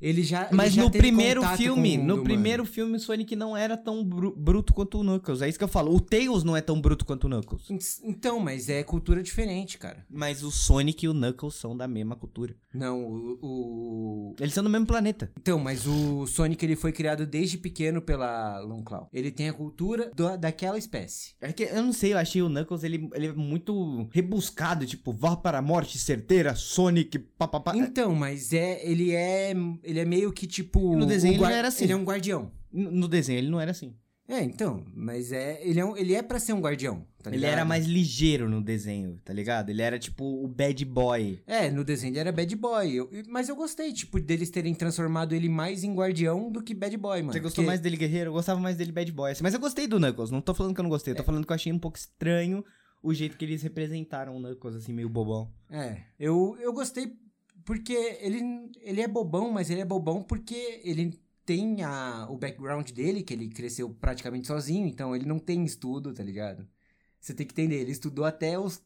Ele 0.04 0.22
já. 0.22 0.48
ele 0.48 0.56
Mas 0.56 0.74
já 0.74 0.84
no 0.84 0.92
primeiro 0.92 1.42
filme, 1.56 1.96
com 1.98 2.02
o 2.04 2.06
no 2.08 2.16
mundo, 2.18 2.24
primeiro 2.26 2.66
filme, 2.66 2.98
o 2.98 3.00
Sonic 3.00 3.36
não 3.38 3.56
era 3.56 3.78
tão 3.78 4.04
bru- 4.04 4.36
bruto 4.36 4.74
quanto 4.74 5.00
o 5.00 5.04
Knuckles. 5.04 5.42
É 5.42 5.48
isso 5.48 5.58
que 5.58 5.64
eu 5.64 5.68
falo. 5.70 5.96
O 5.96 6.02
Tails 6.02 6.44
não 6.44 6.58
é 6.58 6.62
tão 6.62 6.80
bruto 6.82 7.06
quanto 7.06 7.24
o 7.24 7.30
Knuckles. 7.30 7.70
mano. 7.70 7.82
Então, 8.04 8.38
mas 8.40 8.68
é 8.68 8.84
cultura 8.84 9.24
diferente, 9.24 9.78
cara. 9.78 10.06
Mas 10.10 10.44
o 10.44 10.52
Sonic 10.52 11.06
e 11.06 11.10
o 11.10 11.14
Knuckles 11.14 11.56
são 11.56 11.76
da 11.78 11.88
mesma 11.88 12.18
cultura. 12.18 12.54
Não, 12.74 13.02
o, 13.02 13.40
o- 13.42 14.36
Eles 14.40 14.54
são 14.54 14.64
do 14.64 14.70
mesmo 14.70 14.86
planeta. 14.86 15.32
Então, 15.40 15.58
mas 15.58 15.88
o 15.88 16.28
Sonic 16.28 16.66
ele 16.66 16.76
foi 16.76 16.92
criado 16.92 17.26
desde 17.26 17.58
pequeno 17.58 18.02
pela 18.02 18.60
Long 18.60 18.84
Claw. 18.84 19.08
Ele 19.14 19.32
tem 19.32 19.48
a 19.48 19.54
cultura 19.54 20.12
do- 20.16 20.38
daquela 20.38 20.78
espécie. 20.78 21.34
É 21.40 21.54
que 21.54 21.64
eu 21.64 21.82
não 21.82 21.94
sei, 21.94 22.14
eu 22.14 22.18
achei 22.18 22.42
o 22.42 22.50
Knuckles 22.50 22.84
ele, 22.84 23.10
ele 23.14 23.28
é 23.28 23.34
muito 23.34 24.08
rebuscado, 24.12 24.86
tipo, 24.86 25.14
vá 25.14 25.36
para 25.38 25.60
a 25.60 25.62
morte 25.62 25.98
certeira, 25.98 26.56
Sonic, 26.56 27.20
papapá. 27.20 27.76
Então, 27.76 28.14
mas 28.16 28.52
é 28.52 28.82
ele 28.86 29.12
é 29.14 29.54
ele 29.84 29.93
é 30.00 30.06
meio 30.06 30.32
que 30.32 30.48
tipo 30.48 30.96
No 30.96 31.06
desenho 31.06 31.34
ele 31.36 31.42
não 31.42 31.50
era 31.50 31.68
assim. 31.68 31.84
Ele 31.86 31.94
é 31.94 31.96
um 31.96 32.04
guardião. 32.04 32.52
No 32.72 33.08
desenho 33.08 33.38
ele 33.40 33.50
não 33.50 33.60
era 33.60 33.72
assim. 33.72 33.96
É, 34.26 34.42
então, 34.42 34.86
mas 34.96 35.34
é 35.34 35.60
ele 35.68 35.82
é 35.82 35.86
um, 35.86 35.98
ele 35.98 36.14
é 36.16 36.22
para 36.22 36.40
ser 36.40 36.54
um 36.54 36.62
guardião, 36.62 37.06
tá 37.22 37.30
ele 37.30 37.46
era 37.46 37.66
mais 37.66 37.86
ligeiro 37.86 38.48
no 38.50 38.62
desenho, 38.64 39.20
tá 39.24 39.34
ligado? 39.34 39.70
Ele 39.70 39.82
era 39.82 40.00
tipo 40.00 40.24
o 40.24 40.48
bad 40.48 40.84
boy. 40.86 41.42
É, 41.46 41.70
no 41.70 41.84
desenho 41.84 42.12
ele 42.14 42.20
era 42.20 42.32
bad 42.32 42.56
boy. 42.56 42.90
Eu- 42.90 43.10
mas 43.28 43.50
eu 43.50 43.56
gostei, 43.56 43.92
tipo, 43.92 44.22
deles 44.22 44.50
terem 44.50 44.74
transformado 44.74 45.36
ele 45.36 45.50
mais 45.50 45.84
em 45.84 45.94
guardião 45.94 46.50
do 46.50 46.64
que 46.64 46.74
bad 46.74 46.96
boy, 46.96 47.20
mano. 47.22 47.34
Você 47.34 47.42
gostou 47.42 47.64
Porque- 47.64 47.68
mais 47.68 47.82
dele 47.82 47.98
guerreiro? 47.98 48.30
Eu 48.30 48.34
gostava 48.34 48.62
mais 48.62 48.78
dele 48.78 48.94
bad 48.94 49.12
boy. 49.12 49.32
assim. 49.34 49.44
Mas 49.44 49.54
eu 49.54 49.60
gostei 49.60 49.88
do 49.88 50.00
Knuckles. 50.00 50.32
Não 50.32 50.40
tô 50.42 50.54
falando 50.54 50.74
que 50.74 50.80
eu 50.80 50.84
não 50.84 50.90
gostei. 50.90 51.12
Eu 51.12 51.18
tô 51.18 51.24
falando 51.26 51.46
que 51.46 51.52
eu 51.52 51.56
achei 51.56 51.74
um 51.74 51.78
pouco 51.80 51.98
estranho 51.98 52.64
o 53.04 53.14
jeito 53.14 53.36
que 53.38 53.44
eles 53.44 53.62
representaram 53.62 54.38
o 54.38 54.40
Knuckles, 54.40 54.78
assim, 54.78 54.94
meio 54.94 55.10
bobão. 55.10 55.52
É, 55.70 55.98
eu, 56.18 56.56
eu 56.62 56.72
gostei 56.72 57.14
porque 57.66 57.94
ele, 58.22 58.70
ele 58.82 59.02
é 59.02 59.08
bobão, 59.08 59.52
mas 59.52 59.70
ele 59.70 59.82
é 59.82 59.86
bobão 59.86 60.22
porque 60.22 60.82
ele 60.84 61.20
tem 61.46 61.84
a, 61.84 62.26
o 62.30 62.38
background 62.38 62.90
dele, 62.92 63.22
que 63.24 63.34
ele 63.34 63.50
cresceu 63.50 63.90
praticamente 63.90 64.48
sozinho, 64.48 64.88
então 64.88 65.16
ele 65.16 65.26
não 65.26 65.40
tem 65.40 65.64
estudo, 65.66 66.14
tá 66.14 66.24
ligado? 66.24 66.66
Você 67.20 67.34
tem 67.34 67.46
que 67.46 67.54
entender, 67.54 67.76
ele 67.82 67.92
estudou 67.92 68.26
até 68.26 68.58
os. 68.60 68.82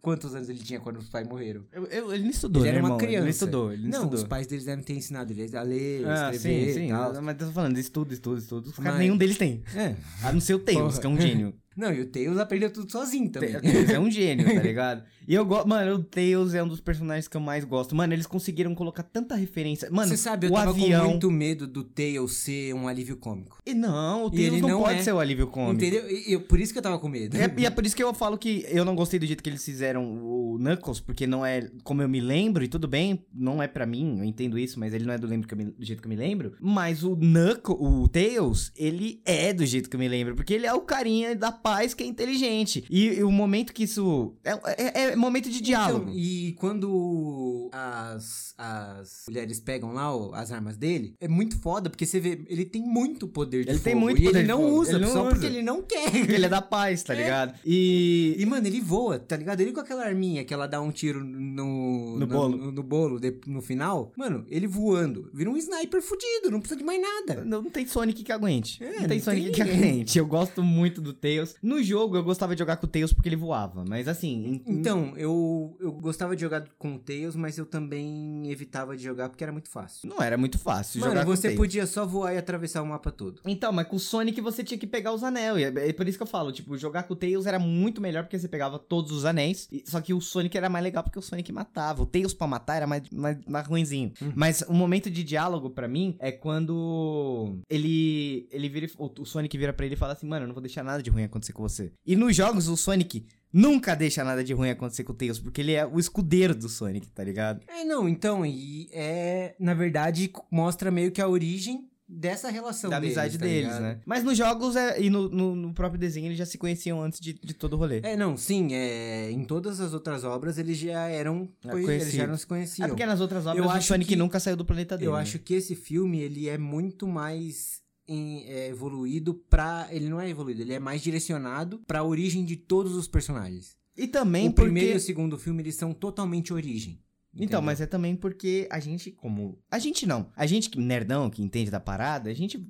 Quantos 0.00 0.34
anos 0.34 0.48
ele 0.48 0.58
tinha 0.58 0.80
quando 0.80 0.96
os 0.96 1.08
pais 1.08 1.26
morreram? 1.28 1.64
Eu- 1.70 1.84
eu- 1.86 2.12
ele 2.12 2.24
não 2.24 2.30
estudou, 2.30 2.62
ele 2.62 2.72
né, 2.72 2.76
era 2.78 2.82
uma 2.84 2.88
irmão? 2.88 2.98
criança. 2.98 3.16
Ele 3.16 3.22
não 3.24 3.30
estudou, 3.30 3.72
ele 3.72 3.82
não, 3.82 3.90
estudou. 3.98 4.14
os 4.18 4.24
pais 4.24 4.46
deles 4.48 4.64
devem 4.64 4.84
ter 4.84 4.94
ensinado 4.94 5.32
ele 5.32 5.56
a 5.56 5.62
ler, 5.62 6.04
Ah, 6.04 6.32
escrever 6.34 6.74
sim, 6.74 6.80
sim. 6.88 6.92
Mas 7.22 7.40
eu 7.40 7.46
tô 7.46 7.52
falando, 7.52 7.78
estudo, 7.78 8.12
estudo, 8.12 8.38
estudo. 8.38 8.66
Os 8.70 8.76
caras, 8.76 8.92
Mas- 8.94 8.98
nenhum 9.00 9.16
deles 9.16 9.38
tem. 9.38 9.62
É. 9.76 9.94
A 10.26 10.32
não 10.32 10.40
ser 10.40 10.54
o 10.54 10.58
Tails, 10.58 10.98
que 10.98 11.06
é 11.06 11.08
um 11.08 11.20
gênio. 11.20 11.54
Não, 11.76 11.92
e 11.92 12.00
o 12.00 12.06
Tails 12.06 12.38
aprendeu 12.38 12.70
tudo 12.72 12.90
sozinho 12.90 13.30
também. 13.30 13.56
O 13.56 13.60
Tails 13.62 13.90
é 13.90 13.98
um 13.98 14.10
gênio, 14.10 14.44
tá 14.46 14.60
ligado? 14.62 15.02
E 15.26 15.34
eu 15.34 15.44
gosto. 15.46 15.68
Mano, 15.68 15.94
o 15.96 16.02
Tails 16.02 16.52
é 16.54 16.62
um 16.62 16.68
dos 16.68 16.80
personagens 16.80 17.28
que 17.28 17.36
eu 17.36 17.40
mais 17.40 17.64
gosto. 17.64 17.94
Mano, 17.94 18.12
eles 18.12 18.26
conseguiram 18.26 18.74
colocar 18.74 19.02
tanta 19.04 19.34
referência. 19.36 19.88
Mano, 19.90 20.08
Você 20.08 20.16
sabe, 20.16 20.46
eu 20.46 20.50
o 20.50 20.54
tava 20.54 20.70
avião. 20.70 21.02
com 21.04 21.08
muito 21.10 21.30
medo 21.30 21.66
do 21.66 21.84
Tails 21.84 22.32
ser 22.38 22.74
um 22.74 22.88
alívio 22.88 23.16
cômico. 23.16 23.58
E 23.64 23.72
não, 23.72 24.24
o 24.26 24.30
Tails 24.30 24.60
não, 24.60 24.68
não 24.68 24.82
pode 24.82 24.98
é. 24.98 25.02
ser 25.02 25.12
o 25.12 25.20
alívio 25.20 25.46
cômico. 25.46 25.74
Entendeu? 25.84 26.10
E, 26.10 26.32
eu- 26.32 26.40
por 26.40 26.58
isso 26.60 26.72
que 26.72 26.78
eu 26.78 26.82
tava 26.82 26.98
com 26.98 27.08
medo. 27.08 27.36
É, 27.36 27.52
e 27.56 27.64
é 27.66 27.70
por 27.70 27.86
isso 27.86 27.94
que 27.94 28.02
eu 28.02 28.12
falo 28.12 28.36
que 28.36 28.66
eu 28.68 28.84
não 28.84 28.94
gostei 28.96 29.18
do 29.20 29.26
jeito 29.26 29.42
que 29.42 29.48
eles 29.48 29.64
fizeram 29.64 30.04
o 30.04 30.58
Knuckles, 30.58 31.00
porque 31.00 31.26
não 31.26 31.46
é 31.46 31.70
como 31.84 32.02
eu 32.02 32.08
me 32.08 32.20
lembro, 32.20 32.64
e 32.64 32.68
tudo 32.68 32.88
bem, 32.88 33.24
não 33.32 33.62
é 33.62 33.68
pra 33.68 33.86
mim, 33.86 34.18
eu 34.18 34.24
entendo 34.24 34.58
isso, 34.58 34.78
mas 34.80 34.92
ele 34.92 35.04
não 35.04 35.14
é 35.14 35.18
do, 35.18 35.26
lembro 35.26 35.56
me- 35.56 35.64
do 35.66 35.84
jeito 35.84 36.02
que 36.02 36.06
eu 36.06 36.10
me 36.10 36.16
lembro. 36.16 36.54
Mas 36.60 37.04
o 37.04 37.16
Knuckles, 37.16 37.78
o 37.80 38.08
Tails, 38.08 38.72
ele 38.76 39.20
é 39.24 39.52
do 39.52 39.64
jeito 39.64 39.88
que 39.88 39.94
eu 39.96 40.00
me 40.00 40.08
lembro, 40.08 40.34
porque 40.34 40.52
ele 40.52 40.66
é 40.66 40.74
o 40.74 40.80
carinha 40.80 41.34
da 41.36 41.52
paz 41.62 41.94
que 41.94 42.02
é 42.02 42.06
inteligente. 42.06 42.84
E, 42.90 43.06
e 43.18 43.22
o 43.22 43.30
momento 43.30 43.72
que 43.72 43.84
isso. 43.84 44.34
É, 44.44 44.52
é- 44.52 45.12
é 45.12 45.16
momento 45.16 45.48
de 45.50 45.60
diálogo. 45.60 46.04
Então, 46.10 46.14
e 46.18 46.52
quando 46.58 47.70
as, 47.72 48.54
as 48.58 49.24
mulheres 49.28 49.60
pegam 49.60 49.92
lá 49.92 50.14
o- 50.14 50.34
as 50.34 50.50
armas 50.52 50.76
dele, 50.76 51.14
é 51.20 51.28
muito 51.28 51.58
foda, 51.58 51.88
porque 51.90 52.06
você 52.06 52.20
vê, 52.20 52.44
ele 52.48 52.64
tem 52.64 52.82
muito 52.82 53.26
poder 53.28 53.64
de 53.64 53.70
Ele 53.70 53.78
fogo. 53.78 53.84
tem 53.84 53.94
muito 53.94 54.20
e 54.20 54.24
poder 54.24 54.38
ele 54.40 54.48
não 54.48 54.60
fogo. 54.62 54.80
usa, 54.80 54.92
Ele 54.92 55.04
não 55.04 55.12
só 55.12 55.20
usa. 55.22 55.30
porque 55.30 55.46
ele 55.46 55.62
não 55.62 55.82
quer. 55.82 56.02
Ele 56.32 56.46
é 56.46 56.48
da 56.48 56.62
paz, 56.62 57.02
tá 57.02 57.14
É. 57.14 57.16
ligado? 57.18 57.54
E. 57.64 58.34
E, 58.38 58.46
mano, 58.46 58.66
ele 58.66 58.80
voa, 58.80 59.18
tá 59.18 59.36
ligado? 59.36 59.60
Ele 59.60 59.72
com 59.72 59.80
aquela 59.80 60.04
arminha 60.04 60.44
que 60.44 60.52
ela 60.54 60.66
dá 60.66 60.80
um 60.80 60.90
tiro 60.90 61.22
no... 61.24 62.16
No 62.18 62.26
bolo. 62.26 62.56
No, 62.56 62.72
no 62.72 62.82
bolo, 62.82 63.18
de- 63.20 63.38
no 63.46 63.60
final. 63.60 64.12
Mano, 64.16 64.44
ele 64.48 64.66
voando. 64.66 65.30
Vira 65.32 65.50
um 65.50 65.56
sniper 65.56 66.00
fudido, 66.02 66.50
não 66.50 66.58
precisa 66.60 66.78
de 66.78 66.84
mais 66.84 67.00
nada. 67.00 67.44
Não, 67.44 67.62
não 67.62 67.70
tem 67.70 67.86
Sonic 67.86 68.22
que 68.24 68.32
aguente. 68.32 68.82
É, 68.82 69.00
não 69.00 69.08
tem 69.08 69.18
não 69.18 69.24
Sonic 69.24 69.44
tem 69.46 69.52
que 69.52 69.62
aguente. 69.62 70.18
Eu 70.18 70.26
gosto 70.26 70.62
muito 70.62 71.00
do 71.00 71.12
Tails. 71.12 71.51
Tails. 71.52 71.62
No 71.62 71.82
jogo, 71.82 72.16
eu 72.16 72.22
gostava 72.22 72.54
de 72.54 72.58
jogar 72.58 72.76
com 72.76 72.86
o 72.86 72.88
Tails 72.88 73.12
porque 73.12 73.28
ele 73.28 73.36
voava. 73.36 73.84
Mas 73.88 74.08
assim. 74.08 74.62
em- 74.66 74.72
Então, 74.72 75.12
eu, 75.16 75.76
eu 75.80 75.92
gostava 75.92 76.34
de 76.34 76.42
jogar 76.42 76.64
com 76.78 76.94
o 76.94 76.98
Tails, 76.98 77.36
mas 77.36 77.58
eu 77.58 77.66
também 77.66 78.50
evitava 78.50 78.96
de 78.96 79.02
jogar 79.02 79.28
porque 79.28 79.42
era 79.44 79.52
muito 79.52 79.68
fácil. 79.68 80.08
Não 80.08 80.22
era 80.22 80.36
muito 80.36 80.58
fácil 80.58 81.00
Mano, 81.00 81.12
jogar 81.12 81.24
você 81.24 81.50
podia 81.52 81.86
só 81.86 82.04
voar 82.06 82.34
e 82.34 82.38
atravessar 82.38 82.82
o 82.82 82.86
mapa 82.86 83.10
todo. 83.10 83.40
Então, 83.46 83.72
mas 83.72 83.86
com 83.86 83.96
o 83.96 84.00
Sonic 84.00 84.40
você 84.40 84.62
tinha 84.64 84.78
que 84.78 84.86
pegar 84.86 85.12
os 85.12 85.22
anéis. 85.22 85.56
E 85.58 85.64
É 85.64 85.92
por 85.92 86.06
isso 86.08 86.16
que 86.18 86.22
eu 86.22 86.26
falo, 86.26 86.52
tipo, 86.52 86.76
jogar 86.76 87.02
com 87.04 87.14
o 87.14 87.16
Tails 87.16 87.46
era 87.46 87.58
muito 87.58 88.00
melhor 88.00 88.22
porque 88.24 88.38
você 88.38 88.48
pegava 88.48 88.78
todos 88.78 89.12
os 89.12 89.24
anéis. 89.24 89.68
Só 89.84 90.00
que 90.00 90.14
o 90.14 90.20
Sonic 90.20 90.56
era 90.56 90.68
mais 90.68 90.82
legal 90.84 91.02
porque 91.02 91.18
o 91.18 91.22
Sonic 91.22 91.50
matava. 91.52 92.02
O 92.02 92.06
Tails 92.06 92.34
pra 92.34 92.46
matar 92.46 92.76
era 92.76 92.86
mais, 92.86 93.02
mais, 93.10 93.38
mais 93.46 93.66
ruinzinho. 93.66 94.12
Mas 94.34 94.62
o 94.62 94.72
momento 94.72 95.10
de 95.10 95.22
diálogo 95.24 95.70
pra 95.70 95.88
mim 95.88 96.16
é 96.18 96.30
quando 96.32 97.58
ele 97.68 98.46
ele 98.50 98.68
vira, 98.68 98.86
o, 98.98 99.10
o 99.22 99.26
Sonic 99.26 99.56
vira 99.56 99.72
pra 99.72 99.84
ele 99.86 99.94
e 99.94 99.98
fala 99.98 100.12
assim: 100.12 100.26
"Mano, 100.26 100.44
eu 100.44 100.46
não 100.48 100.54
vou 100.54 100.62
deixar 100.62 100.82
nada 100.82 101.02
de 101.02 101.10
ruim 101.10 101.24
acontecer 101.24 101.41
com 101.50 101.62
você". 101.62 101.90
E 102.04 102.14
nos 102.14 102.36
jogos 102.36 102.68
o 102.68 102.76
Sonic 102.76 103.26
nunca 103.50 103.94
deixa 103.94 104.22
nada 104.22 104.44
de 104.44 104.52
ruim 104.52 104.68
acontecer 104.70 105.02
com 105.04 105.12
o 105.12 105.16
Tails, 105.16 105.38
porque 105.40 105.62
ele 105.62 105.72
é 105.72 105.86
o 105.86 105.98
escudeiro 105.98 106.54
do 106.54 106.68
Sonic, 106.68 107.08
tá 107.10 107.24
ligado? 107.24 107.62
É, 107.66 107.82
não, 107.84 108.06
então, 108.08 108.44
e 108.46 108.88
é, 108.92 109.54
na 109.58 109.74
verdade, 109.74 110.30
mostra 110.50 110.90
meio 110.90 111.10
que 111.10 111.20
a 111.20 111.26
origem 111.28 111.88
dessa 112.14 112.50
relação 112.50 112.90
da 112.90 112.98
amizade 112.98 113.38
tá 113.38 113.44
deles, 113.46 113.64
ligado? 113.68 113.80
né? 113.82 114.00
Mas 114.04 114.22
nos 114.22 114.36
jogos 114.36 114.76
é, 114.76 115.00
e 115.00 115.08
no, 115.08 115.30
no, 115.30 115.56
no 115.56 115.72
próprio 115.72 115.98
desenho 115.98 116.26
eles 116.26 116.36
já 116.36 116.44
se 116.44 116.58
conheciam 116.58 117.00
antes 117.02 117.18
de, 117.18 117.32
de 117.32 117.54
todo 117.54 117.72
o 117.72 117.76
rolê. 117.78 118.00
É, 118.02 118.14
não, 118.16 118.36
sim, 118.36 118.68
é, 118.74 119.30
em 119.30 119.44
todas 119.44 119.80
as 119.80 119.94
outras 119.94 120.22
obras 120.22 120.58
eles 120.58 120.76
já 120.76 121.08
eram, 121.08 121.48
É, 121.64 121.70
conhe- 121.70 121.86
eles 121.88 122.12
já 122.12 122.26
não 122.26 122.36
se 122.36 122.46
conheciam. 122.46 122.84
É 122.84 122.88
porque 122.88 123.06
nas 123.06 123.20
outras 123.20 123.46
obras 123.46 123.64
Eu 123.64 123.70
o 123.70 123.70
acho 123.70 123.88
Sonic 123.88 124.08
que- 124.10 124.16
nunca 124.16 124.38
saiu 124.40 124.56
do 124.58 124.64
planeta 124.64 124.96
dele. 124.98 125.08
Eu 125.08 125.14
né? 125.14 125.20
acho 125.22 125.38
que 125.38 125.54
esse 125.54 125.74
filme, 125.74 126.20
ele 126.20 126.48
é 126.50 126.58
muito 126.58 127.06
mais 127.08 127.80
em- 128.08 128.44
é, 128.46 128.68
evoluído 128.68 129.34
pra... 129.34 129.88
Ele 129.90 130.08
não 130.08 130.20
é 130.20 130.28
evoluído, 130.28 130.60
ele 130.62 130.72
é 130.72 130.78
mais 130.80 131.02
direcionado 131.02 131.80
pra 131.86 132.02
origem 132.04 132.44
de 132.44 132.56
todos 132.56 132.94
os 132.94 133.08
personagens. 133.08 133.76
E 133.96 134.06
também 134.06 134.48
o 134.48 134.52
porque... 134.52 134.62
primeiro 134.62 134.92
e 134.94 134.96
o 134.96 135.00
segundo 135.00 135.38
filme, 135.38 135.62
eles 135.62 135.74
são 135.76 135.92
totalmente 135.92 136.52
origem. 136.52 137.00
Então, 137.34 137.44
entendeu? 137.44 137.62
mas 137.62 137.80
é 137.80 137.86
também 137.86 138.14
porque 138.14 138.68
a 138.70 138.78
gente, 138.78 139.10
como. 139.10 139.58
A 139.70 139.78
gente 139.78 140.06
não. 140.06 140.30
A 140.36 140.46
gente 140.46 140.68
que 140.68 140.78
nerdão, 140.78 141.30
que 141.30 141.42
entende 141.42 141.70
da 141.70 141.80
parada, 141.80 142.28
a 142.28 142.34
gente. 142.34 142.62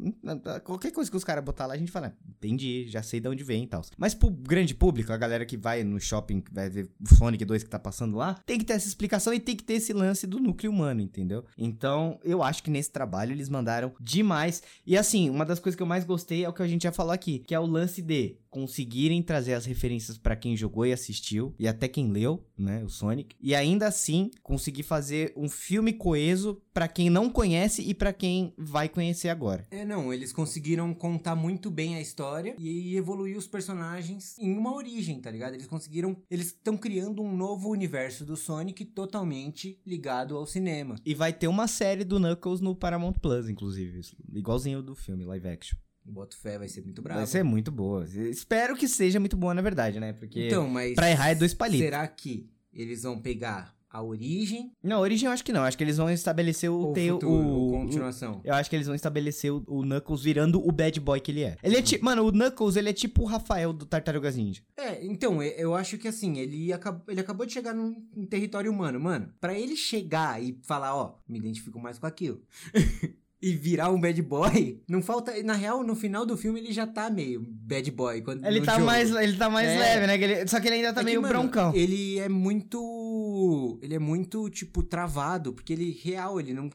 Qualquer 0.65 0.93
coisa 0.93 1.11
que 1.11 1.17
os 1.17 1.25
caras 1.25 1.45
botar 1.45 1.67
lá, 1.67 1.75
a 1.75 1.79
gente 1.79 1.91
fala, 1.91 2.09
"Ah, 2.09 2.29
entendi, 2.29 2.87
já 2.89 3.03
sei 3.03 3.19
de 3.19 3.29
onde 3.29 3.43
vem 3.43 3.65
e 3.65 3.67
tal. 3.67 3.83
Mas 3.99 4.15
pro 4.15 4.31
grande 4.31 4.75
público, 4.75 5.13
a 5.13 5.17
galera 5.17 5.45
que 5.45 5.57
vai 5.57 5.83
no 5.83 5.99
shopping, 5.99 6.41
que 6.41 6.53
vai 6.53 6.71
ver 6.71 6.89
o 7.01 7.15
Sonic 7.15 7.45
2 7.45 7.65
que 7.65 7.71
tá 7.71 7.79
passando 7.79 8.17
lá, 8.17 8.35
tem 8.47 8.59
que 8.59 8.65
ter 8.65 8.75
essa 8.75 8.87
explicação 8.87 9.35
e 9.35 9.41
tem 9.41 9.57
que 9.57 9.65
ter 9.65 9.75
esse 9.75 9.93
lance 9.93 10.27
do 10.27 10.39
núcleo 10.39 10.71
humano, 10.71 11.01
entendeu? 11.01 11.45
Então, 11.59 12.21
eu 12.23 12.43
acho 12.43 12.63
que 12.63 12.71
nesse 12.71 12.91
trabalho 12.91 13.33
eles 13.33 13.49
mandaram 13.49 13.93
demais. 14.01 14.63
E 14.87 14.97
assim, 14.97 15.29
uma 15.29 15.45
das 15.45 15.59
coisas 15.59 15.77
que 15.77 15.83
eu 15.83 15.87
mais 15.87 16.05
gostei 16.05 16.45
é 16.45 16.49
o 16.49 16.53
que 16.53 16.63
a 16.63 16.69
gente 16.69 16.83
já 16.83 16.93
falou 16.93 17.13
aqui, 17.13 17.41
que 17.41 17.55
é 17.55 17.59
o 17.59 17.67
lance 17.67 18.01
de 18.01 18.37
conseguirem 18.53 19.23
trazer 19.23 19.55
as 19.55 19.65
referências 19.65 20.19
pra 20.19 20.37
quem 20.37 20.55
jogou 20.55 20.85
e 20.85 20.93
assistiu, 20.93 21.55
e 21.59 21.67
até 21.67 21.89
quem 21.89 22.13
leu, 22.13 22.47
né, 22.57 22.85
o 22.85 22.89
Sonic, 22.89 23.35
e 23.41 23.55
ainda 23.55 23.87
assim 23.87 24.31
conseguir 24.53 24.83
fazer 24.83 25.33
um 25.35 25.49
filme 25.49 25.95
coeso 25.95 26.61
pra 26.75 26.87
quem 26.87 27.09
não 27.09 27.31
conhece 27.31 27.81
e 27.81 27.95
pra 27.95 28.13
quem 28.13 28.53
vai 28.59 28.87
conhecer 28.87 29.31
agora. 29.31 29.67
É, 29.71 29.83
não, 29.83 30.13
eles 30.13 30.31
conseguiram 30.31 30.93
contar 30.93 31.35
muito 31.35 31.71
bem 31.71 31.97
a 31.97 32.03
história 32.03 32.55
e 32.59 32.95
evoluir 32.95 33.39
os 33.39 33.47
personagens 33.47 34.39
em 34.39 34.53
uma 34.53 34.75
origem, 34.75 35.19
tá 35.23 35.31
ligado? 35.31 35.55
Eles 35.55 35.67
conseguiram. 35.67 36.15
Eles 36.31 36.49
estão 36.49 36.77
criando 36.77 37.23
um 37.23 37.35
novo 37.35 37.71
universo 37.71 38.27
do 38.27 38.37
Sonic 38.37 38.85
totalmente 38.85 39.81
ligado 39.87 40.37
ao 40.37 40.47
cinema. 40.47 40.97
E 41.03 41.15
vai 41.15 41.33
ter 41.33 41.49
uma 41.49 41.67
série 41.67 42.05
do 42.05 42.19
Knuckles 42.21 42.61
no 42.61 42.77
Paramount 42.77 43.15
Plus, 43.23 43.49
inclusive, 43.49 44.03
igualzinho 44.35 44.83
do 44.83 44.95
filme 44.95 45.25
live 45.25 45.49
action. 45.49 45.79
Boto 46.05 46.37
fé, 46.37 46.59
vai 46.59 46.69
ser 46.69 46.83
muito 46.83 47.01
bravo. 47.01 47.21
Vai 47.21 47.27
ser 47.27 47.43
muito 47.43 47.73
boa. 47.73 48.05
Espero 48.05 48.77
que 48.77 48.87
seja 48.87 49.19
muito 49.19 49.37
boa, 49.37 49.55
na 49.55 49.63
verdade, 49.63 49.99
né? 49.99 50.13
Porque 50.13 50.49
Então, 50.49 50.69
mas. 50.69 50.95
pra 50.95 51.11
errar 51.11 51.31
é 51.31 51.35
dois 51.35 51.55
palitos. 51.55 51.87
Será 51.87 52.07
que 52.07 52.51
eles 52.73 53.03
vão 53.03 53.21
pegar 53.21 53.75
a 53.93 54.03
origem 54.03 54.73
Não, 54.83 55.01
origem 55.01 55.27
eu 55.27 55.33
acho 55.33 55.45
que 55.45 55.53
não. 55.53 55.63
Acho 55.63 55.77
que 55.77 55.85
eles 55.85 55.97
vão 55.99 56.09
estabelecer 56.11 56.71
o 56.71 56.75
ou 56.89 56.93
tail- 56.93 57.15
futuro, 57.15 57.33
o, 57.33 57.47
ou 57.49 57.69
o- 57.69 57.73
continuação? 57.73 58.41
Eu 58.45 58.55
acho 58.55 58.71
que 58.71 58.77
eles 58.77 58.87
vão 58.87 58.95
estabelecer 58.97 59.53
o, 59.53 59.63
o 59.67 59.83
Knuckles 59.85 60.23
virando 60.23 60.67
o 60.67 60.73
bad 60.73 60.99
boy 61.01 61.21
que 61.21 61.31
ele 61.31 61.43
é. 61.43 61.57
Ele 61.63 61.77
é 61.77 61.83
tipo. 61.83 62.05
Mano, 62.05 62.27
o 62.27 62.33
Knuckles, 62.33 62.77
ele 62.77 62.89
é 62.89 62.93
tipo 62.93 63.23
o 63.23 63.27
Rafael 63.27 63.73
do 63.73 63.85
Tartarugas 63.85 64.37
Ninja. 64.37 64.63
É, 64.77 65.05
então, 65.05 65.43
eu 65.43 65.75
acho 65.75 65.99
que 65.99 66.09
assim, 66.09 66.39
ele, 66.39 66.73
acab- 66.73 67.03
ele 67.09 67.21
acabou 67.21 67.45
de 67.47 67.53
chegar 67.53 67.75
num, 67.75 67.95
num 68.17 68.27
território 68.27 68.71
humano, 68.73 68.99
mano. 68.99 69.29
Pra 69.41 69.53
ele 69.59 69.77
chegar 69.77 70.43
e 70.43 70.59
falar, 70.63 70.97
ó, 70.97 71.17
me 71.29 71.39
identifico 71.39 71.79
mais 71.79 71.99
com 71.99 72.07
aquilo. 72.07 72.41
e 73.43 73.53
virar 73.57 73.91
um 73.91 74.01
bad 74.01 74.23
boy, 74.23 74.81
não 74.89 75.03
falta. 75.03 75.43
Na 75.43 75.55
real, 75.55 75.83
no 75.83 75.97
final 75.97 76.25
do 76.25 76.37
filme 76.37 76.61
ele 76.61 76.73
já 76.73 76.87
tá 76.87 77.11
meio 77.11 77.45
bad 77.45 77.91
boy. 77.91 78.23
Quando, 78.23 78.45
Ele 78.47 78.61
tá, 78.61 78.75
jogo. 78.75 78.87
mais, 78.87 79.11
ele 79.11 79.37
tá 79.37 79.51
mais 79.51 79.69
É. 79.69 79.79
leve, 79.79 80.07
né? 80.07 80.17
Que 80.19 80.25
ele- 80.25 80.47
só 80.49 80.61
que 80.61 80.69
ele 80.69 80.77
ainda 80.77 80.93
tá 80.93 81.01
É 81.01 81.05
que, 81.05 81.11
meio 81.11 81.21
mano, 81.21 81.35
broncão. 81.35 81.75
Ele 81.75 82.19
é 82.21 82.29
muito. 82.29 83.81
Ele 83.83 83.95
é 83.95 83.99
muito, 83.99 84.49
tipo, 84.49 84.83
travado, 84.83 85.53
porque 85.53 85.73
ele, 85.73 85.91
real, 86.05 86.39
ele 86.39 86.55
não. 86.55 86.71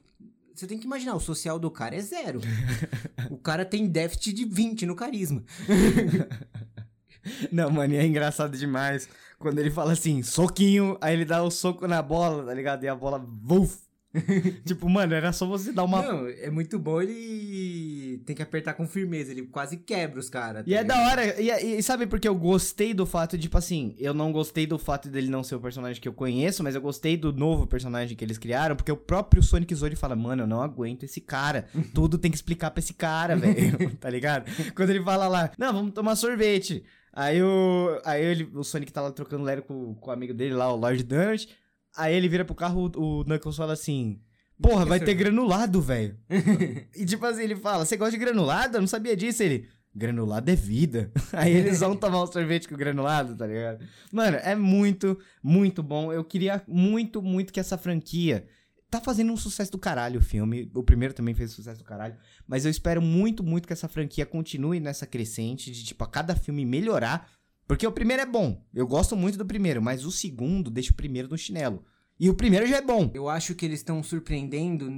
Você 0.54 0.68
tem 0.68 0.78
que 0.78 0.86
imaginar, 0.86 1.16
o 1.16 1.20
social 1.20 1.58
do 1.58 1.72
cara 1.72 1.96
é 1.96 2.02
zero. 2.02 2.42
o 3.32 3.38
cara 3.38 3.64
tem 3.64 3.88
déficit 3.88 4.34
de 4.34 4.44
20 4.44 4.86
no 4.86 4.96
carisma. 4.96 5.44
Não, 7.52 7.70
mano, 7.70 7.94
e 7.94 7.98
é 7.98 8.06
engraçado 8.06 8.58
demais. 8.58 9.08
Quando 9.38 9.60
ele 9.60 9.70
fala 9.70 9.92
assim, 9.94 10.24
soquinho, 10.24 10.98
aí 11.02 11.14
ele 11.14 11.26
dá 11.26 11.44
o 11.44 11.52
soco 11.52 11.86
na 11.88 12.02
bola, 12.02 12.44
tá 12.46 12.54
ligado? 12.54 12.84
E 12.84 12.88
a 12.88 12.96
bola, 12.96 13.20
vuf. 13.20 13.78
tipo, 14.66 14.90
mano, 14.90 15.14
era 15.14 15.32
só 15.32 15.46
você 15.46 15.72
dar 15.72 15.84
uma. 15.84 16.02
Não, 16.02 16.28
é 16.28 16.50
muito 16.50 16.78
bom 16.78 17.02
ele 17.02 18.22
tem 18.26 18.36
que 18.36 18.42
apertar 18.42 18.74
com 18.74 18.88
firmeza, 18.88 19.32
ele 19.32 19.44
quase 19.44 19.78
quebra 19.78 20.20
os 20.20 20.30
caras. 20.30 20.64
E 20.66 20.74
é 20.74 20.84
da 20.84 21.00
hora. 21.08 21.42
E, 21.42 21.78
e 21.78 21.84
sabe 21.84 22.08
por 22.08 22.20
que 22.20 22.28
eu 22.28 22.36
gostei 22.36 22.94
do 22.94 23.06
fato, 23.06 23.38
de, 23.38 23.44
tipo 23.44 23.58
assim, 23.58 23.96
eu 23.98 24.14
não 24.14 24.32
gostei 24.32 24.66
do 24.66 24.78
fato 24.78 25.10
dele 25.10 25.30
não 25.30 25.44
ser 25.44 25.56
o 25.56 25.60
personagem 25.60 26.02
que 26.02 26.08
eu 26.08 26.14
conheço, 26.14 26.64
mas 26.64 26.76
eu 26.76 26.82
gostei 26.82 27.18
do 27.18 27.32
novo 27.32 27.68
personagem 27.68 28.16
que 28.16 28.24
eles 28.24 28.38
criaram, 28.38 28.76
porque 28.76 28.92
o 28.92 28.98
próprio 28.98 29.42
Sonic 29.44 29.74
Zone 29.74 29.96
fala, 29.96 30.16
mano, 30.16 30.44
eu 30.44 30.48
não 30.48 30.62
aguento 30.62 31.04
esse 31.04 31.22
cara. 31.22 31.68
Tudo 31.94 32.18
tem 32.18 32.32
que 32.32 32.38
explicar 32.38 32.72
pra 32.72 32.80
esse 32.80 32.94
cara, 32.94 33.36
velho. 33.36 33.96
tá 33.98 34.10
ligado? 34.10 34.46
Quando 34.76 34.90
ele 34.90 35.04
fala 35.04 35.28
lá, 35.28 35.52
não, 35.58 35.74
vamos 35.74 35.94
tomar 35.94 36.16
sorvete. 36.16 36.84
Aí 37.14 37.42
o. 37.42 38.00
Aí 38.06 38.24
ele, 38.24 38.50
o 38.54 38.64
Sonic 38.64 38.92
tá 38.94 39.02
lá 39.02 39.12
trocando 39.12 39.44
lero 39.44 39.64
com, 39.64 39.96
com 39.96 40.10
o 40.10 40.14
amigo 40.14 40.34
dele 40.36 40.54
lá, 40.54 40.72
o 40.72 40.76
Lord 40.76 41.04
Donut. 41.04 41.50
Aí 41.98 42.16
ele 42.16 42.30
vira 42.30 42.46
pro 42.46 42.54
carro, 42.54 42.92
o, 42.96 43.24
Knuckles 43.26 43.58
fala 43.58 43.74
assim. 43.74 44.22
Porra, 44.62 44.86
vai 44.86 45.00
ter 45.00 45.16
granulado, 45.16 45.82
velho. 45.82 46.18
E 46.96 47.06
tipo 47.06 47.26
assim, 47.26 47.44
ele 47.44 47.56
fala, 47.56 47.86
você 47.86 47.98
gosta 47.98 48.12
de 48.12 48.18
granulado? 48.18 48.78
Eu 48.78 48.82
não 48.82 48.88
sabia 48.88 49.16
disso. 49.16 49.44
Ele, 49.44 49.68
granulado 49.94 50.50
é 50.50 50.56
vida. 50.56 51.12
Aí 51.34 51.54
eles 51.54 51.80
vão 51.80 51.96
tomar 51.96 52.24
um 52.24 52.28
sorvete 52.28 52.68
com 52.68 52.76
granulado, 52.76 53.36
tá 53.36 53.48
ligado? 53.48 53.84
Mano, 54.12 54.38
é 54.38 54.56
muito, 54.56 55.20
muito 55.44 55.82
bom. 55.82 56.14
Eu 56.14 56.24
queria 56.24 56.64
muito, 56.68 57.22
muito 57.22 57.52
que 57.52 57.60
essa 57.60 57.78
franquia... 57.78 58.48
Tá 58.90 59.02
fazendo 59.02 59.34
um 59.34 59.38
sucesso 59.38 59.70
do 59.70 59.78
caralho 59.78 60.22
o 60.22 60.24
filme. 60.24 60.72
O 60.74 60.82
primeiro 60.82 61.14
também 61.14 61.36
fez 61.36 61.52
sucesso 61.52 61.80
do 61.80 61.84
caralho. 61.84 62.16
Mas 62.48 62.64
eu 62.64 62.72
espero 62.72 63.02
muito, 63.02 63.44
muito 63.44 63.68
que 63.68 63.74
essa 63.74 63.90
franquia 63.90 64.26
continue 64.26 64.80
nessa 64.80 65.06
crescente 65.06 65.70
de, 65.72 65.84
tipo, 65.84 66.02
a 66.06 66.08
cada 66.08 66.38
filme 66.38 66.66
melhorar. 66.66 67.30
Porque 67.68 67.86
o 67.86 67.92
primeiro 67.92 68.24
é 68.24 68.26
bom. 68.26 68.64
Eu 68.74 68.88
gosto 68.88 69.16
muito 69.16 69.38
do 69.38 69.46
primeiro, 69.46 69.82
mas 69.82 70.06
o 70.06 70.12
segundo 70.12 70.72
deixa 70.72 70.92
o 70.92 70.96
primeiro 70.96 71.28
no 71.28 71.38
chinelo. 71.38 71.84
E 72.20 72.30
o 72.30 72.34
primeiro 72.34 72.66
já 72.66 72.78
é 72.78 72.82
bom. 72.82 73.12
Eu 73.14 73.30
acho 73.30 73.54
que 73.54 73.66
eles 73.66 73.80
estão 73.80 74.02
surpreendendo 74.02 74.90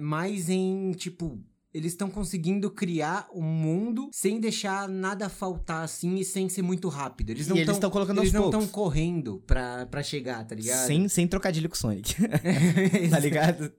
mais 0.00 0.48
em, 0.48 0.92
tipo, 0.92 1.38
eles 1.72 1.92
estão 1.92 2.08
conseguindo 2.08 2.70
criar 2.70 3.28
um 3.34 3.42
mundo 3.42 4.08
sem 4.10 4.40
deixar 4.40 4.88
nada 4.88 5.28
faltar 5.28 5.84
assim 5.84 6.16
e 6.16 6.24
sem 6.24 6.48
ser 6.48 6.62
muito 6.62 6.88
rápido. 6.88 7.30
Eles 7.30 7.46
não 7.46 7.56
estão 7.56 7.78
tão 7.78 7.90
colocando 7.90 8.22
Eles 8.22 8.32
não 8.32 8.46
estão 8.46 8.66
correndo 8.66 9.42
pra, 9.46 9.84
pra 9.86 10.02
chegar, 10.02 10.42
tá 10.44 10.54
ligado? 10.54 10.86
Sem, 10.86 11.06
sem 11.08 11.28
trocadilho 11.28 11.68
com 11.68 11.76
Sonic. 11.76 12.14
tá 13.10 13.18
ligado? 13.18 13.70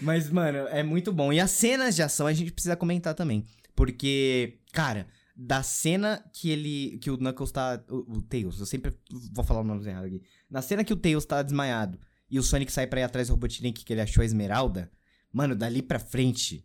Mas, 0.00 0.30
mano, 0.30 0.68
é 0.68 0.84
muito 0.84 1.12
bom. 1.12 1.32
E 1.32 1.40
as 1.40 1.50
cenas 1.50 1.96
de 1.96 2.02
ação 2.02 2.28
a 2.28 2.32
gente 2.32 2.52
precisa 2.52 2.76
comentar 2.76 3.12
também. 3.14 3.44
Porque, 3.74 4.60
cara, 4.72 5.08
da 5.36 5.62
cena 5.62 6.24
que 6.32 6.50
ele. 6.50 6.98
que 6.98 7.10
o 7.10 7.16
Knuckles 7.18 7.50
tá. 7.52 7.82
O, 7.88 8.18
o 8.18 8.22
Tails, 8.22 8.60
eu 8.60 8.66
sempre 8.66 8.92
vou 9.32 9.44
falar 9.44 9.60
o 9.60 9.64
nome 9.64 9.86
errado 9.88 10.04
aqui. 10.04 10.22
Na 10.50 10.62
cena 10.62 10.84
que 10.84 10.92
o 10.92 10.96
Tails 10.96 11.24
tá 11.26 11.42
desmaiado 11.42 11.98
e 12.30 12.38
o 12.38 12.42
Sonic 12.42 12.70
sai 12.72 12.86
pra 12.86 13.00
ir 13.00 13.04
atrás 13.04 13.28
do 13.28 13.32
Robotnik 13.34 13.84
que 13.84 13.92
ele 13.92 14.00
achou 14.00 14.22
a 14.22 14.24
esmeralda. 14.24 14.90
Mano, 15.32 15.54
dali 15.56 15.82
pra 15.82 15.98
frente 15.98 16.64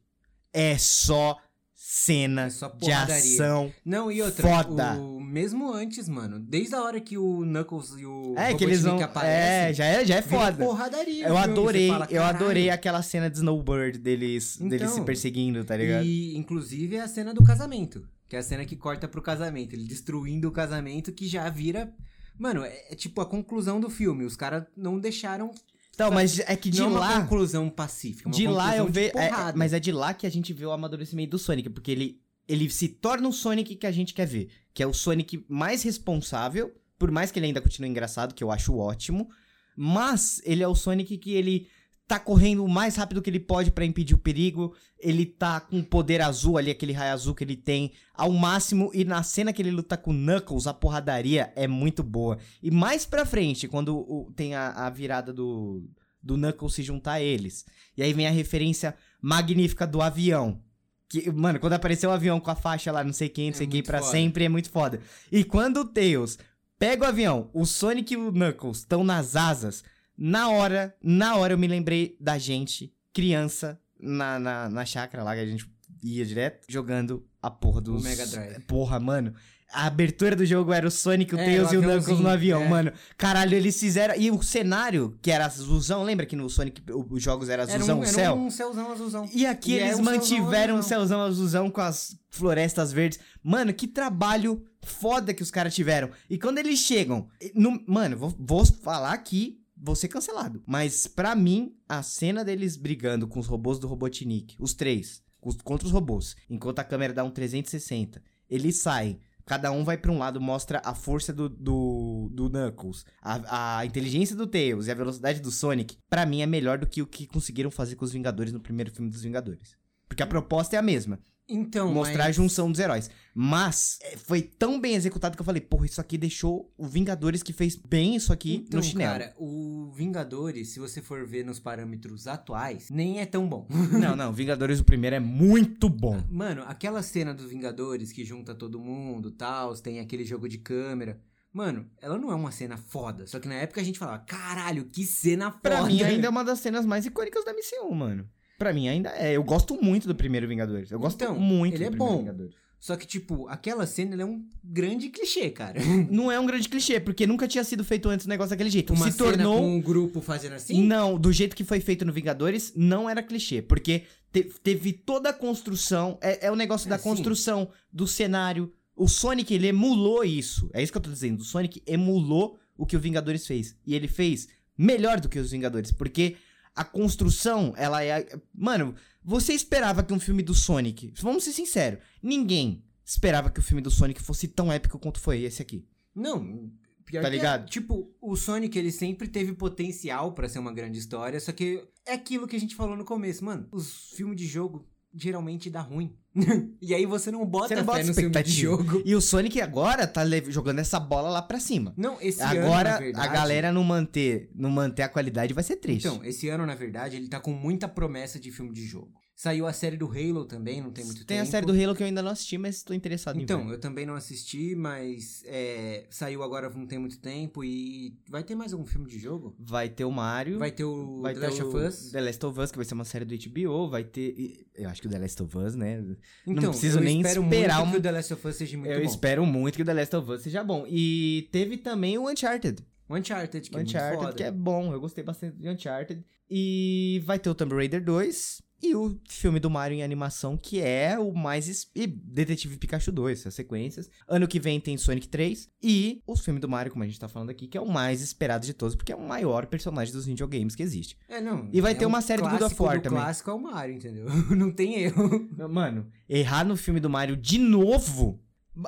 é 0.54 0.78
só 0.78 1.38
cena 1.74 2.44
É 2.44 2.50
só 2.50 2.68
de 2.70 2.92
ação. 2.92 3.72
Não, 3.86 4.12
e 4.12 4.22
outra, 4.22 4.48
Foda. 4.48 4.94
o- 5.00 5.20
mesmo 5.20 5.72
antes, 5.74 6.10
mano, 6.10 6.38
desde 6.40 6.76
a 6.76 6.82
hora 6.84 7.00
que 7.00 7.18
o 7.18 7.40
Knuckles 7.46 7.92
e 7.98 8.06
o 8.06 8.36
É, 8.38 8.54
que 8.54 8.64
eles 8.66 8.82
vão. 8.84 8.98
Robotnik 8.98 9.02
É, 9.02 9.06
aparecem, 9.06 9.74
já 9.76 9.86
é, 9.86 10.06
já 10.06 10.16
é 10.18 10.22
foda. 10.22 10.64
porradaria. 10.66 11.28
Eu 11.28 11.38
adorei, 11.38 11.88
fala, 11.88 12.08
eu 12.12 12.22
adorei 12.24 12.70
aquela 12.70 13.02
cena 13.02 13.30
de 13.30 13.38
Snowbird 13.38 13.98
deles, 13.98 14.58
deles 14.58 14.82
Então, 14.82 14.94
se 14.96 15.02
perseguindo, 15.02 15.64
tá 15.64 15.76
ligado? 15.78 16.06
E, 16.06 16.36
inclusive, 16.38 16.98
é 16.98 17.02
a 17.02 17.08
cena 17.08 17.34
do 17.34 17.44
casamento. 17.44 18.06
Que 18.30 18.36
é 18.36 18.40
a 18.40 18.44
cena 18.44 18.64
que 18.64 18.76
corta 18.78 19.08
pro 19.08 19.22
casamento. 19.22 19.74
Ele 19.74 19.86
destruindo 19.86 20.48
o 20.48 20.52
casamento, 20.52 21.12
que 21.12 21.28
já 21.28 21.50
vira. 21.50 21.94
Mano, 22.38 22.64
é, 22.64 22.92
é 22.92 22.96
tipo 22.96 23.20
a 23.20 23.26
conclusão 23.26 23.82
do 23.82 23.90
filme. 23.90 24.24
Os 24.24 24.36
caras 24.36 24.64
não 24.78 25.00
deixaram. 25.00 25.52
Então, 25.94 26.12
mas 26.12 26.40
é 26.40 26.56
que 26.56 26.70
de 26.70 26.80
não 26.80 26.88
é 26.88 26.90
uma 26.92 27.00
lá, 27.00 27.22
conclusão 27.22 27.70
pacífica. 27.70 28.30
é 28.30 28.32
uma 28.32 28.36
de 28.36 28.48
lá 28.48 28.78
eu 28.78 28.86
conclusão 28.86 28.94
vejo, 28.94 29.12
porrada. 29.12 29.58
mas 29.58 29.74
é 29.74 29.80
de 29.82 29.92
lá 29.92 30.14
que 30.14 30.26
a 30.26 30.30
gente 30.30 30.54
vê 30.54 30.66
o 30.66 30.72
amadurecimento 30.72 31.32
do 31.32 31.40
Sonic, 31.40 31.70
porque 31.70 31.92
ele 31.92 32.22
ele 32.48 32.70
se 32.70 32.88
torna 32.88 33.28
o 33.28 33.34
Sonic 33.34 33.76
que 33.76 33.86
a 33.86 33.92
gente 33.92 34.14
quer 34.14 34.26
ver, 34.26 34.50
que 34.74 34.82
é 34.82 34.88
o 34.88 34.94
Sonic 34.94 35.46
mais 35.48 35.84
responsável, 35.84 36.74
por 36.98 37.12
mais 37.12 37.32
que 37.32 37.38
ele 37.38 37.46
ainda 37.48 37.62
continue 37.62 37.90
engraçado, 37.90 38.34
que 38.34 38.44
eu 38.44 38.50
acho 38.50 38.76
ótimo, 38.76 39.30
mas 39.76 40.42
ele 40.44 40.64
é 40.64 40.68
o 40.68 40.74
Sonic 40.74 41.18
que 41.18 41.34
ele 41.34 41.68
tá 42.10 42.18
correndo 42.20 42.66
o 42.66 42.68
mais 42.68 42.96
rápido 42.96 43.22
que 43.22 43.30
ele 43.30 43.40
pode 43.40 43.70
pra 43.70 43.86
impedir 43.86 44.16
o 44.16 44.18
perigo, 44.18 44.76
ele 45.00 45.28
tá 45.28 45.60
com 45.60 45.78
o 45.80 45.84
poder 45.84 46.22
azul 46.22 46.58
ali, 46.58 46.72
aquele 46.72 46.92
raio 46.92 47.14
azul 47.14 47.36
que 47.36 47.44
ele 47.44 47.56
tem 47.56 47.92
ao 48.16 48.32
máximo, 48.32 48.90
e 48.96 49.06
na 49.06 49.22
cena 49.22 49.54
que 49.54 49.62
ele 49.62 49.70
luta 49.70 49.96
com 49.96 50.10
o 50.10 50.14
Knuckles, 50.14 50.66
a 50.66 50.74
porradaria 50.74 51.54
é 51.56 51.68
muito 51.68 52.02
boa. 52.02 52.40
E 52.64 52.72
mais 52.72 53.06
pra 53.06 53.28
frente, 53.28 53.68
quando 53.68 53.96
o- 53.96 54.32
tem 54.36 54.56
a, 54.56 54.72
a 54.72 54.90
virada 54.90 55.32
do, 55.32 55.84
do 56.22 56.36
Knuckles 56.36 56.74
se 56.74 56.82
juntar 56.82 57.14
a 57.14 57.22
eles, 57.22 57.64
e 57.96 58.02
aí 58.02 58.12
vem 58.12 58.26
a 58.28 58.32
referência 58.32 58.96
magnífica 59.22 59.86
do 59.86 60.02
avião. 60.02 60.60
Que, 61.08 61.32
mano, 61.32 61.60
quando 61.60 61.74
apareceu 61.74 62.10
o 62.10 62.14
avião 62.14 62.40
com 62.40 62.50
a 62.52 62.56
faixa 62.56 62.92
lá, 62.92 63.04
não 63.04 63.14
sei 63.14 63.30
quem, 63.30 63.46
não 63.46 63.56
É 63.56 63.58
sei 63.58 63.68
quem, 63.68 63.78
muito 63.78 63.86
pra 63.88 64.00
foda. 64.00 64.12
sempre, 64.12 64.44
é 64.46 64.50
muito 64.50 64.70
foda. 64.72 65.00
E 65.32 65.44
quando 65.44 65.78
o 65.82 65.86
Tails 65.86 66.38
pega 66.78 67.06
o 67.06 67.08
avião, 67.08 67.50
o 67.54 67.66
Sonic 67.66 68.14
e 68.14 68.18
o 68.18 68.32
Knuckles 68.32 68.80
estão 68.80 69.04
nas 69.04 69.36
asas, 69.36 69.84
na 70.20 70.50
hora, 70.50 70.94
na 71.02 71.36
hora 71.38 71.54
eu 71.54 71.58
me 71.58 71.68
lembrei 71.68 72.18
da 72.20 72.38
gente, 72.38 72.94
criança, 73.14 73.80
na, 74.00 74.38
na, 74.40 74.70
na 74.70 74.86
chácara 74.86 75.24
lá 75.24 75.34
que 75.36 75.42
a 75.42 75.46
gente 75.46 75.66
ia 76.04 76.26
direto, 76.26 76.66
jogando 76.70 77.26
a 77.42 77.50
porra 77.50 77.80
dos... 77.82 78.04
Mega 78.04 78.26
Drive. 78.28 78.60
Porra, 78.62 79.00
mano. 79.00 79.34
A 79.72 79.86
abertura 79.86 80.36
do 80.36 80.44
jogo 80.46 80.74
era 80.74 80.88
o 80.88 80.90
Sonic, 80.90 81.36
o 81.36 81.40
É, 81.40 81.46
Tails 81.46 81.70
o 81.70 81.74
e 81.76 81.78
o 81.78 81.82
Knuckles 81.82 82.20
no 82.20 82.28
avião, 82.28 82.64
é. 82.64 82.68
mano. 82.68 82.92
Caralho, 83.16 83.54
eles 83.56 83.80
fizeram... 83.80 84.16
E 84.16 84.32
o 84.32 84.42
cenário, 84.42 85.16
que 85.22 85.30
era 85.30 85.46
azulzão, 85.46 86.04
lembra 86.04 86.26
que 86.26 86.36
no 86.36 86.50
Sonic 86.50 86.82
o- 86.92 87.06
os 87.12 87.22
jogos 87.22 87.50
era 87.50 87.64
Era 87.64 87.74
azulzão, 87.76 87.98
um, 87.98 88.00
o 88.00 88.04
era 88.04 88.12
céu? 88.14 88.36
um 88.36 88.50
céuzão 88.50 88.92
azulzão. 88.92 89.30
E 89.32 89.46
aqui 89.46 89.74
E 89.74 89.80
é 89.80 89.88
eles 89.88 90.00
um 90.00 90.04
céuzão 90.04 90.14
mantiveram 90.16 90.76
o 90.76 90.78
azulzão. 90.80 90.82
céuzão 91.00 91.22
azulzão 91.22 91.70
com 91.70 91.82
as 91.82 92.18
florestas 92.32 92.92
verdes. 92.92 93.20
Mano, 93.44 93.72
que 93.74 93.88
trabalho 93.88 94.66
foda 94.82 95.34
que 95.36 95.44
os 95.44 95.52
caras 95.52 95.76
tiveram. 95.76 96.10
E 96.30 96.38
quando 96.40 96.58
eles 96.58 96.80
chegam. 96.80 97.28
no- 97.54 97.84
mano, 97.86 98.18
vou, 98.18 98.36
vou 98.40 98.66
falar 98.66 99.12
aqui, 99.14 99.59
vou 99.80 99.96
ser 99.96 100.08
cancelado. 100.08 100.62
Mas 100.66 101.08
pra 101.08 101.36
mim, 101.36 101.76
a 101.88 102.04
cena 102.04 102.44
deles 102.44 102.76
brigando 102.76 103.28
com 103.28 103.40
os 103.40 103.48
robôs 103.48 103.80
do 103.80 103.88
Robotnik, 103.88 104.56
os 104.60 104.74
três, 104.74 105.24
contra 105.64 105.88
os 105.88 105.94
robôs, 105.94 106.36
enquanto 106.50 106.80
a 106.80 106.84
câmera 106.84 107.14
dá 107.14 107.24
um 107.24 107.32
360, 107.32 108.22
eles 108.50 108.78
saem. 108.78 109.20
Cada 109.46 109.72
um 109.72 109.84
vai 109.84 109.98
pra 109.98 110.12
um 110.12 110.20
lado, 110.20 110.40
mostra 110.40 110.80
a 110.86 110.94
força 110.94 111.34
do, 111.34 111.50
do, 111.50 112.30
do 112.32 112.50
Knuckles, 112.50 113.04
a, 113.20 113.80
a 113.80 113.86
inteligência 113.86 114.36
do 114.36 114.46
Tails 114.46 114.86
e 114.86 114.92
a 114.92 114.96
velocidade 114.96 115.40
do 115.40 115.50
Sonic. 115.50 115.98
Pra 116.08 116.24
mim 116.24 116.42
é 116.42 116.46
melhor 116.46 116.78
do 116.78 116.86
que 116.86 117.02
o 117.02 117.08
que 117.08 117.26
conseguiram 117.26 117.72
fazer 117.72 117.96
com 117.96 118.06
os 118.06 118.12
Vingadores 118.12 118.54
no 118.54 118.60
primeiro 118.60 118.92
filme 118.92 119.10
dos 119.10 119.24
Vingadores. 119.24 119.76
Porque 120.08 120.22
a 120.22 120.28
proposta 120.28 120.76
é 120.76 120.80
a 120.80 120.84
mesma, 120.84 121.20
Então, 121.50 121.92
mostrar 121.94 122.24
a 122.24 122.28
mas- 122.28 122.36
junção 122.36 122.72
dos 122.72 122.80
heróis. 122.80 123.10
Mas 123.34 123.98
é, 124.02 124.18
foi 124.18 124.42
tão 124.42 124.80
bem 124.82 124.96
executado 124.96 125.36
que 125.36 125.42
eu 125.42 125.46
falei, 125.46 125.62
porra, 125.62 125.86
isso 125.86 126.02
aqui 126.02 126.18
deixou 126.18 126.72
o 126.78 126.86
Vingadores 126.88 127.42
que 127.42 127.54
fez 127.54 127.76
bem 127.76 128.16
isso 128.16 128.34
aqui 128.34 128.64
Então, 128.68 128.80
no 128.80 128.84
chinelo. 128.86 129.12
cara, 129.12 129.34
o 129.38 129.92
Vingadores, 129.96 130.70
se 130.70 130.80
você 130.80 131.02
for 131.02 131.26
ver 131.26 131.46
nos 131.46 131.60
parâmetros 131.60 132.28
atuais, 132.28 132.90
nem 132.90 133.20
é 133.22 133.26
tão 133.26 133.48
bom. 133.48 133.66
Não, 133.92 134.16
não, 134.16 134.34
Vingadores 134.34 134.80
o 134.80 134.84
primeiro 134.84 135.16
é 135.16 135.20
muito 135.20 135.88
bom. 135.90 136.22
Mano, 136.30 136.64
aquela 136.68 137.02
cena 137.02 137.34
dos 137.34 137.50
Vingadores 137.50 138.12
que 138.12 138.26
junta 138.26 138.54
todo 138.54 138.80
mundo, 138.80 139.32
tal, 139.32 139.74
tem 139.76 140.00
aquele 140.00 140.26
jogo 140.26 140.48
de 140.50 140.58
câmera. 140.58 141.20
Mano, 141.54 141.90
ela 142.02 142.18
não 142.18 142.32
é 142.32 142.36
uma 142.36 142.52
cena 142.52 142.78
foda. 142.78 143.26
Só 143.26 143.40
que 143.40 143.48
na 143.48 143.56
época 143.56 143.82
a 143.82 143.84
gente 143.84 143.98
falava, 143.98 144.20
caralho, 144.20 144.86
que 144.86 145.04
cena 145.06 145.50
foda. 145.50 145.62
Pra 145.62 145.84
mim 145.86 146.04
ainda 146.04 146.28
é 146.28 146.30
uma 146.30 146.44
das 146.44 146.60
cenas 146.60 146.86
mais 146.86 147.06
icônicas 147.06 147.44
da 147.44 147.52
MCU, 147.54 147.94
mano. 147.96 148.30
Pra 148.60 148.72
mim 148.74 148.88
ainda 148.88 149.10
é. 149.12 149.36
Eu 149.36 149.44
gosto 149.44 149.82
muito 149.82 150.08
do 150.08 150.14
primeiro 150.14 150.48
Vingadores. 150.48 150.92
Eu 150.92 151.00
gosto 151.00 151.16
Então, 151.24 151.40
muito 151.40 151.74
ele 151.76 151.86
do 151.86 151.88
é 151.88 151.90
primeiro 151.90 152.14
bom. 152.14 152.20
Vingadores. 152.20 152.54
Só 152.80 152.96
que, 152.96 153.06
tipo, 153.06 153.46
aquela 153.50 153.86
cena 153.86 154.22
é 154.22 154.26
um 154.26 154.42
grande 154.64 155.10
clichê, 155.10 155.50
cara. 155.50 155.80
Não 156.10 156.32
é 156.32 156.40
um 156.40 156.46
grande 156.46 156.70
clichê, 156.70 156.98
porque 157.00 157.26
nunca 157.28 157.46
tinha 157.48 157.64
sido 157.64 157.84
feito 157.84 158.08
antes 158.08 158.26
um 158.26 158.30
negócio 158.30 158.52
daquele 158.52 158.70
jeito. 158.70 158.94
Uma 158.94 159.12
Se 159.12 159.18
tornou. 159.18 159.56
cena 159.56 159.66
com 159.68 159.76
um 159.78 159.82
grupo 159.82 160.22
fazendo 160.22 160.54
assim. 160.54 160.82
Não, 160.86 161.18
do 161.18 161.32
jeito 161.34 161.56
que 161.58 161.64
foi 161.66 161.80
feito 161.82 162.06
no 162.06 162.14
Vingadores, 162.14 162.72
não 162.76 163.10
era 163.10 163.22
clichê, 163.24 163.62
porque 163.62 164.04
te- 164.32 164.46
teve 164.64 164.94
toda 164.94 165.30
a 165.30 165.34
construção, 165.34 166.18
é, 166.22 166.48
é 166.48 166.52
o 166.52 166.56
negócio 166.56 166.88
É, 166.88 166.92
da 166.92 166.98
sim. 166.98 167.04
construção 167.04 167.68
do 167.92 168.08
cenário. 168.08 168.72
O 168.96 169.08
Sonic, 169.10 169.54
ele 169.54 169.68
emulou 169.68 170.24
isso. 170.24 170.70
É 170.74 170.82
isso 170.82 170.92
que 170.92 170.98
eu 170.98 171.02
tô 171.02 171.10
dizendo. 171.10 171.42
O 171.42 171.46
Sonic 171.46 171.82
emulou 171.86 172.58
o 172.78 172.86
que 172.86 172.96
o 172.96 173.00
Vingadores 173.00 173.46
fez. 173.46 173.76
E 173.86 173.94
ele 173.94 174.08
fez 174.08 174.48
melhor 174.78 175.20
do 175.20 175.28
que 175.28 175.38
os 175.38 175.52
Vingadores, 175.52 175.92
porque 175.92 176.38
a 176.80 176.84
construção, 176.86 177.74
ela 177.76 178.02
é. 178.02 178.26
Mano, 178.56 178.96
você 179.22 179.52
esperava 179.52 180.02
que 180.02 180.14
um 180.14 180.20
filme 180.20 180.42
do 180.42 180.54
Sonic. 180.54 181.14
Vamos 181.20 181.44
ser 181.44 181.52
sinceros, 181.52 182.00
ninguém 182.24 182.86
esperava 183.04 183.50
que 183.50 183.60
o 183.60 183.64
filme 183.64 183.82
do 183.82 183.92
Sonic 183.92 184.22
fosse 184.22 184.48
tão 184.48 184.72
épico 184.72 184.98
quanto 184.98 185.20
foi 185.20 185.42
esse 185.42 185.62
aqui. 185.62 185.86
Não, 186.16 186.72
pior 187.04 187.22
Tá 187.22 187.30
que 187.30 187.36
é, 187.36 187.38
ligado? 187.38 187.70
tipo, 187.70 188.16
o 188.22 188.38
Sonic 188.38 188.80
ele 188.80 188.94
sempre 188.94 189.28
teve 189.28 189.52
potencial 189.52 190.32
pra 190.32 190.48
ser 190.48 190.60
uma 190.60 190.72
grande 190.72 190.98
história, 191.00 191.38
só 191.42 191.52
que 191.52 191.84
é 192.06 192.14
aquilo 192.14 192.48
que 192.48 192.56
a 192.56 192.60
gente 192.60 192.76
falou 192.76 192.96
no 192.96 193.04
começo, 193.04 193.44
mano. 193.44 193.68
Os 193.74 194.12
filmes 194.16 194.38
de 194.38 194.48
jogo 194.48 194.88
geralmente 195.14 195.70
dá 195.70 195.82
ruim. 195.82 196.16
e 196.82 196.94
aí 196.94 197.06
você 197.06 197.32
não 197.32 197.46
bota, 197.46 197.70
Você 197.70 197.76
não 197.76 197.84
bota 197.84 198.02
expectativa. 198.02 198.62
jogo. 198.62 199.02
E 199.06 199.16
o 199.16 199.22
Sonic 199.22 199.60
agora 199.62 200.06
tá 200.08 200.24
jogando 200.48 200.80
essa 200.80 201.00
bola 201.00 201.30
lá 201.30 201.42
pra 201.42 201.60
cima. 201.60 201.94
Não, 201.98 202.22
esse 202.22 202.42
ano, 202.42 202.62
Agora, 202.62 202.98
verdade, 203.00 203.28
a 203.28 203.32
galera 203.32 203.72
não 203.72 203.84
manter, 203.84 204.50
não 204.54 204.70
manter 204.70 205.04
a 205.04 205.10
qualidade 205.10 205.54
vai 205.54 205.64
ser 205.64 205.78
triste. 205.78 206.08
Então, 206.08 206.24
esse 206.24 206.48
ano, 206.50 206.66
na 206.66 206.76
verdade, 206.76 207.16
ele 207.16 207.28
tá 207.28 207.40
com 207.40 207.52
muita 207.52 207.88
promessa 207.88 208.40
de 208.40 208.52
filme 208.52 208.72
de 208.72 208.86
jogo. 208.86 209.12
Saiu 209.36 209.66
a 209.66 209.72
série 209.72 209.96
do 209.96 210.06
Halo 210.06 210.44
também, 210.44 210.82
não 210.82 210.92
tem 210.92 211.06
muito 211.06 211.20
tem 211.26 211.38
tempo. 211.38 211.48
a 211.48 211.50
série 211.50 211.66
do 211.66 211.72
Halo 211.72 211.96
que 211.96 212.04
eu 212.04 212.08
ainda 212.08 212.22
não 212.22 212.30
assisti, 212.30 212.58
mas 212.58 212.84
tô 212.84 212.94
interessado 212.94 213.40
em 213.40 213.44
Então, 213.44 213.72
eu 213.72 213.80
também 213.80 214.06
não 214.06 214.14
assisti, 214.16 214.76
mas 214.76 215.44
é, 215.46 216.06
saiu 216.10 216.44
agora 216.44 216.70
não 216.70 216.86
tem 216.86 217.00
muito 217.00 217.18
tempo 217.22 217.64
e 217.64 218.18
vai 218.30 218.44
ter 218.44 218.54
mais 218.54 218.74
algum 218.74 218.86
filme 218.86 219.08
de 219.08 219.18
jogo? 219.18 219.56
Vai 219.58 219.88
ter 219.88 220.04
o 220.04 220.12
Mario. 220.12 220.60
Vai 220.60 220.72
ter 220.72 220.84
o 220.84 221.22
vai 221.22 221.34
The 221.34 221.40
ter 221.40 221.46
Last 221.48 221.64
o 221.64 221.68
of 221.70 221.78
Us? 221.78 222.12
The 222.12 222.20
Last 222.20 222.46
of 222.46 222.60
Us, 222.60 222.72
que 222.72 222.78
vai 222.80 222.86
ser 222.86 222.94
uma 222.96 223.06
série 223.06 223.24
do 223.24 223.34
HBO. 223.34 223.90
Vai 223.90 224.04
ter. 224.04 224.68
Eu 224.76 224.90
acho 224.90 225.02
que 225.02 225.08
o 225.08 225.10
The 225.10 225.20
Last 225.20 225.42
of 225.42 225.58
Us, 225.58 225.74
né? 225.74 226.04
Então, 226.46 226.64
não 226.64 226.70
preciso 226.72 227.00
eu 227.00 227.04
nem 227.04 227.22
espero 227.22 227.44
esperar 227.44 227.78
muito 227.80 227.88
um- 227.88 227.92
que 227.92 227.98
o 227.98 228.02
The 228.02 228.12
Last 228.12 228.34
of 228.34 228.48
Us 228.48 228.56
seja 228.56 228.78
muito 228.78 228.92
eu 228.92 229.00
bom. 229.00 229.06
espero 229.06 229.46
muito 229.46 229.76
que 229.76 229.82
o 229.82 229.86
The 229.86 229.94
Last 229.94 230.16
of 230.16 230.32
Us 230.32 230.42
seja 230.42 230.64
bom. 230.64 230.86
E 230.88 231.48
teve 231.52 231.78
também 231.78 232.18
o 232.18 232.30
Uncharted. 232.30 232.84
O 233.08 233.16
Uncharted, 233.16 233.70
que 233.70 233.76
é 233.76 233.78
muito 233.80 233.90
Uncharted, 233.90 234.22
foda. 234.24 234.34
que 234.36 234.44
é 234.44 234.52
bom. 234.52 234.94
Eu 234.94 235.00
gostei 235.02 235.24
bastante 235.24 235.58
de 235.58 235.68
Uncharted. 235.70 236.24
E 236.50 237.22
vai 237.26 237.38
ter 237.40 237.50
o 237.50 237.56
Tomb 237.56 237.76
Raider 237.76 238.04
2. 238.04 238.62
E 238.82 238.96
o 238.96 239.20
filme 239.28 239.60
do 239.60 239.70
Mario 239.70 239.98
em 239.98 240.04
animação, 240.04 240.58
que 240.58 240.80
é 240.82 241.20
o 241.20 241.34
mais. 241.34 241.90
E 241.94 242.08
Detetive 242.08 242.78
Pikachu 242.78 243.12
2, 243.12 243.48
as 243.48 243.54
sequências. 243.54 244.10
Ano 244.28 244.48
que 244.48 244.60
vem 244.60 244.80
tem 244.80 244.98
Sonic 244.98 245.28
3. 245.28 245.70
E 245.82 246.22
o 246.26 246.36
filme 246.36 246.60
do 246.60 246.70
Mario, 246.70 246.92
como 246.92 247.04
a 247.04 247.08
gente 247.08 247.20
tá 247.20 247.28
falando 247.28 247.50
aqui, 247.50 247.68
que 247.68 247.78
é 247.78 247.82
o 247.82 247.88
mais 247.88 248.22
esperado 248.22 248.66
de 248.66 248.74
todos, 248.74 248.96
porque 248.96 249.12
é 249.12 249.16
o 249.16 249.22
maior 249.22 249.66
personagem 249.66 250.14
dos 250.14 250.26
videogames 250.26 250.76
que 250.76 250.84
existe. 250.84 251.18
É, 251.28 251.42
não. 251.42 251.70
E 251.72 251.82
vai 251.82 251.92
é 251.92 251.96
ter 251.96 252.06
o 252.06 252.10
uma 252.10 252.22
série 252.22 252.42
do 252.42 252.50
God 252.50 252.62
of 252.62 252.82
War 252.82 252.98
do 252.98 253.04
também. 253.04 253.20
clássico 253.20 253.50
é 253.50 253.54
o 253.54 253.60
Mario, 253.60 253.96
entendeu? 253.96 254.26
não 254.56 254.72
tem 254.72 254.96
erro. 255.02 255.50
Mano, 255.70 256.08
errar 256.28 256.64
no 256.64 256.78
filme 256.78 257.00
do 257.00 257.10
Mario 257.10 257.36
de 257.36 257.58
novo. 257.58 258.40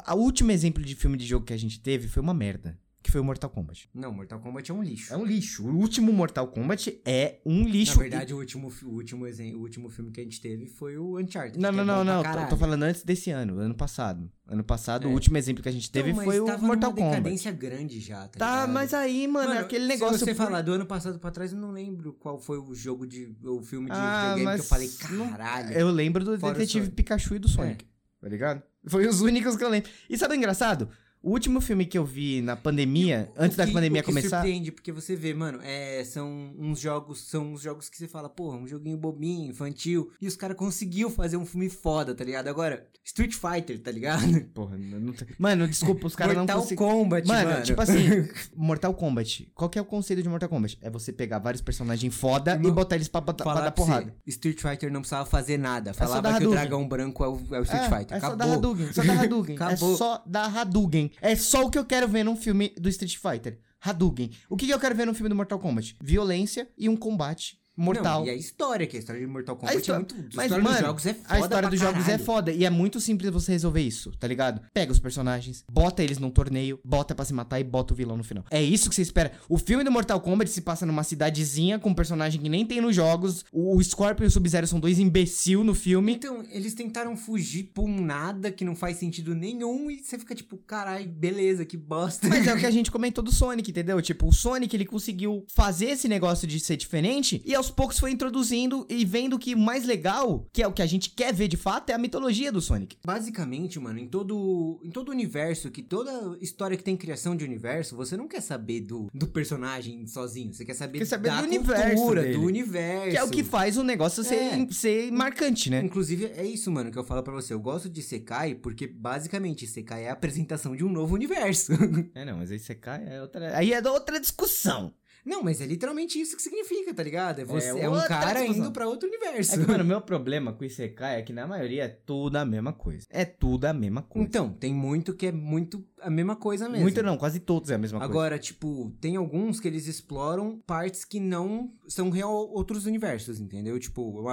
O 0.08 0.16
último 0.16 0.52
exemplo 0.52 0.82
de 0.82 0.96
filme 0.96 1.18
de 1.18 1.26
jogo 1.26 1.46
que 1.46 1.54
a 1.54 1.58
gente 1.58 1.82
teve 1.82 2.08
foi 2.08 2.24
uma 2.24 2.34
merda. 2.34 2.80
Que 3.04 3.12
foi 3.12 3.20
o 3.20 3.24
Mortal 3.24 3.50
Kombat. 3.50 3.90
Não, 3.96 4.12
Mortal 4.14 4.40
Kombat 4.40 4.70
é 4.70 4.74
um 4.74 4.84
lixo. 4.84 5.12
É 5.12 5.18
um 5.18 5.26
lixo. 5.26 5.66
O 5.66 5.76
último 5.76 6.14
Mortal 6.14 6.48
Kombat 6.48 7.02
é 7.04 7.40
um 7.44 7.64
Na 7.64 7.70
lixo. 7.70 7.98
verdade, 8.00 8.32
o 8.32 8.38
último, 8.38 8.72
o, 8.84 8.90
último 8.90 9.26
o 9.26 9.60
último 9.60 9.90
filme 9.90 10.12
que 10.12 10.22
a 10.22 10.24
gente 10.24 10.40
teve 10.40 10.68
foi 10.68 10.98
o 10.98 11.18
Uncharted. 11.20 11.60
Não, 11.60 11.72
não, 11.72 11.82
é 11.82 11.86
não, 11.86 12.04
não. 12.04 12.22
Tô, 12.24 12.50
tô 12.52 12.58
falando 12.58 12.84
antes 12.84 13.04
desse 13.04 13.32
ano, 13.32 13.58
ano 13.60 13.74
passado. 13.74 14.32
Ano 14.48 14.64
passado, 14.64 15.06
É. 15.08 15.10
o 15.10 15.14
último 15.14 15.36
exemplo 15.38 15.64
que 15.64 15.70
a 15.70 15.72
gente 15.72 15.90
teve 15.90 16.12
Então, 16.12 16.18
mas 16.24 16.26
foi 16.26 16.40
o 16.42 16.46
Mortal 16.62 16.94
Kombat. 16.94 17.16
decadência 17.18 17.52
grande 17.52 18.00
já, 18.00 18.28
tá, 18.28 18.38
Tá, 18.38 18.68
mas 18.68 18.94
aí, 18.94 19.28
mano, 19.28 19.54
aquele 19.54 19.88
negócio. 19.88 20.20
Se 20.20 20.26
você 20.26 20.36
por- 20.36 20.46
falar 20.46 20.62
do 20.62 20.74
ano 20.74 20.86
passado 20.86 21.18
pra 21.18 21.32
trás, 21.32 21.54
eu 21.54 21.58
não 21.58 21.72
lembro 21.72 22.14
qual 22.14 22.38
foi 22.40 22.60
o 22.60 22.76
jogo 22.76 23.08
de. 23.08 23.36
o 23.44 23.64
filme 23.64 23.88
de 23.88 23.96
Ah, 23.96 24.34
videogame 24.36 24.56
que 24.58 24.62
eu 24.62 24.70
falei, 24.70 24.90
caralho. 24.90 25.74
Eu 25.74 25.90
lembro 25.90 26.24
do 26.24 26.38
Detetive. 26.38 26.92
Pikachu 26.92 27.36
e 27.36 27.40
do 27.40 27.48
Sonic. 27.48 27.86
Tá 28.22 28.28
ligado? 28.30 28.62
Foi 28.88 29.08
os 29.08 29.22
únicos 29.22 29.56
que 29.56 29.64
eu 29.64 29.70
lembro. 29.70 29.90
E 30.10 30.16
sabe 30.18 30.36
o 30.36 30.38
engraçado? 30.38 30.90
O 31.24 31.30
último 31.32 31.62
filme 31.62 31.86
que 31.86 31.98
eu 31.98 32.04
vi 32.04 32.42
na 32.42 32.56
pandemia, 32.56 33.32
O 33.38 33.44
antes 33.44 33.56
da 33.56 33.68
que- 33.68 33.74
pandemia 33.74 34.02
o 34.02 34.04
que 34.04 34.10
começar. 34.10 34.38
surpreende, 34.42 34.72
porque 34.72 34.92
você 34.92 35.16
vê, 35.16 35.34
mano, 35.36 35.60
é, 35.62 36.04
são 36.04 36.52
uns 36.58 36.80
jogos, 36.80 37.22
são 37.30 37.54
uns 37.54 37.62
jogos 37.62 37.90
que 37.90 37.98
você 37.98 38.08
fala, 38.08 38.28
porra, 38.28 38.58
um 38.58 38.68
joguinho 38.68 38.98
bobinho, 38.98 39.50
infantil, 39.52 40.12
e 40.20 40.28
os 40.28 40.36
caras 40.36 40.58
conseguiu 40.58 41.12
fazer 41.12 41.38
um 41.38 41.46
filme 41.46 41.70
foda, 41.70 42.16
tá 42.16 42.24
ligado? 42.24 42.48
Agora, 42.48 42.88
Street 43.04 43.34
Fighter, 43.36 43.80
tá 43.80 43.92
ligado? 43.92 44.22
Porra, 44.54 44.78
não, 44.78 45.14
tem- 45.14 45.28
Mano, 45.38 45.68
desculpa, 45.68 46.08
os 46.08 46.16
caras 46.16 46.34
não 46.36 46.42
Mortal 46.44 46.62
conseguem. 46.62 46.78
Kombat, 46.88 47.28
Mano, 47.28 47.50
mano. 47.52 47.64
tipo 47.64 47.82
assim, 47.82 47.94
Mortal 48.56 48.94
Kombat. 48.94 49.52
Qual 49.54 49.70
que 49.70 49.78
é 49.78 49.82
o 49.82 49.86
conceito 49.86 50.24
de 50.24 50.30
Mortal 50.30 50.50
Kombat? 50.50 50.78
É 50.82 50.90
você 50.90 51.12
pegar 51.14 51.38
vários 51.40 51.62
personagens 51.62 52.16
foda 52.16 52.56
e 52.56 52.60
Não- 52.60 52.72
botar 52.72 52.96
eles 52.96 53.08
pra, 53.08 53.22
pra 53.22 53.36
Falar 53.44 53.62
dar 53.62 53.72
pra 53.72 53.84
você, 53.86 53.92
porrada. 53.92 54.16
Street 54.26 54.60
Fighter 54.60 54.92
não 54.92 55.02
precisava 55.02 55.26
fazer 55.30 55.58
nada. 55.58 55.94
só 55.94 56.00
Falava 56.00 56.22
dar 56.22 56.40
que 56.40 56.48
o 56.48 56.52
dragão 56.52 56.88
branco 56.88 57.24
é 57.24 57.28
o, 57.28 57.40
é 57.52 57.60
o 57.60 57.64
Street 57.64 57.84
é, 57.84 57.90
Fighter. 57.98 58.18
É 58.18 58.20
só 58.20 58.26
Acabou. 58.28 58.38
dar 58.48 58.54
Hadouken, 58.56 58.94
só 58.94 59.04
dar 59.04 59.20
Hadouken. 59.24 59.56
Acabou. 59.62 59.94
É 59.94 59.98
só 59.98 60.24
dar 60.26 60.58
Hadouken. 60.58 61.11
É 61.20 61.36
só 61.36 61.66
o 61.66 61.70
que 61.70 61.78
eu 61.78 61.86
quero 61.86 62.08
ver 62.08 62.24
num 62.24 62.36
filme 62.36 62.74
do 62.78 62.90
Street 62.90 63.18
Fighter. 63.18 63.60
Hadouken. 63.80 64.30
O 64.48 64.56
que, 64.56 64.68
que 64.68 64.74
eu 64.74 64.80
quero 64.80 64.96
ver 64.96 65.06
no 65.06 65.14
filme 65.14 65.30
do 65.30 65.36
Mortal 65.36 65.60
Kombat? 65.60 65.98
Violência 66.00 66.70
e 66.78 66.88
um 66.88 66.96
combate 66.96 67.61
mortal. 67.76 68.22
Não, 68.22 68.28
e 68.28 68.30
a 68.30 68.36
história, 68.36 68.86
que 68.86 68.96
a 68.98 69.00
história 69.00 69.22
de 69.22 69.28
Mortal 69.28 69.56
Kombat 69.56 69.78
histó- 69.78 69.94
é 69.94 69.98
muito. 69.98 70.16
A 70.16 70.18
Mas, 70.36 70.46
história 70.46 70.64
mano, 70.64 70.76
dos 70.76 70.86
jogos 70.86 71.06
é 71.06 71.14
foda. 71.14 71.34
A 71.34 71.40
história 71.40 71.70
dos 71.70 71.80
jogos 71.80 72.02
é 72.02 72.06
caralho. 72.06 72.24
foda. 72.26 72.52
E 72.52 72.66
é 72.66 72.70
muito 72.70 73.00
simples 73.00 73.32
você 73.32 73.52
resolver 73.52 73.82
isso, 73.82 74.12
tá 74.20 74.28
ligado? 74.28 74.62
Pega 74.74 74.92
os 74.92 75.00
personagens, 75.00 75.64
bota 75.72 76.04
eles 76.04 76.18
num 76.18 76.30
torneio, 76.30 76.80
bota 76.84 77.16
pra 77.16 77.26
se 77.26 77.34
matar 77.34 77.60
e 77.60 77.64
bota 77.64 77.94
o 77.94 77.96
vilão 77.98 78.18
no 78.18 78.24
final. 78.24 78.46
É 78.52 78.62
isso 78.62 78.90
que 78.90 78.96
você 78.96 79.02
espera. 79.02 79.32
O 79.50 79.58
filme 79.58 79.84
do 79.84 79.92
Mortal 79.92 80.20
Kombat 80.22 80.50
se 80.52 80.62
passa 80.62 80.86
numa 80.86 81.04
cidadezinha 81.04 81.80
com 81.80 81.90
um 81.90 81.94
personagem 81.96 82.42
que 82.42 82.50
nem 82.50 82.66
tem 82.66 82.82
nos 82.82 82.96
jogos. 82.96 83.46
O 83.52 83.82
Scorpion 83.84 84.26
e 84.26 84.28
o 84.28 84.32
Sub-Zero 84.32 84.68
são 84.68 84.80
dois 84.80 85.00
imbecil 85.00 85.64
no 85.64 85.74
filme. 85.74 86.14
Então, 86.14 86.44
eles 86.52 86.74
tentaram 86.74 87.16
fugir 87.16 87.72
por 87.74 87.88
nada 87.88 88.52
que 88.52 88.64
não 88.66 88.76
faz 88.76 88.98
sentido 88.98 89.34
nenhum 89.36 89.90
e 89.90 90.00
você 90.04 90.18
fica 90.18 90.36
tipo, 90.36 90.58
caralho, 90.58 91.08
beleza, 91.10 91.66
que 91.66 91.78
bosta. 91.78 92.28
Mas 92.28 92.46
é 92.48 92.54
o 92.54 92.58
que 92.60 92.66
a 92.66 92.72
gente 92.72 92.92
comentou 92.92 93.24
do 93.24 93.32
Sonic, 93.34 93.70
entendeu? 93.72 94.02
Tipo, 94.02 94.28
o 94.28 94.34
Sonic 94.34 94.76
ele 94.76 94.86
conseguiu 94.86 95.46
fazer 95.54 95.86
esse 95.92 96.08
negócio 96.08 96.48
de 96.48 96.60
ser 96.60 96.78
diferente 96.78 97.42
e 97.46 97.54
aos 97.62 97.70
poucos 97.70 98.00
foi 98.00 98.10
introduzindo 98.12 98.86
e 98.90 99.06
vendo 99.06 99.38
que 99.38 99.54
o 99.54 99.58
mais 99.60 99.86
legal, 99.86 100.48
que 100.52 100.64
é 100.64 100.68
o 100.68 100.74
que 100.74 100.82
a 100.82 100.86
gente 100.88 101.12
quer 101.12 101.32
ver 101.32 101.48
de 101.48 101.56
fato, 101.58 101.92
é 101.92 101.94
a 101.94 101.98
mitologia 101.98 102.52
do 102.52 102.60
Sonic. 102.60 102.98
Basicamente, 103.06 103.80
mano, 103.80 104.00
em 104.00 104.08
todo, 104.08 104.80
em 104.84 104.90
todo 104.90 105.10
universo, 105.12 105.70
que 105.70 105.84
toda 105.84 106.36
história 106.42 106.76
que 106.76 106.84
tem 106.84 106.98
criação 106.98 107.36
de 107.36 107.46
universo, 107.46 107.96
você 107.96 108.18
não 108.18 108.28
quer 108.28 108.42
saber 108.42 108.82
do, 108.82 109.08
do 109.14 109.28
personagem 109.28 110.08
sozinho. 110.08 110.52
Você 110.54 110.66
quer 110.66 110.74
saber, 110.74 110.98
Quer 110.98 111.06
saber 111.06 111.30
da 111.30 111.42
do 111.42 111.48
universo 111.48 111.96
cultura, 111.96 112.22
dele. 112.24 112.34
do 112.36 112.42
universo. 112.44 113.12
Que 113.12 113.18
é 113.18 113.24
o 113.24 113.30
que 113.30 113.44
faz 113.44 113.78
o 113.78 113.84
negócio 113.84 114.24
ser, 114.24 114.36
É. 114.36 114.68
ser 114.72 115.12
marcante, 115.12 115.70
né? 115.70 115.82
Inclusive, 115.84 116.26
é 116.36 116.44
isso, 116.44 116.72
mano, 116.72 116.90
que 116.92 116.98
eu 116.98 117.04
falo 117.04 117.22
pra 117.22 117.34
você. 117.34 117.54
Eu 117.54 117.60
gosto 117.60 117.88
de 117.88 118.02
Sekai 118.02 118.56
porque, 118.56 118.88
basicamente, 118.88 119.68
Sekai 119.68 120.06
é 120.06 120.10
a 120.10 120.14
apresentação 120.14 120.76
de 120.76 120.84
um 120.84 120.92
novo 120.92 121.14
universo. 121.14 121.72
É, 122.16 122.26
não, 122.26 122.38
mas 122.38 122.52
aí 122.52 122.60
você 122.60 122.74
cai, 122.76 123.04
é 123.08 123.22
outra. 123.22 123.56
Aí 123.58 123.72
é 123.74 123.82
outra 123.90 124.20
discussão. 124.20 124.94
Não, 125.26 125.44
mas 125.44 125.62
é 125.62 125.66
literalmente 125.66 126.20
isso 126.20 126.36
que 126.36 126.42
significa, 126.42 126.94
tá 126.94 127.04
ligado? 127.04 127.40
É, 127.40 127.46
você, 127.46 127.70
é, 127.70 127.90
um 127.90 127.94
outra 127.94 128.08
cara 128.08 128.46
indo 128.46 128.72
pra 128.72 128.88
outro 128.88 129.08
universo. 129.08 129.56
É 129.56 129.58
que, 129.58 129.72
mano, 129.72 129.84
o 129.84 129.88
meu 129.88 130.02
problema 130.02 130.52
com 130.54 130.64
o 130.64 130.66
Isekai 130.66 131.20
é 131.20 131.22
que 131.22 131.32
na 131.32 131.46
maioria 131.46 131.84
é 131.84 131.88
tudo 131.88 132.36
a 132.38 132.46
mesma 132.46 132.74
coisa. 132.74 133.06
É 133.10 133.24
tudo 133.26 133.66
a 133.66 133.74
mesma 133.74 134.02
coisa. 134.02 134.28
Então, 134.28 134.52
tem 134.52 134.74
muito 134.74 135.14
que 135.14 135.28
é 135.28 135.32
muito 135.32 135.86
a 136.02 136.10
mesma 136.10 136.36
coisa 136.36 136.68
mesmo. 136.68 136.84
Muito 136.84 137.04
não, 137.04 137.18
quase 137.18 137.40
todos 137.40 137.70
é 137.70 137.76
a 137.76 137.78
mesma 137.78 138.00
coisa. 138.00 138.12
Agora, 138.12 138.40
tipo, 138.40 138.92
tem 139.00 139.16
alguns 139.16 139.60
que 139.60 139.68
eles 139.68 139.88
exploram 139.88 140.60
partes 140.66 141.06
que 141.06 141.20
não 141.20 141.72
são 141.88 142.10
real 142.10 142.34
outros 142.34 142.86
universos, 142.86 143.40
entendeu? 143.40 143.80
Tipo, 143.80 144.24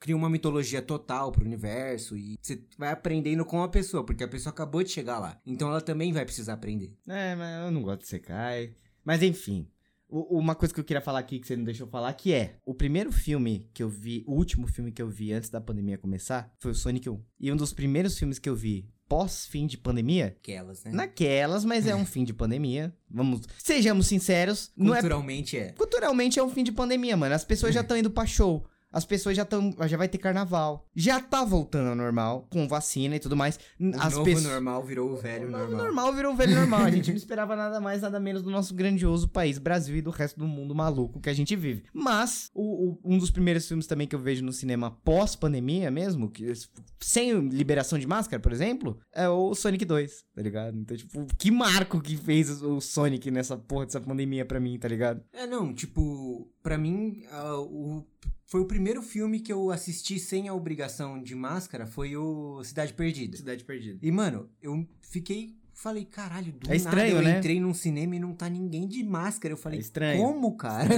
cria 0.00 0.16
uma 0.16 0.30
mitologia 0.30 0.80
total 0.80 1.30
pro 1.30 1.44
universo 1.44 2.16
e 2.16 2.38
você 2.40 2.64
vai 2.78 2.90
aprendendo 2.90 3.44
com 3.44 3.62
a 3.62 3.68
pessoa, 3.68 4.04
porque 4.04 4.24
a 4.24 4.28
pessoa 4.28 4.50
acabou 4.50 4.82
de 4.82 4.90
chegar 4.90 5.18
lá. 5.18 5.38
Então 5.44 5.68
ela 5.68 5.82
também 5.82 6.12
vai 6.12 6.24
precisar 6.24 6.54
aprender. 6.54 6.96
É, 7.06 7.34
mas 7.34 7.66
eu 7.66 7.70
não 7.70 7.82
gosto 7.82 8.00
de 8.00 8.06
Isekai. 8.06 8.74
Mas 9.04 9.22
enfim. 9.22 9.68
Uma 10.10 10.54
coisa 10.54 10.74
que 10.74 10.80
eu 10.80 10.84
queria 10.84 11.00
falar 11.00 11.20
aqui 11.20 11.38
que 11.38 11.46
você 11.46 11.56
não 11.56 11.64
deixou 11.64 11.86
falar, 11.86 12.12
que 12.14 12.32
é 12.32 12.56
o 12.64 12.74
primeiro 12.74 13.12
filme 13.12 13.68
que 13.72 13.82
eu 13.82 13.88
vi, 13.88 14.24
o 14.26 14.34
último 14.34 14.66
filme 14.66 14.90
que 14.90 15.00
eu 15.00 15.08
vi 15.08 15.32
antes 15.32 15.50
da 15.50 15.60
pandemia 15.60 15.96
começar, 15.96 16.52
foi 16.58 16.72
o 16.72 16.74
Sonic 16.74 17.08
1. 17.08 17.20
E 17.38 17.52
um 17.52 17.56
dos 17.56 17.72
primeiros 17.72 18.18
filmes 18.18 18.38
que 18.38 18.48
eu 18.48 18.56
vi 18.56 18.88
pós-fim 19.08 19.66
de 19.66 19.76
pandemia, 19.76 20.36
Aquelas, 20.38 20.84
né? 20.84 20.92
naquelas, 20.92 21.64
mas 21.64 21.86
é 21.86 21.94
um 21.94 22.06
fim 22.06 22.24
de 22.24 22.32
pandemia. 22.32 22.94
Vamos, 23.10 23.42
sejamos 23.58 24.06
sinceros, 24.06 24.72
é 24.78 24.84
Culturalmente 24.84 25.56
é. 25.56 25.72
Culturalmente 25.72 26.38
é 26.38 26.42
um 26.42 26.48
fim 26.50 26.62
de 26.62 26.72
pandemia, 26.72 27.16
mano. 27.16 27.34
As 27.34 27.44
pessoas 27.44 27.74
já 27.74 27.80
estão 27.82 27.96
indo 27.96 28.10
pra 28.10 28.26
show. 28.26 28.64
As 28.92 29.04
pessoas 29.04 29.36
já 29.36 29.42
estão. 29.42 29.74
Já 29.86 29.96
vai 29.96 30.08
ter 30.08 30.18
carnaval. 30.18 30.88
Já 30.94 31.20
tá 31.20 31.44
voltando 31.44 31.88
ao 31.90 31.94
normal, 31.96 32.46
com 32.50 32.66
vacina 32.66 33.16
e 33.16 33.20
tudo 33.20 33.36
mais. 33.36 33.58
O 33.78 33.88
As 34.00 34.12
novo 34.14 34.24
pessoas. 34.24 34.44
normal 34.44 34.82
virou 34.84 35.10
o 35.12 35.16
velho 35.16 35.48
O 35.48 35.50
normal. 35.50 35.76
normal 35.84 36.12
virou 36.14 36.32
o 36.32 36.36
velho 36.36 36.54
normal. 36.54 36.80
A 36.82 36.90
gente 36.90 37.08
não 37.10 37.16
esperava 37.16 37.54
nada 37.54 37.80
mais, 37.80 38.02
nada 38.02 38.18
menos 38.18 38.42
do 38.42 38.50
nosso 38.50 38.74
grandioso 38.74 39.28
país, 39.28 39.58
Brasil 39.58 39.96
e 39.96 40.02
do 40.02 40.10
resto 40.10 40.38
do 40.38 40.46
mundo 40.46 40.74
maluco 40.74 41.20
que 41.20 41.30
a 41.30 41.34
gente 41.34 41.54
vive. 41.54 41.84
Mas, 41.94 42.50
o- 42.54 42.90
o- 42.90 43.00
um 43.04 43.18
dos 43.18 43.30
primeiros 43.30 43.66
filmes 43.66 43.86
também 43.86 44.06
que 44.06 44.14
eu 44.14 44.20
vejo 44.20 44.44
no 44.44 44.52
cinema 44.52 44.90
pós-pandemia 44.90 45.90
mesmo, 45.90 46.30
que, 46.30 46.52
sem 47.00 47.48
liberação 47.48 47.98
de 47.98 48.06
máscara, 48.06 48.40
por 48.42 48.52
exemplo, 48.52 48.98
é 49.14 49.28
o 49.28 49.54
Sonic 49.54 49.84
2, 49.84 50.24
tá 50.34 50.42
ligado? 50.42 50.76
Então, 50.76 50.96
tipo, 50.96 51.26
que 51.38 51.50
marco 51.50 52.00
que 52.00 52.16
fez 52.16 52.62
o 52.62 52.80
Sonic 52.80 53.30
nessa 53.30 53.56
porra 53.56 53.86
dessa 53.86 54.00
pandemia 54.00 54.44
pra 54.44 54.58
mim, 54.58 54.78
tá 54.78 54.88
ligado? 54.88 55.22
É, 55.32 55.46
não, 55.46 55.72
tipo, 55.72 56.50
pra 56.62 56.78
mim, 56.78 57.24
ah, 57.30 57.58
o, 57.60 58.06
foi 58.46 58.60
o 58.60 58.66
primeiro 58.66 59.02
filme 59.02 59.40
que 59.40 59.52
eu 59.52 59.70
assisti 59.70 60.18
sem 60.18 60.48
a 60.48 60.54
obrigação 60.54 61.22
de 61.22 61.34
máscara, 61.34 61.86
foi 61.86 62.16
o 62.16 62.62
Cidade 62.64 62.92
Perdida. 62.92 63.36
Cidade 63.36 63.64
Perdida. 63.64 63.98
E, 64.02 64.10
mano, 64.10 64.48
eu 64.60 64.86
fiquei. 65.00 65.56
Falei, 65.82 66.04
caralho, 66.04 66.52
do 66.52 66.70
É 66.70 66.76
estranho, 66.76 67.14
nada 67.14 67.26
eu 67.26 67.32
né? 67.32 67.38
entrei 67.38 67.58
num 67.58 67.72
cinema 67.72 68.14
e 68.14 68.18
não 68.18 68.34
tá 68.34 68.50
ninguém 68.50 68.86
de 68.86 69.02
máscara. 69.02 69.54
Eu 69.54 69.56
falei, 69.56 69.78
É 69.78 69.80
estranho. 69.80 70.22
como, 70.22 70.54
cara? 70.54 70.90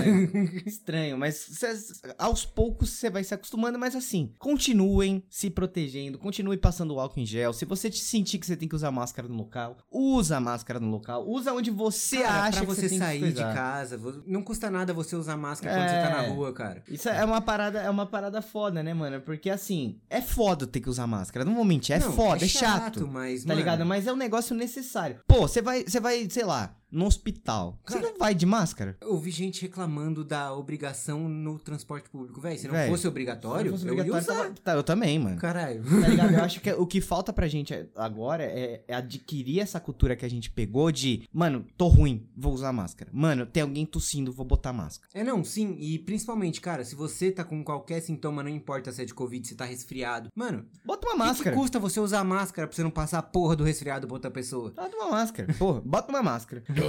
Estranho, 0.66 1.16
mas 1.18 1.36
cê- 1.36 1.72
aos 2.18 2.44
poucos 2.44 2.90
você 2.90 3.08
vai 3.08 3.22
se 3.22 3.32
acostumando, 3.32 3.78
mas 3.78 3.94
assim, 3.94 4.32
continuem 4.40 5.22
se 5.30 5.48
protegendo, 5.50 6.18
continue 6.18 6.56
passando 6.56 6.98
álcool 6.98 7.20
em 7.20 7.24
gel. 7.26 7.52
Se 7.52 7.64
você 7.64 7.88
te 7.88 8.00
sentir 8.00 8.38
que 8.40 8.46
você 8.46 8.56
tem 8.56 8.68
que 8.68 8.74
usar 8.74 8.90
máscara 8.90 9.28
no 9.28 9.36
local, 9.36 9.76
usa 9.88 10.38
a 10.38 10.40
máscara 10.40 10.80
no 10.80 10.90
local, 10.90 11.28
usa 11.28 11.52
onde 11.52 11.70
você 11.70 12.20
Cara, 12.22 12.42
acha 12.48 12.50
pra 12.58 12.60
que 12.60 12.66
você 12.66 12.80
você 12.82 12.88
tem 12.88 12.98
sair 12.98 13.20
que 13.20 13.32
de 13.34 13.40
casa, 13.40 14.00
não 14.26 14.42
custa 14.42 14.68
nada 14.68 14.92
você 14.92 15.14
usar 15.14 15.36
máscara 15.36 15.76
quando 15.76 15.88
você 15.90 15.94
tá 15.96 16.10
na 16.10 16.24
É. 16.24 16.28
rua, 16.30 16.52
cara. 16.52 16.82
Isso 16.88 17.08
é 17.08 17.24
uma 17.24 17.40
parada, 17.40 17.80
é 17.80 17.88
uma 17.88 18.06
parada 18.06 18.42
foda, 18.42 18.82
né, 18.82 18.92
mano? 18.92 19.20
Porque 19.20 19.48
assim, 19.48 20.00
é 20.10 20.20
foda 20.20 20.66
ter 20.66 20.80
que 20.80 20.90
usar 20.90 21.06
máscara. 21.06 21.44
Não 21.44 21.54
vou 21.54 21.64
mentir, 21.64 21.94
é 21.94 22.00
Não, 22.00 22.12
foda, 22.12 22.44
é 22.44 22.48
chato. 22.48 23.06
mas, 23.06 23.42
Tá 23.44 23.48
mano, 23.50 23.60
ligado? 23.60 23.86
Mas 23.86 24.08
é 24.08 24.12
um 24.12 24.16
negócio 24.16 24.56
necessário. 24.56 24.71
Pô, 25.26 25.40
você 25.40 25.60
vai, 25.60 25.84
você 25.84 26.00
vai, 26.00 26.28
sei 26.30 26.44
lá, 26.44 26.74
no 26.92 27.06
hospital. 27.06 27.80
Você 27.86 27.98
Cara, 27.98 28.10
não 28.12 28.18
vai 28.18 28.34
de 28.34 28.44
máscara? 28.46 28.96
Eu 29.00 29.18
vi 29.18 29.30
gente 29.30 29.62
reclamando 29.62 30.22
da 30.24 30.52
obrigação 30.54 31.28
no 31.28 31.58
transporte 31.58 32.08
público, 32.10 32.40
velho. 32.40 32.58
Se 32.58 32.66
não 32.68 32.74
Véi, 32.74 32.88
fosse 32.90 33.08
obrigatório, 33.08 33.70
não 33.70 33.78
fosse 33.78 33.88
eu 33.88 33.94
ia 33.94 34.02
obrigatório, 34.02 34.52
usar. 34.52 34.60
tá, 34.62 34.72
eu 34.74 34.82
também, 34.82 35.18
mano. 35.18 35.38
Caralho. 35.38 35.82
Tá 35.82 36.08
ligado? 36.08 36.34
Eu 36.34 36.40
acho 36.44 36.60
que 36.60 36.70
o 36.72 36.86
que 36.86 37.00
falta 37.00 37.32
pra 37.32 37.48
gente 37.48 37.72
agora 37.96 38.44
é, 38.44 38.84
é 38.86 38.94
adquirir 38.94 39.60
essa 39.60 39.80
cultura 39.80 40.14
que 40.14 40.24
a 40.24 40.30
gente 40.30 40.50
pegou 40.50 40.92
de, 40.92 41.26
mano, 41.32 41.64
tô 41.76 41.88
ruim, 41.88 42.28
vou 42.36 42.52
usar 42.52 42.72
máscara. 42.72 43.10
Mano, 43.12 43.46
tem 43.46 43.62
alguém 43.62 43.86
tossindo, 43.86 44.32
vou 44.32 44.44
botar 44.44 44.72
máscara. 44.72 45.10
É, 45.14 45.24
não, 45.24 45.42
sim. 45.42 45.76
E 45.78 45.98
principalmente, 45.98 46.60
cara, 46.60 46.84
se 46.84 46.94
você 46.94 47.30
tá 47.32 47.42
com 47.44 47.64
qualquer 47.64 48.00
sintoma, 48.00 48.42
não 48.42 48.50
importa 48.50 48.92
se 48.92 49.00
é 49.02 49.04
de 49.04 49.14
Covid, 49.14 49.46
se 49.48 49.54
tá 49.54 49.64
resfriado. 49.64 50.28
Mano, 50.34 50.66
Bota 50.84 51.06
uma 51.08 51.14
o 51.14 51.16
que, 51.16 51.22
que 51.22 51.28
máscara. 51.28 51.56
custa 51.56 51.78
você 51.78 52.00
usar 52.00 52.22
máscara 52.24 52.66
pra 52.68 52.76
você 52.76 52.82
não 52.82 52.90
passar 52.90 53.18
a 53.18 53.22
porra 53.22 53.56
do 53.56 53.64
resfriado 53.64 54.06
pra 54.06 54.14
outra 54.16 54.30
pessoa? 54.30 54.70
Bota 54.74 54.96
uma 54.96 55.10
máscara. 55.10 55.52
Porra, 55.54 55.80
bota 55.80 56.08
uma 56.10 56.22
máscara. 56.22 56.62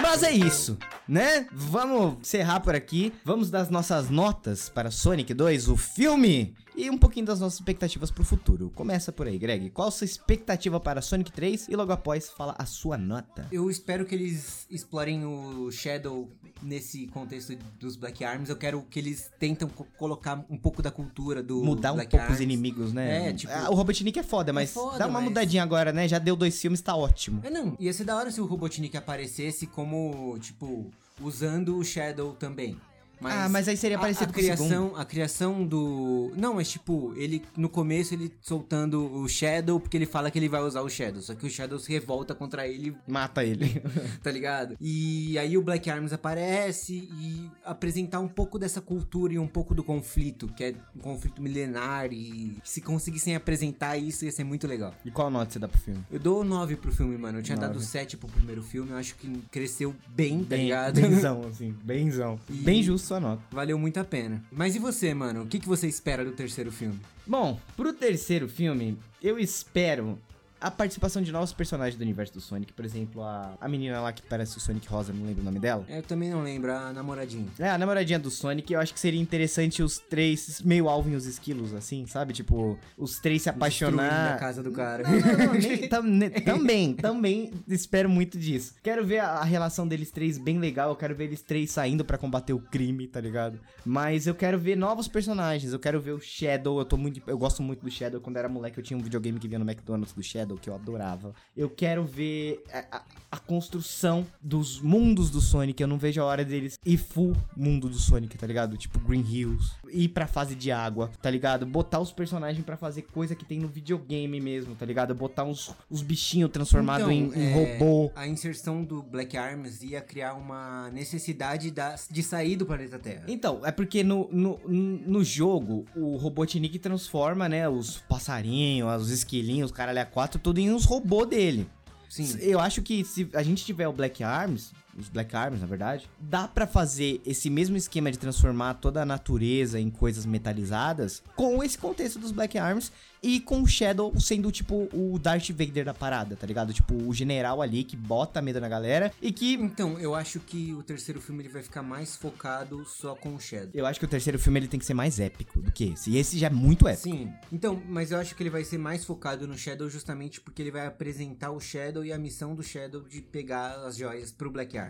Mas 0.00 0.22
é 0.22 0.30
isso, 0.30 0.76
né? 1.08 1.46
Vamos 1.52 2.18
encerrar 2.20 2.60
por 2.60 2.74
aqui. 2.74 3.12
Vamos 3.24 3.50
dar 3.50 3.60
as 3.60 3.70
nossas 3.70 4.10
notas 4.10 4.68
para 4.68 4.90
Sonic 4.90 5.32
2, 5.32 5.68
o 5.68 5.76
filme, 5.76 6.54
e 6.76 6.88
um 6.90 6.96
pouquinho 6.98 7.26
das 7.26 7.40
nossas 7.40 7.58
expectativas 7.58 8.10
pro 8.10 8.24
futuro. 8.24 8.70
Começa 8.74 9.12
por 9.12 9.26
aí, 9.26 9.38
Greg. 9.38 9.70
Qual 9.70 9.88
a 9.88 9.90
sua 9.90 10.04
expectativa 10.04 10.80
para 10.80 11.02
Sonic 11.02 11.30
3? 11.32 11.68
E 11.68 11.76
logo 11.76 11.92
após, 11.92 12.30
fala 12.30 12.54
a 12.58 12.64
sua 12.66 12.96
nota. 12.96 13.46
Eu 13.52 13.70
espero 13.70 14.04
que 14.04 14.14
eles 14.14 14.66
explorem 14.70 15.24
o 15.24 15.70
Shadow 15.70 16.30
nesse 16.62 17.06
contexto 17.08 17.56
dos 17.78 17.96
Black 17.96 18.24
Arms. 18.24 18.48
Eu 18.48 18.56
quero 18.56 18.82
que 18.88 18.98
eles 18.98 19.30
tentam 19.38 19.68
co- 19.68 19.86
colocar 19.98 20.44
um 20.48 20.56
pouco 20.56 20.80
da 20.80 20.90
cultura 20.90 21.42
do 21.42 21.62
Mudar 21.62 21.92
um 21.92 21.96
Black 21.96 22.10
pouco 22.10 22.24
os 22.24 22.30
Arms. 22.32 22.42
inimigos, 22.42 22.92
né? 22.92 23.28
É, 23.28 23.32
tipo- 23.32 23.52
Ah, 23.52 23.68
o 23.70 23.74
Robotnik 23.74 24.18
é 24.18 24.22
foda, 24.22 24.52
mas 24.52 24.72
foda, 24.72 24.98
dá 24.98 25.06
uma 25.06 25.20
mas- 25.20 25.24
mudadinha 25.28 25.62
agora, 25.62 25.92
né? 25.92 26.06
Já 26.08 26.18
deu 26.18 26.36
dois 26.36 26.60
filmes, 26.60 26.80
tá 26.80 26.94
ótimo. 26.96 27.40
É, 27.44 27.50
não. 27.50 27.76
Ia 27.78 27.92
ser 27.92 28.04
da 28.04 28.16
hora 28.16 28.30
se 28.30 28.40
o 28.40 28.44
Robotnik 28.46 28.96
aparecesse 28.96 29.66
como, 29.66 30.38
tipo, 30.38 30.90
usando 31.20 31.76
o 31.76 31.84
Shadow 31.84 32.32
também. 32.34 32.76
Mas 33.22 33.34
ah, 33.34 33.48
mas 33.48 33.68
aí 33.68 33.76
seria 33.76 33.96
a- 33.96 34.00
parecido 34.00 34.30
a, 34.30 34.34
com 34.34 34.40
o 34.40 34.42
segundo. 34.42 34.56
criação, 34.68 34.96
a 34.96 35.04
criação 35.04 35.66
do. 35.66 36.32
Não, 36.36 36.54
mas 36.54 36.68
tipo, 36.70 37.12
ele 37.16 37.42
no 37.56 37.68
começo 37.68 38.14
ele 38.14 38.32
soltando 38.40 39.04
o 39.14 39.28
Shadow 39.28 39.78
porque 39.80 39.96
ele 39.96 40.06
fala 40.06 40.30
que 40.30 40.38
ele 40.38 40.48
vai 40.48 40.60
usar 40.62 40.82
o 40.82 40.88
Shadow, 40.88 41.22
só 41.22 41.34
que 41.34 41.46
o 41.46 41.50
Shadow 41.50 41.78
se 41.78 41.90
revolta 41.92 42.34
contra 42.34 42.66
ele, 42.66 42.96
Mata 43.06 43.44
ele. 43.44 43.82
tá 44.22 44.30
ligado? 44.30 44.76
E 44.80 45.38
aí 45.38 45.56
o 45.56 45.62
Black 45.62 45.88
Arms 45.90 46.12
aparece 46.12 46.94
e 46.94 47.48
apresentar 47.64 48.20
um 48.20 48.28
pouco 48.28 48.58
dessa 48.58 48.80
cultura 48.80 49.32
e 49.34 49.38
um 49.38 49.46
pouco 49.46 49.74
do 49.74 49.82
conflito, 49.84 50.48
que 50.56 50.64
é 50.64 50.74
um 50.96 51.00
conflito 51.00 51.40
milenar 51.40 52.12
e 52.12 52.56
se 52.64 52.80
conseguissem 52.80 53.34
apresentar 53.36 53.96
isso 53.96 54.24
ia 54.24 54.32
ser 54.32 54.44
muito 54.44 54.66
legal. 54.66 54.94
e 55.04 55.10
qual 55.10 55.30
nota 55.30 55.52
você 55.52 55.58
dá 55.58 55.68
pro 55.68 55.78
filme? 55.78 56.00
Eu 56.10 56.18
dou 56.18 56.44
9 56.44 56.76
pro 56.76 56.92
filme, 56.92 57.16
mano. 57.16 57.38
Eu 57.38 57.42
tinha 57.42 57.56
Nove. 57.56 57.68
dado 57.68 57.80
7 57.80 58.16
pro 58.16 58.28
primeiro 58.28 58.62
filme, 58.62 58.90
eu 58.90 58.96
acho 58.96 59.14
que 59.16 59.28
cresceu 59.50 59.94
bem, 60.08 60.40
tá 60.40 60.50
Bem, 60.56 60.64
ligado? 60.64 61.00
benzão, 61.00 61.42
assim, 61.48 61.74
benzão. 61.84 62.38
E- 62.48 62.52
Bem 62.54 62.82
justo 62.82 63.06
sua 63.12 63.20
nota. 63.20 63.42
Valeu 63.50 63.78
muito 63.78 64.00
a 64.00 64.04
pena. 64.04 64.42
Mas 64.50 64.74
e 64.74 64.78
você, 64.78 65.12
mano? 65.12 65.42
O 65.42 65.46
que, 65.46 65.58
que 65.58 65.68
você 65.68 65.86
espera 65.86 66.24
do 66.24 66.32
terceiro 66.32 66.72
filme? 66.72 66.98
Bom, 67.26 67.60
pro 67.76 67.92
terceiro 67.92 68.48
filme, 68.48 68.98
eu 69.22 69.38
espero 69.38 70.18
a 70.62 70.70
participação 70.70 71.20
de 71.22 71.30
novos 71.32 71.52
personagens 71.52 71.96
do 71.98 72.02
universo 72.02 72.32
do 72.34 72.40
Sonic. 72.40 72.72
Por 72.72 72.84
exemplo, 72.84 73.22
a, 73.22 73.54
a 73.60 73.68
menina 73.68 74.00
lá 74.00 74.12
que 74.12 74.22
parece 74.22 74.56
o 74.56 74.60
Sonic 74.60 74.86
Rosa, 74.88 75.12
não 75.12 75.26
lembro 75.26 75.42
o 75.42 75.44
nome 75.44 75.58
dela. 75.58 75.84
É, 75.88 75.98
Eu 75.98 76.02
também 76.02 76.30
não 76.30 76.42
lembro, 76.42 76.72
a 76.72 76.92
namoradinha. 76.92 77.46
É, 77.58 77.68
a 77.70 77.78
namoradinha 77.78 78.18
do 78.18 78.30
Sonic, 78.30 78.72
eu 78.72 78.80
acho 78.80 78.94
que 78.94 79.00
seria 79.00 79.20
interessante 79.20 79.82
os 79.82 79.98
três, 79.98 80.60
meio 80.62 80.88
Alvin 80.88 81.12
e 81.12 81.16
os 81.16 81.26
esquilos, 81.26 81.74
assim, 81.74 82.06
sabe? 82.06 82.32
Tipo, 82.32 82.78
os 82.96 83.18
três 83.18 83.42
se 83.42 83.48
apaixonar. 83.50 84.34
a 84.34 84.38
casa 84.38 84.62
do 84.62 84.70
cara. 84.72 85.02
Não, 85.02 85.18
não, 85.20 85.46
não, 85.46 85.54
nem- 85.54 85.88
tam- 85.88 86.02
ne- 86.02 86.30
também, 86.30 86.94
também 86.94 87.52
espero 87.68 88.08
muito 88.08 88.38
disso. 88.38 88.74
Quero 88.82 89.04
ver 89.04 89.18
a, 89.20 89.28
a 89.32 89.44
relação 89.44 89.86
deles 89.86 90.10
três 90.10 90.38
bem 90.38 90.58
legal, 90.58 90.90
eu 90.90 90.96
quero 90.96 91.14
ver 91.14 91.24
eles 91.24 91.42
três 91.42 91.70
saindo 91.70 92.04
pra 92.04 92.16
combater 92.18 92.52
o 92.52 92.58
crime, 92.60 93.06
tá 93.06 93.20
ligado? 93.20 93.58
Mas 93.84 94.26
eu 94.26 94.34
quero 94.34 94.58
ver 94.58 94.76
novos 94.76 95.08
personagens, 95.08 95.72
eu 95.72 95.78
quero 95.78 96.00
ver 96.00 96.12
o 96.12 96.20
Shadow, 96.20 96.78
eu 96.78 96.84
tô 96.84 96.96
muito, 96.96 97.20
eu 97.26 97.36
gosto 97.38 97.62
muito 97.62 97.80
do 97.84 97.90
Shadow, 97.90 98.20
quando 98.20 98.36
era 98.36 98.48
moleque 98.48 98.78
eu 98.78 98.82
tinha 98.84 98.96
um 98.98 99.02
videogame 99.02 99.38
que 99.38 99.48
vinha 99.48 99.58
no 99.58 99.64
McDonald's 99.68 100.12
do 100.14 100.22
Shadow, 100.22 100.51
que 100.58 100.68
eu 100.70 100.74
adorava. 100.74 101.34
Eu 101.56 101.68
quero 101.70 102.04
ver 102.04 102.62
a, 102.72 102.96
a- 102.98 103.02
a 103.32 103.38
construção 103.38 104.26
dos 104.42 104.78
mundos 104.80 105.30
do 105.30 105.40
Sonic, 105.40 105.80
eu 105.82 105.88
não 105.88 105.96
vejo 105.96 106.20
a 106.20 106.24
hora 106.24 106.44
deles 106.44 106.78
ir 106.84 106.98
full 106.98 107.34
mundo 107.56 107.88
do 107.88 107.94
Sonic, 107.98 108.36
tá 108.36 108.46
ligado? 108.46 108.76
Tipo 108.76 108.98
Green 108.98 109.24
Hills, 109.26 109.72
ir 109.90 110.08
pra 110.08 110.26
fase 110.26 110.54
de 110.54 110.70
água, 110.70 111.10
tá 111.22 111.30
ligado? 111.30 111.64
Botar 111.64 111.98
os 112.00 112.12
personagens 112.12 112.62
pra 112.64 112.76
fazer 112.76 113.02
coisa 113.02 113.34
que 113.34 113.44
tem 113.44 113.58
no 113.58 113.68
videogame 113.68 114.38
mesmo, 114.38 114.74
tá 114.74 114.84
ligado? 114.84 115.14
Botar 115.14 115.44
uns, 115.44 115.70
os 115.88 116.02
bichinhos 116.02 116.50
transformados 116.50 117.08
Então, 117.10 117.12
em, 117.12 117.42
em 117.42 117.46
é, 117.50 117.78
robô. 117.78 118.10
A 118.14 118.26
inserção 118.26 118.84
do 118.84 119.02
Black 119.02 119.34
Arms 119.36 119.82
ia 119.82 120.00
criar 120.02 120.34
uma 120.34 120.90
necessidade 120.90 121.70
da, 121.70 121.94
de 122.10 122.22
sair 122.22 122.56
do 122.56 122.66
planeta 122.66 122.98
Terra. 122.98 123.24
Então, 123.28 123.60
é 123.64 123.72
porque 123.72 124.02
no, 124.04 124.28
no, 124.30 124.60
no 124.68 125.24
jogo, 125.24 125.86
o 125.96 126.16
Robotnik 126.16 126.78
transforma, 126.78 127.48
né, 127.48 127.66
os 127.68 127.98
passarinhos, 128.08 129.02
os 129.02 129.10
esquilinhos, 129.10 129.70
os 129.70 129.76
caralho 129.76 130.00
a 130.00 130.04
quatro, 130.04 130.38
tudo 130.42 130.58
em 130.58 130.70
uns 130.70 130.84
robôs 130.84 131.28
dele. 131.28 131.66
Sim. 132.08 132.36
Eu 132.40 132.60
acho 132.60 132.82
que 132.82 133.04
se 133.04 133.28
a 133.32 133.42
gente 133.42 133.64
tiver 133.64 133.88
o 133.88 133.92
Black 133.92 134.22
Arms, 134.22 134.72
os 134.98 135.08
Black 135.08 135.34
Arms, 135.34 135.60
na 135.60 135.66
verdade, 135.66 136.08
dá 136.20 136.46
pra 136.46 136.66
fazer 136.66 137.20
esse 137.24 137.48
mesmo 137.48 137.76
esquema 137.76 138.10
de 138.10 138.18
transformar 138.18 138.74
toda 138.74 139.02
a 139.02 139.06
natureza 139.06 139.80
em 139.80 139.90
coisas 139.90 140.26
metalizadas 140.26 141.22
com 141.34 141.62
esse 141.62 141.78
contexto 141.78 142.18
dos 142.18 142.32
Black 142.32 142.58
Arms 142.58 142.92
e 143.22 143.40
com 143.40 143.62
o 143.62 143.66
Shadow 143.66 144.12
sendo 144.18 144.50
tipo 144.50 144.88
o 144.92 145.18
Darth 145.18 145.50
Vader 145.50 145.84
da 145.84 145.94
parada, 145.94 146.34
tá 146.34 146.46
ligado? 146.46 146.72
Tipo 146.72 146.94
o 146.94 147.14
general 147.14 147.62
ali 147.62 147.84
que 147.84 147.96
bota 147.96 148.42
medo 148.42 148.60
na 148.60 148.68
galera 148.68 149.12
e 149.22 149.30
que 149.32 149.54
Então, 149.54 149.98
eu 149.98 150.14
acho 150.14 150.40
que 150.40 150.74
o 150.74 150.82
terceiro 150.82 151.20
filme 151.20 151.42
ele 151.42 151.48
vai 151.48 151.62
ficar 151.62 151.82
mais 151.82 152.16
focado 152.16 152.84
só 152.84 153.14
com 153.14 153.34
o 153.34 153.40
Shadow. 153.40 153.70
eu 153.74 153.86
acho 153.86 154.00
que 154.00 154.04
o 154.04 154.08
terceiro 154.08 154.38
filme 154.38 154.58
ele 154.58 154.68
tem 154.68 154.80
que 154.80 154.86
ser 154.86 154.94
mais 154.94 155.20
épico 155.20 155.60
do 155.60 155.70
que 155.70 155.92
esse. 155.92 156.10
E 156.10 156.18
esse 156.18 156.38
já 156.38 156.48
é 156.48 156.50
muito 156.50 156.88
épico. 156.88 157.04
Sim, 157.04 157.32
então, 157.52 157.80
mas 157.88 158.10
eu 158.10 158.18
acho 158.18 158.34
que 158.34 158.42
ele 158.42 158.50
vai 158.50 158.64
ser 158.64 158.78
mais 158.78 159.04
focado 159.04 159.46
no 159.46 159.56
Shadow 159.56 159.88
justamente 159.88 160.40
porque 160.40 160.60
ele 160.60 160.70
vai 160.72 160.86
apresentar 160.86 161.52
o 161.52 161.60
Shadow 161.60 162.04
e 162.04 162.12
a 162.12 162.18
missão 162.18 162.54
do 162.54 162.62
Shadow 162.62 163.02
de 163.02 163.20
pegar 163.22 163.86
as 163.86 163.96
joias 163.96 164.32
pro 164.32 164.50
Black 164.50 164.76
Arms. 164.76 164.81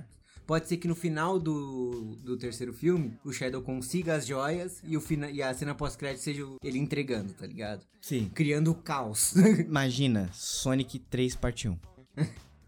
Pode 0.53 0.69
ser 0.69 0.77
que 0.77 0.87
no 0.87 0.95
final 0.95 1.39
do, 1.39 2.15
do 2.23 2.37
terceiro 2.37 2.75
filme, 2.75 3.19
o 3.25 3.33
Shadow 3.33 3.63
consiga 3.63 4.17
as 4.17 4.27
joias 4.27 4.83
e, 4.85 4.99
o 4.99 5.01
fina, 5.01 5.31
e 5.31 5.43
a 5.43 5.55
cena 5.55 5.75
pós-crédito 5.75 6.21
seja 6.21 6.43
ele 6.63 6.79
entregando, 6.79 7.33
tá 7.33 7.47
ligado? 7.47 7.81
Sim. 8.03 8.31
Criando 8.35 8.71
o 8.71 8.75
caos. 8.75 9.33
Imagina, 9.67 10.29
Sonic 10.35 10.99
3 10.99 11.37
parte 11.37 11.71
1. 11.71 11.79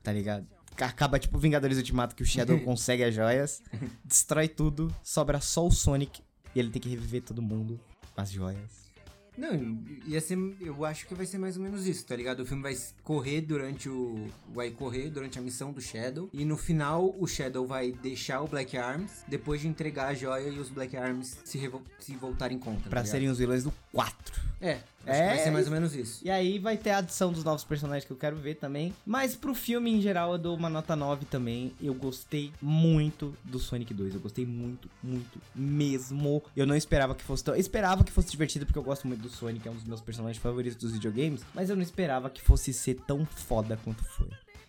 Tá 0.02 0.10
ligado? 0.14 0.46
Acaba 0.78 1.18
tipo 1.18 1.36
Vingadores 1.36 1.76
Ultimato 1.76 2.16
que 2.16 2.22
o 2.22 2.26
Shadow 2.26 2.58
consegue 2.64 3.04
as 3.04 3.14
joias, 3.14 3.60
destrói 4.02 4.48
tudo, 4.48 4.90
sobra 5.02 5.38
só 5.42 5.66
o 5.66 5.70
Sonic 5.70 6.22
e 6.54 6.60
ele 6.60 6.70
tem 6.70 6.80
que 6.80 6.88
reviver 6.88 7.20
todo 7.20 7.42
mundo 7.42 7.78
com 8.14 8.18
as 8.22 8.30
joias. 8.30 8.83
Não, 9.36 9.78
ia 10.06 10.20
ser. 10.20 10.38
Eu 10.60 10.84
acho 10.84 11.06
que 11.06 11.14
vai 11.14 11.26
ser 11.26 11.38
mais 11.38 11.56
ou 11.56 11.62
menos 11.62 11.86
isso, 11.86 12.04
tá 12.06 12.14
ligado? 12.14 12.40
O 12.40 12.46
filme 12.46 12.62
vai 12.62 12.76
correr 13.02 13.40
durante 13.40 13.88
o. 13.88 14.28
Vai 14.52 14.70
correr 14.70 15.10
durante 15.10 15.38
a 15.38 15.42
missão 15.42 15.72
do 15.72 15.80
Shadow. 15.80 16.28
E 16.32 16.44
no 16.44 16.56
final, 16.56 17.14
o 17.18 17.26
Shadow 17.26 17.66
vai 17.66 17.92
deixar 17.92 18.40
o 18.42 18.46
Black 18.48 18.76
Arms 18.76 19.24
depois 19.26 19.60
de 19.60 19.68
entregar 19.68 20.08
a 20.08 20.14
joia 20.14 20.48
e 20.48 20.58
os 20.58 20.68
Black 20.68 20.96
Arms 20.96 21.38
se, 21.44 21.60
se 21.98 22.16
voltarem 22.16 22.58
contra. 22.58 22.84
tá 22.84 22.90
Pra 22.90 23.00
ligado? 23.00 23.10
serem 23.12 23.28
os 23.28 23.38
vilões 23.38 23.64
do 23.64 23.72
4. 23.92 24.44
É, 24.60 24.72
acho 24.72 24.82
É, 25.06 25.20
que 25.28 25.34
vai 25.34 25.38
ser 25.38 25.50
mais 25.50 25.66
ou 25.66 25.72
menos 25.72 25.94
isso. 25.94 26.20
E 26.24 26.30
aí 26.30 26.58
vai 26.58 26.76
ter 26.78 26.90
a 26.90 26.98
adição 26.98 27.30
dos 27.32 27.44
novos 27.44 27.64
personagens 27.64 28.04
que 28.06 28.12
eu 28.12 28.16
quero 28.16 28.36
ver 28.36 28.54
também. 28.54 28.94
Mas 29.04 29.34
pro 29.36 29.54
filme 29.54 29.90
em 29.90 30.00
geral 30.00 30.32
eu 30.32 30.38
dou 30.38 30.56
uma 30.56 30.70
nota 30.70 30.96
9 30.96 31.26
também. 31.26 31.72
Eu 31.82 31.92
gostei 31.92 32.50
muito 32.62 33.34
do 33.44 33.58
Sonic 33.58 33.92
2. 33.92 34.14
Eu 34.14 34.20
gostei 34.20 34.46
muito, 34.46 34.88
muito 35.02 35.38
mesmo. 35.54 36.42
Eu 36.56 36.66
não 36.66 36.74
esperava 36.76 37.14
que 37.14 37.22
fosse 37.22 37.44
tão. 37.44 37.54
Eu 37.54 37.60
esperava 37.60 38.04
que 38.04 38.12
fosse 38.12 38.30
divertido 38.30 38.64
porque 38.64 38.78
eu 38.78 38.82
gosto 38.82 39.06
muito 39.06 39.20
do 39.24 39.30
Sonic, 39.30 39.66
é 39.66 39.70
um 39.70 39.74
dos 39.74 39.84
meus 39.84 40.00
personagens 40.00 40.40
favoritos 40.42 40.76
dos 40.78 40.92
videogames. 40.92 41.40
Mas 41.54 41.68
eu 41.70 41.76
não 41.76 41.82
esperava 41.82 42.30
que 42.30 42.40
fosse 42.40 42.72
ser 42.72 42.94
tão 43.06 43.24
foda 43.26 43.78
quanto 43.82 44.04
foi. 44.04 44.28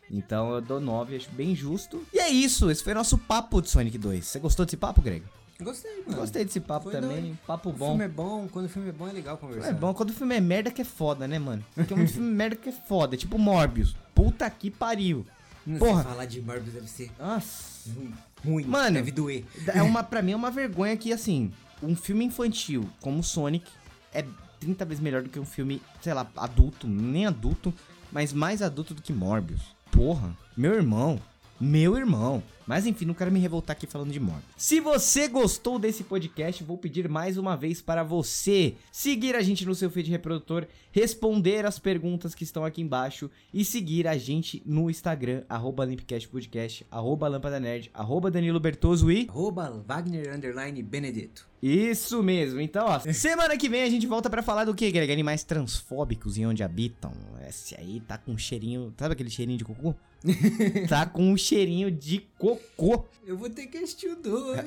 Então 0.09 0.53
eu 0.53 0.61
dou 0.61 0.79
9, 0.79 1.15
acho 1.15 1.29
bem 1.31 1.55
justo. 1.55 2.03
E 2.13 2.19
é 2.19 2.29
isso, 2.29 2.69
esse 2.69 2.83
foi 2.83 2.93
nosso 2.93 3.17
papo 3.17 3.61
de 3.61 3.69
Sonic 3.69 3.97
2. 3.97 4.25
Você 4.25 4.39
gostou 4.39 4.65
desse 4.65 4.77
papo, 4.77 5.01
Greg? 5.01 5.23
Gostei, 5.61 6.03
mano. 6.05 6.19
Gostei 6.19 6.43
desse 6.43 6.59
papo 6.59 6.91
Foi 6.91 6.99
também. 6.99 7.21
doido. 7.21 7.37
Papo 7.47 7.69
O 7.69 7.73
bom. 7.73 7.87
filme 7.89 8.03
é 8.03 8.07
bom, 8.09 8.47
quando 8.51 8.65
o 8.65 8.69
filme 8.69 8.89
é 8.89 8.91
bom 8.91 9.07
é 9.07 9.11
legal 9.13 9.37
conversar. 9.37 9.69
É 9.69 9.73
bom 9.73 9.93
quando 9.93 10.09
o 10.09 10.13
filme 10.13 10.35
é 10.35 10.41
merda 10.41 10.69
que 10.69 10.81
é 10.81 10.85
foda, 10.85 11.27
né, 11.27 11.39
mano? 11.39 11.63
Porque 11.73 11.93
é 11.93 11.97
um 11.97 12.05
filme 12.07 12.29
merda 12.29 12.55
que 12.57 12.69
é 12.69 12.71
foda, 12.73 13.15
tipo 13.15 13.39
Morbius. 13.39 13.95
Puta 14.13 14.49
que 14.49 14.69
pariu. 14.69 15.25
Não 15.65 15.79
Porra. 15.79 16.03
falar 16.03 16.25
de 16.25 16.41
Morbius 16.41 16.73
deve 16.73 16.87
ser 16.89 17.09
Nossa. 17.17 17.89
ruim. 17.95 18.13
ruim 18.45 18.63
Mano. 18.65 18.95
deve 18.95 19.11
doer. 19.11 19.45
É 19.73 19.81
uma, 19.81 20.03
pra 20.03 20.21
mim 20.21 20.33
é 20.33 20.35
uma 20.35 20.51
vergonha 20.51 20.95
que, 20.97 21.11
assim, 21.13 21.51
um 21.81 21.95
filme 21.95 22.25
infantil 22.25 22.87
como 23.01 23.23
Sonic 23.23 23.65
é 24.13 24.25
30 24.65 24.83
vezes 24.85 25.03
melhor 25.03 25.21
do 25.21 25.29
que 25.29 25.39
um 25.39 25.45
filme, 25.45 25.81
sei 26.01 26.13
lá, 26.13 26.27
adulto, 26.35 26.87
nem 26.87 27.27
adulto, 27.27 27.71
mas 28.11 28.33
mais 28.33 28.63
adulto 28.63 28.95
do 28.95 29.01
que 29.01 29.13
Morbius. 29.13 29.61
Porra, 29.91 30.35
meu 30.57 30.73
irmão. 30.73 31.21
Meu 31.59 31.95
irmão. 31.95 32.41
Mas 32.67 32.85
enfim, 32.85 33.05
não 33.05 33.13
quero 33.13 33.31
me 33.31 33.39
revoltar 33.39 33.75
aqui 33.75 33.85
falando 33.85 34.11
de 34.11 34.19
Morbius. 34.19 34.45
Se 34.57 34.79
você 34.79 35.27
gostou 35.27 35.77
desse 35.77 36.03
podcast, 36.03 36.63
vou 36.63 36.77
pedir 36.77 37.07
mais 37.07 37.37
uma 37.37 37.55
vez 37.55 37.81
para 37.81 38.03
você 38.03 38.75
seguir 38.91 39.35
a 39.35 39.41
gente 39.41 39.65
no 39.65 39.75
seu 39.75 39.89
feed 39.89 40.09
reprodutor, 40.09 40.65
responder 40.91 41.65
as 41.65 41.77
perguntas 41.77 42.33
que 42.33 42.43
estão 42.43 42.65
aqui 42.65 42.81
embaixo 42.81 43.29
e 43.53 43.63
seguir 43.63 44.07
a 44.07 44.17
gente 44.17 44.63
no 44.65 44.89
Instagram, 44.89 45.43
arroba 45.47 45.85
Podcast, 46.31 46.85
arroba 46.89 47.27
Lâmpada 47.27 47.59
Nerd, 47.59 47.91
arroba 47.93 48.31
Danilo 48.31 48.59
Bertoso 48.59 49.11
e... 49.11 49.27
Arroba 49.29 49.83
Wagner 49.85 50.33
Underline 50.33 50.81
Benedetto. 50.81 51.47
Isso 51.61 52.21
mesmo. 52.21 52.61
Então, 52.61 52.85
ó, 52.87 52.99
semana 53.11 53.57
que 53.57 53.67
vem 53.67 53.83
a 53.83 53.89
gente 53.89 54.05
volta 54.05 54.29
pra 54.29 54.43
falar 54.43 54.65
do 54.65 54.75
que, 54.75 54.91
Greg? 54.91 55.11
Animais 55.11 55.43
transfóbicos 55.43 56.37
e 56.37 56.45
onde 56.45 56.63
habitam. 56.63 57.11
Esse 57.47 57.75
aí 57.75 58.01
tá 58.07 58.17
com 58.17 58.33
um 58.33 58.37
cheirinho. 58.37 58.93
Sabe 58.97 59.13
aquele 59.13 59.29
cheirinho 59.29 59.57
de 59.57 59.65
cocô? 59.65 59.95
tá 60.87 61.05
com 61.05 61.23
um 61.31 61.37
cheirinho 61.37 61.89
de 61.91 62.27
cocô. 62.37 63.05
Eu 63.25 63.37
vou 63.37 63.49
ter 63.49 63.67
que 63.67 63.77
assistir 63.77 64.09
o 64.09 64.15
dois. 64.15 64.59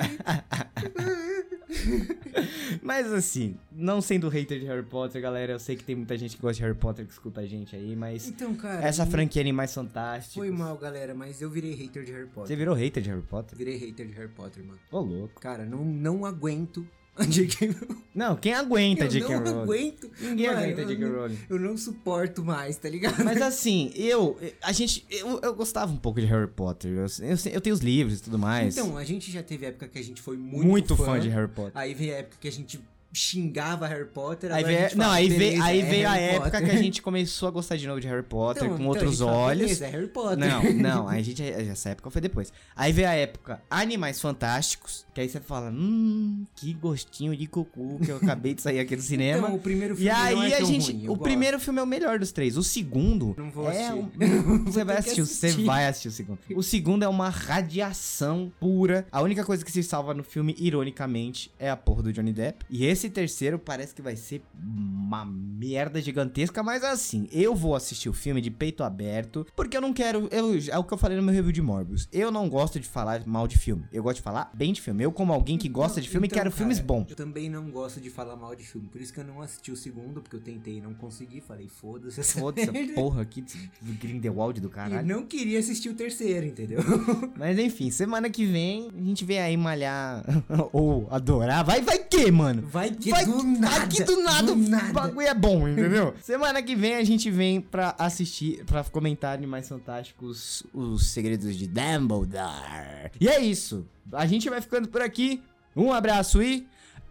Mas 2.83 3.13
assim, 3.13 3.57
não 3.71 4.01
sendo 4.01 4.29
hater 4.29 4.59
de 4.59 4.67
Harry 4.67 4.83
Potter, 4.83 5.21
galera, 5.21 5.53
eu 5.53 5.59
sei 5.59 5.77
que 5.77 5.85
tem 5.85 5.95
muita 5.95 6.17
gente 6.17 6.37
que 6.37 6.43
gosta 6.43 6.57
de 6.57 6.63
Harry 6.63 6.75
Potter 6.75 7.07
que 7.07 7.13
escuta 7.13 7.43
a 7.43 7.47
gente 7.47 7.77
aí, 7.77 7.95
mas 7.95 8.29
então, 8.29 8.55
cara. 8.55 8.85
essa 8.85 9.07
franquia 9.07 9.43
Animais 9.43 9.73
Fantásticos. 9.75 10.35
Foi 10.35 10.51
mal, 10.51 10.77
galera, 10.79 11.15
mas 11.15 11.41
eu 11.41 11.51
virei 11.51 11.75
hater 11.75 12.05
de 12.05 12.13
Harry 12.13 12.25
Você 12.27 12.35
Potter. 12.35 12.57
virou 12.57 12.75
hater 12.75 13.03
de 13.03 13.11
Harry 13.11 13.23
Potter? 13.23 13.57
Virei 13.57 13.77
hater 13.77 14.07
de 14.07 14.13
Harry 14.15 14.31
Potter, 14.31 14.65
mano. 14.65 14.79
Ô, 14.91 15.01
louco. 15.01 15.41
Cara, 15.41 15.65
não, 15.65 15.85
não 15.85 16.25
aguento 16.25 16.87
J.K. 17.29 17.75
Não, 18.15 18.37
quem 18.37 18.55
aguenta 18.55 19.05
Eu 19.05 19.09
J.K. 19.09 19.29
não 19.41 19.45
Rowling? 19.45 19.63
aguento. 19.63 20.11
Ninguém 20.21 20.47
Mano, 20.47 20.59
aguenta 20.59 20.81
eu 20.83 20.89
J.K. 20.89 21.05
não- 21.07 21.15
Rowling. 21.17 21.39
Eu 21.51 21.59
não 21.59 21.77
suporto 21.77 22.45
mais, 22.45 22.77
tá 22.77 22.89
ligado? 22.89 23.25
Mas 23.25 23.41
assim, 23.43 23.93
eu. 23.95 24.39
A 24.63 24.73
gente. 24.73 25.05
Eu, 25.11 25.41
eu 25.43 25.55
gostava 25.55 25.93
um 25.93 25.97
pouco 25.97 26.21
de 26.21 26.27
Harry 26.27 26.49
Potter. 26.49 26.91
Eu, 26.93 27.07
eu, 27.27 27.37
eu 27.53 27.61
tenho 27.61 27.75
os 27.75 27.81
livros 27.81 28.21
e 28.21 28.23
tudo 28.23 28.39
mais. 28.39 28.77
Então, 28.77 28.97
a 28.97 29.05
gente 29.05 29.31
já 29.31 29.43
teve 29.43 29.67
época 29.67 29.89
que 29.89 29.99
a 29.99 30.05
gente 30.05 30.21
foi 30.23 30.37
muito, 30.37 30.67
muito, 30.67 30.97
fã. 30.97 31.19
de 31.19 31.29
Harry 31.29 31.49
Potter. 31.49 31.73
Aí 31.75 31.95
veio 31.95 32.15
a 32.15 32.19
época 32.19 32.37
que 32.41 32.49
a 32.49 32.53
gente 32.53 32.81
xingava 33.13 33.87
Harry 33.87 34.07
Potter. 34.07 34.53
Aí 34.53 34.63
veio, 34.65 34.81
não, 34.95 35.05
fala, 35.05 35.15
aí 35.15 35.29
veio, 35.29 35.63
aí 35.63 35.81
é 35.81 35.85
veio 35.85 36.07
a 36.09 36.13
Harry 36.13 36.25
época 36.37 36.51
Potter. 36.51 36.69
que 36.71 36.77
a 36.77 36.83
gente 36.83 37.03
começou 37.03 37.49
a 37.49 37.51
gostar 37.51 37.77
de 37.77 37.87
novo 37.87 38.01
de 38.01 38.07
Harry 38.07 38.23
Potter 38.23 38.65
Então, 38.65 38.77
com 38.77 38.83
então 38.83 38.89
outros 38.89 39.19
fala, 39.19 39.33
olhos. 39.33 39.63
beleza, 39.63 39.87
é 39.87 39.91
Harry 39.91 40.09
Potter. 40.09 40.39
Não, 40.39 40.73
não, 40.75 41.09
a 41.09 41.21
gente, 41.23 41.43
essa 41.43 41.91
época 41.91 42.11
foi 42.11 42.21
depois. 42.21 42.53
Aí 42.77 42.93
veio 42.93 43.09
a 43.09 43.13
época 43.15 43.63
Animais 43.71 44.21
Fantásticos, 44.21 45.07
que 45.15 45.21
aí 45.21 45.29
você 45.29 45.41
fala, 45.41 45.71
hum, 45.71 46.45
que 46.55 46.73
gostinho 46.75 47.37
de 47.37 47.47
cocô 47.47 47.99
que 48.05 48.11
eu 48.11 48.17
acabei 48.19 48.55
de 48.55 48.63
sair 48.63 48.79
aqui 48.79 48.95
do 48.95 49.03
cinema. 49.03 49.39
Então, 49.49 49.55
o 49.57 49.59
primeiro 49.61 49.95
e 49.95 49.97
filme 49.97 50.11
aí 50.11 50.35
não 50.35 50.43
é 50.43 50.55
a 50.55 50.65
gente, 50.65 50.93
ruim, 50.93 51.05
o 51.05 51.09
gosto. 51.09 51.23
primeiro 51.23 51.59
filme 51.61 51.81
é 51.81 51.83
o 51.83 51.87
melhor 51.87 52.19
dos 52.19 52.31
três. 52.33 52.57
O 52.57 52.63
segundo 52.63 53.35
Não 53.39 53.51
vou 53.51 53.71
é 53.71 53.89
assistir. 53.89 53.95
um- 54.23 54.65
você 54.65 54.85
vai 54.85 54.97
que 54.97 55.01
assistir, 55.01 55.23
você 55.25 55.47
assistir. 55.47 55.65
vai 55.65 55.87
assistir 55.87 56.09
o 56.09 56.13
segundo. 56.13 56.39
O 56.55 56.63
segundo 56.63 57.03
é 57.05 57.09
uma 57.09 57.29
radiação 57.31 58.53
pura. 58.59 59.07
A 59.13 59.23
única 59.23 59.45
coisa 59.45 59.65
que 59.65 59.71
se 59.73 59.83
salva 59.83 60.13
no 60.15 60.23
filme, 60.25 60.55
ironicamente, 60.59 61.51
é 61.59 61.71
a 61.71 61.77
porra 61.77 62.03
do 62.03 62.13
Johnny 62.13 62.33
Depp. 62.33 62.65
E 62.69 62.85
esse 62.85 62.98
esse 62.99 63.11
terceiro 63.11 63.59
parece 63.59 63.95
que 63.95 64.03
vai 64.03 64.17
ser 64.17 64.43
uma 64.61 65.25
merda 65.25 66.01
gigantesca, 66.01 66.63
mas 66.63 66.83
assim, 66.85 67.29
eu 67.33 67.55
vou 67.55 67.75
assistir 67.75 68.09
o 68.09 68.13
filme 68.13 68.41
de 68.41 68.51
peito 68.51 68.83
aberto, 68.83 69.47
porque 69.57 69.77
eu 69.77 69.81
não 69.81 69.93
quero. 69.93 70.29
Eu, 70.31 70.55
é 70.69 70.79
o 70.79 70.85
que 70.85 70.93
eu 70.93 70.99
falei 70.99 71.17
no 71.17 71.23
meu 71.23 71.35
review 71.35 71.53
de 71.53 71.63
Morbius. 71.63 72.09
Eu 72.13 72.31
não 72.31 72.49
gosto 72.49 72.79
de 72.79 72.89
falar 72.89 73.27
mal 73.27 73.47
de 73.49 73.57
filme. 73.59 73.85
Eu 73.93 74.03
gosto 74.03 74.17
de 74.17 74.23
falar 74.23 74.51
bem 74.55 74.73
de 74.73 74.81
filme. 74.81 75.03
Eu, 75.05 75.13
como 75.13 75.33
alguém 75.33 75.57
que 75.57 75.69
gosta 75.69 76.01
de 76.01 76.09
filme, 76.09 76.27
Então, 76.27 76.37
quero 76.39 76.51
cara, 76.51 76.57
filmes 76.59 76.79
bons. 76.81 77.07
Eu 77.11 77.17
também 77.17 77.49
não 77.49 77.71
gosto 77.71 78.01
de 78.01 78.11
falar 78.11 78.37
mal 78.37 78.55
de 78.55 78.65
filme. 78.65 78.89
Por 78.89 79.01
isso 79.01 79.13
que 79.13 79.21
eu 79.21 79.25
não 79.25 79.41
assisti 79.41 79.71
o 79.71 79.77
segundo, 79.77 80.21
porque 80.21 80.37
eu 80.37 80.41
tentei 80.41 80.79
e 80.79 80.81
não 80.81 80.95
consegui. 80.95 81.41
Falei, 81.41 81.69
foda-se 81.69 82.21
essa 82.21 82.39
Foda-se, 82.41 82.67
porra 82.95 83.23
aqui 83.23 83.43
do 83.81 83.93
Grindelwald 83.95 84.61
do 84.61 84.69
caralho. 84.69 85.07
não 85.07 85.25
queria 85.25 85.59
assistir 85.59 85.89
o 85.89 85.95
terceiro, 85.95 86.47
entendeu? 86.47 86.81
Mas 87.37 87.59
enfim, 87.59 87.91
semana 87.91 88.29
que 88.31 88.45
vem 88.45 88.89
a 88.97 89.03
gente 89.03 89.25
vem 89.25 89.39
aí 89.41 89.57
malhar 89.57 90.25
ou 90.73 91.07
adorar. 91.11 91.65
Vai, 91.65 91.81
vai 91.81 91.99
que, 91.99 92.31
mano? 92.31 92.63
Vai 92.63 92.88
que 92.91 93.11
Vai 93.11 93.25
do 93.25 93.43
nada. 93.43 93.85
Aqui 93.85 94.03
do 94.03 94.23
nada, 94.23 94.43
do 94.43 94.53
o 94.53 94.57
nada. 94.57 94.93
bagulho 94.93 95.27
é 95.27 95.35
bom, 95.35 95.69
entendeu? 95.69 96.15
Semana 96.23 96.63
que 96.63 96.75
vem 96.75 96.97
a 96.97 97.05
gente 97.05 97.31
vem 97.31 97.61
pra 97.61 97.95
assistir, 97.99 98.65
pra 98.65 98.83
comentar 98.85 99.35
Animais 99.35 99.69
Fantásticos, 99.69 100.63
os 100.73 101.07
segredos 101.11 101.57
de 101.57 101.67
Dumbledore. 101.67 103.11
E 103.21 103.29
é 103.29 103.41
isso. 103.41 103.87
A 104.13 104.27
gente 104.27 104.49
vai 104.51 104.61
ficando 104.61 104.89
por 104.89 105.03
aqui. 105.03 105.43
Um 105.77 105.93
abraço 105.93 106.43
e... 106.43 106.67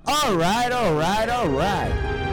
Alright, 0.06 0.72
alright, 0.72 1.30
alright. 1.30 2.27